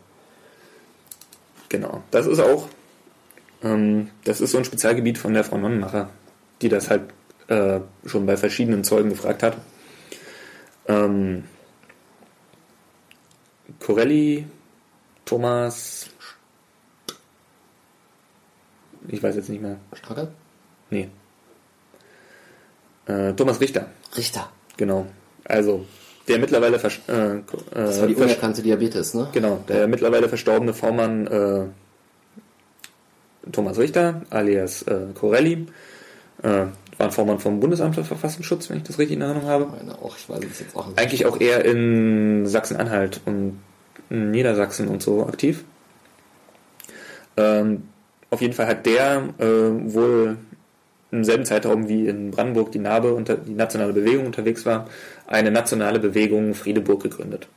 [1.69, 2.03] Genau.
[2.11, 2.69] Das ist auch,
[3.63, 6.11] ähm, das ist so ein Spezialgebiet von der Frau Nonnenmacher,
[6.63, 7.03] die das halt
[7.49, 9.57] äh, schon bei verschiedenen Zeugen gefragt hat.
[10.87, 11.45] Ähm,
[13.81, 14.47] Corelli,
[15.25, 16.09] Thomas,
[19.09, 19.77] ich weiß jetzt nicht mehr.
[19.95, 20.29] Stracke?
[20.91, 21.09] Nee.
[23.07, 23.87] Äh, Thomas Richter,
[24.17, 24.51] Richter.
[24.77, 25.07] genau.
[25.45, 25.87] Also,
[26.29, 27.41] der mittlerweile vers äh,
[27.73, 29.29] Das war die äh, unerkannte Diabetes, ne?
[29.33, 31.65] Genau, der mittlerweile verstorbene Vormann äh,
[33.51, 35.67] Thomas Richter, alias äh, Corelli,
[36.43, 36.67] äh,
[36.99, 39.67] war ein Vormann vom Bundesamt für Verfassungsschutz, wenn ich das richtig in Erinnerung habe.
[39.67, 40.99] Meine auch, ich weiß es jetzt auch nicht.
[40.99, 43.61] Eigentlich auch eher in Sachsen-Anhalt und
[44.11, 45.65] in Niedersachsen und so aktiv.
[47.37, 47.85] Ähm,
[48.31, 50.39] auf jeden Fall hat der äh, wohl
[51.11, 54.89] im selben Zeitraum wie in Brandenburg die Narbe unter die nationale Bewegung unterwegs war,
[55.27, 57.49] eine nationale Bewegung Friedeburg gegründet.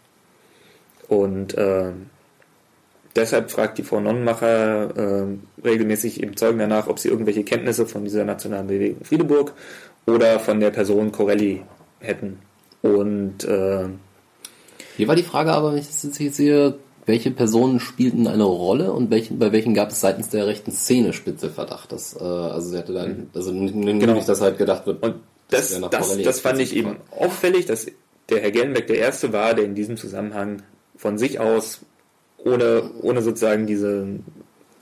[1.10, 1.91] Und äh,
[3.15, 5.26] deshalb fragt die Frau Nonnenmacher äh,
[5.65, 9.53] regelmäßig eben Zeugen danach, ob sie irgendwelche Kenntnisse von dieser nationalen Bewegung Friedeburg
[10.06, 11.64] oder von der Person Corelli
[11.99, 12.39] hätten.
[12.81, 13.88] Und äh,
[14.95, 16.76] Hier war die Frage aber, wenn ich das jetzt hier
[17.06, 21.14] welche Personen spielten eine Rolle und welchen, bei welchen gab es seitens der rechten Szene
[21.14, 21.91] Spitzelverdacht?
[21.91, 24.14] Das, äh, also sie hatte dann, also n- n- Genau.
[24.14, 25.15] nicht, dass halt gedacht wird, Und
[25.49, 27.88] das, das, Corelli das fand ich eben auffällig, dass
[28.30, 30.61] der Herr Gellenbeck der Erste war, der in diesem Zusammenhang
[30.95, 31.80] von sich aus
[32.38, 34.07] ohne, ohne sozusagen diese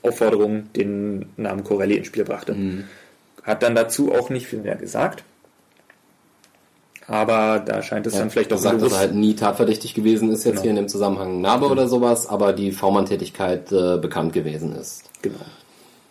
[0.02, 2.54] Aufforderung den Namen Corelli ins Spiel brachte.
[2.54, 2.84] Mhm.
[3.42, 5.24] Hat dann dazu auch nicht viel mehr gesagt.
[7.12, 9.94] Aber da scheint es Ja, dann vielleicht auch sagt, dass bewusst- er halt nie tatverdächtig
[9.94, 10.62] gewesen ist, jetzt Genau.
[10.62, 15.02] hier in dem Zusammenhang Narbe oder sowas, aber die V-Mann-Tätigkeit äh, bekannt gewesen ist.
[15.20, 15.34] Genau.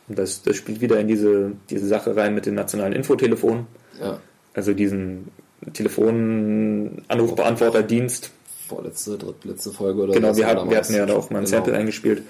[0.09, 3.65] Und das, das spielt wieder in diese, diese Sache rein mit dem nationalen Infotelefon,
[4.01, 4.19] Ja.
[4.53, 5.29] also diesen
[5.71, 8.31] Telefonanrufbeantworterdienst.
[8.67, 11.57] Vorletzte, drittletzte Folge oder Genau, wir, hatten, wir hatten ja da auch mal ein Genau.
[11.57, 12.21] Sample eingespielt,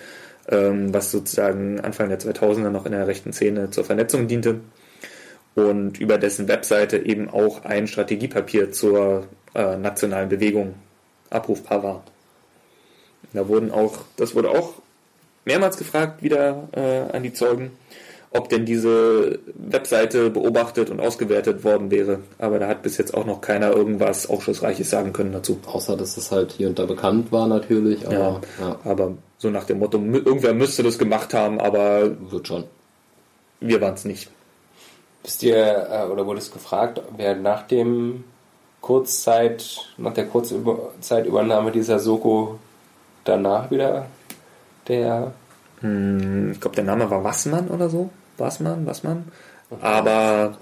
[0.48, 4.60] ähm, was sozusagen Anfang der 2000er noch in der rechten Szene zur Vernetzung diente
[5.56, 10.76] und über dessen Webseite eben auch ein Strategiepapier zur äh, nationalen Bewegung
[11.30, 12.04] abrufbar war.
[13.34, 14.74] Da wurden auch, das wurde auch
[15.46, 17.72] mehrmals gefragt wieder äh, an die Zeugen,
[18.32, 22.20] ob denn diese Webseite beobachtet und ausgewertet worden wäre.
[22.38, 25.60] Aber da hat bis jetzt auch noch keiner irgendwas Aufschlussreiches sagen können dazu.
[25.66, 29.50] Außer, dass es halt hier und da bekannt war natürlich, aber Ja, ja, aber so
[29.50, 32.66] nach dem Motto, irgendwer müsste das gemacht haben, aber wird schon.
[33.60, 34.30] wir waren es nicht.
[35.24, 38.24] Wisst ihr, äh, oder wurde es gefragt, wer nach dem
[38.82, 42.60] Kurzzeit, nach der Kurzzeitübernahme dieser Soko
[43.26, 44.08] danach wieder
[44.88, 45.34] der
[45.82, 48.10] Hm, Ich glaube, der Name war Wassmann oder so.
[48.38, 49.26] Wassmann, Wassmann.
[49.82, 50.58] Aber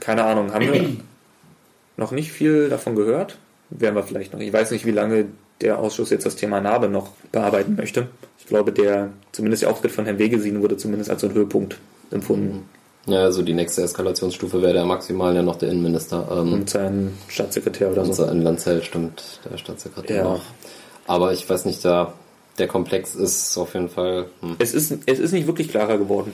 [0.00, 0.86] keine Ahnung, haben wir
[1.96, 3.38] noch nicht viel davon gehört.
[3.70, 4.40] Werden wir vielleicht noch.
[4.40, 5.26] Ich weiß nicht, wie lange
[5.60, 8.08] der Ausschuss jetzt das Thema Narbe noch bearbeiten möchte.
[8.38, 11.78] Ich glaube, der, zumindest der Auftritt von Herrn Wegesien wurde zumindest als so ein Höhepunkt
[12.10, 12.68] empfunden.
[13.06, 16.26] Ja, also die nächste Eskalationsstufe wäre der maximal ja noch der Innenminister.
[16.30, 18.10] Ähm, Und sein Staatssekretär oder so.
[18.10, 20.24] unser Inlandsheld stimmt, der Staatssekretär Ja.
[20.24, 20.42] noch.
[21.06, 22.14] Aber ich weiß nicht, da
[22.58, 24.26] der Komplex ist auf jeden Fall.
[24.40, 24.56] Hm.
[24.58, 26.32] Es ist, es ist nicht wirklich klarer geworden.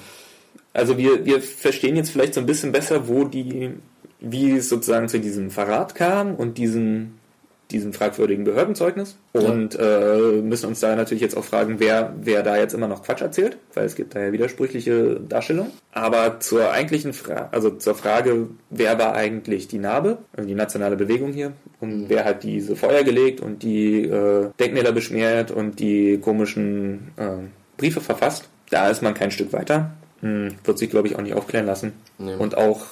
[0.73, 3.71] Also wir, wir verstehen jetzt vielleicht so ein bisschen besser, wo die,
[4.21, 7.15] wie es sozusagen zu diesem Verrat kam und diesem,
[7.73, 9.17] diesem fragwürdigen Behördenzeugnis.
[9.33, 13.03] Und äh, müssen uns da natürlich jetzt auch fragen, wer, wer da jetzt immer noch
[13.03, 15.73] Quatsch erzählt, weil es gibt da ja widersprüchliche Darstellungen.
[15.93, 20.97] Aber zur eigentlichen Frage, also zur Frage, wer war eigentlich die Narbe, also die nationale
[20.97, 26.19] Bewegung hier, und wer hat diese Feuer gelegt und die äh, Denkmäler beschmiert und die
[26.19, 29.93] komischen äh, Briefe verfasst, da ist man kein Stück weiter.
[30.21, 31.93] Hm, wird sich, glaube ich, auch nicht aufklären lassen.
[32.19, 32.35] Nee.
[32.35, 32.83] Und auch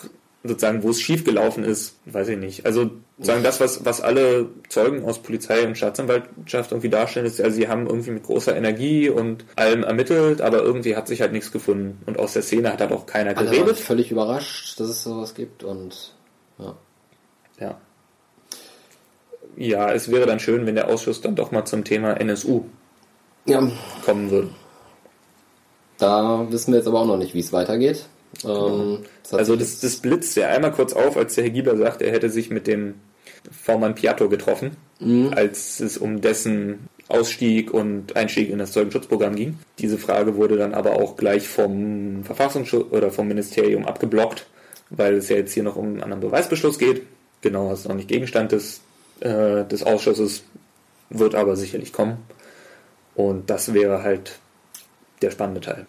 [0.44, 2.64] sozusagen, wo es schief gelaufen ist, weiß ich nicht.
[2.64, 7.50] Also sozusagen das, was, was alle Zeugen aus Polizei und Staatsanwaltschaft irgendwie darstellen, ist, ja,
[7.50, 11.50] sie haben irgendwie mit großer Energie und allem ermittelt, aber irgendwie hat sich halt nichts
[11.50, 12.00] gefunden.
[12.06, 13.78] Und aus der Szene hat halt auch keiner Alle waren geredet.
[13.78, 16.14] völlig überrascht, dass es sowas gibt und
[16.58, 16.74] ja.
[17.60, 17.78] Ja.
[19.56, 22.62] Ja, es wäre dann schön, wenn der Ausschuss dann doch mal zum Thema NSU
[23.44, 23.68] Ja,
[24.04, 24.50] kommen würde.
[25.98, 28.06] da wissen wir jetzt aber auch noch nicht, wie es weitergeht.
[28.44, 31.76] Ähm, das hat Also das, das blitzt ja einmal kurz auf, als der Herr Giebler
[31.76, 32.94] sagt, er hätte sich mit dem
[33.50, 34.76] Vormann Piatto getroffen,
[35.30, 39.58] als es um dessen Ausstieg und Einstieg in das Zeugenschutzprogramm ging.
[39.78, 44.46] Diese Frage wurde dann aber auch gleich vom Verfassungsschutz oder vom Ministerium abgeblockt,
[44.90, 47.02] weil es ja jetzt hier noch um einen anderen Beweisbeschluss geht.
[47.40, 48.82] Genau, das ist noch nicht Gegenstand des,
[49.20, 50.42] äh, des Ausschusses,
[51.08, 52.18] wird aber sicherlich kommen.
[53.14, 54.38] Und das wäre halt
[55.22, 55.86] der spannende Teil.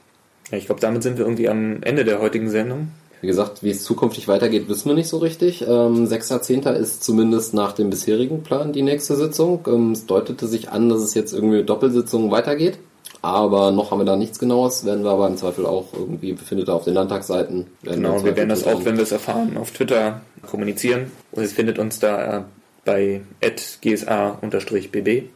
[0.51, 2.89] Ja, ich glaube, damit sind wir irgendwie am Ende der heutigen Sendung.
[3.21, 5.61] Wie gesagt, wie es zukünftig weitergeht, wissen wir nicht so richtig.
[5.61, 6.71] Ähm, 6.10.
[6.71, 9.67] ist zumindest nach dem bisherigen Plan die nächste Sitzung.
[9.67, 12.79] Ähm, es deutete sich an, dass es jetzt irgendwie mit Doppelsitzungen weitergeht.
[13.21, 14.85] Aber noch haben wir da nichts Genaues.
[14.85, 17.67] Werden wir aber im Zweifel auch irgendwie, befindet auf den Landtagsseiten.
[17.83, 21.11] Genau, wir werden das auch, wenn wir es erfahren, auf Twitter kommunizieren.
[21.33, 22.43] Und es findet uns da äh,
[22.85, 23.19] bei
[23.81, 25.29] gsa-bb.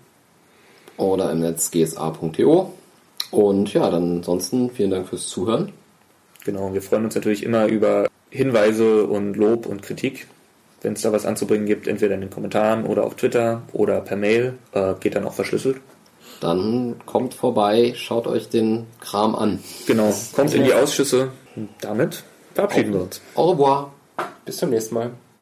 [0.95, 2.73] Oder im Netz gsa.to.
[3.31, 5.71] Und ja, dann ansonsten vielen Dank fürs Zuhören.
[6.45, 10.27] Genau, wir freuen uns natürlich immer über Hinweise und Lob und Kritik.
[10.81, 14.17] Wenn es da was anzubringen gibt, entweder in den Kommentaren oder auf Twitter oder per
[14.17, 15.77] Mail, äh, geht dann auch verschlüsselt.
[16.41, 19.59] Dann kommt vorbei, schaut euch den Kram an.
[19.87, 21.31] Genau, kommt in die Ausschüsse.
[21.55, 22.23] Und damit
[22.53, 23.21] verabschieden wir uns.
[23.35, 23.93] Au revoir.
[24.43, 25.11] bis zum nächsten Mal.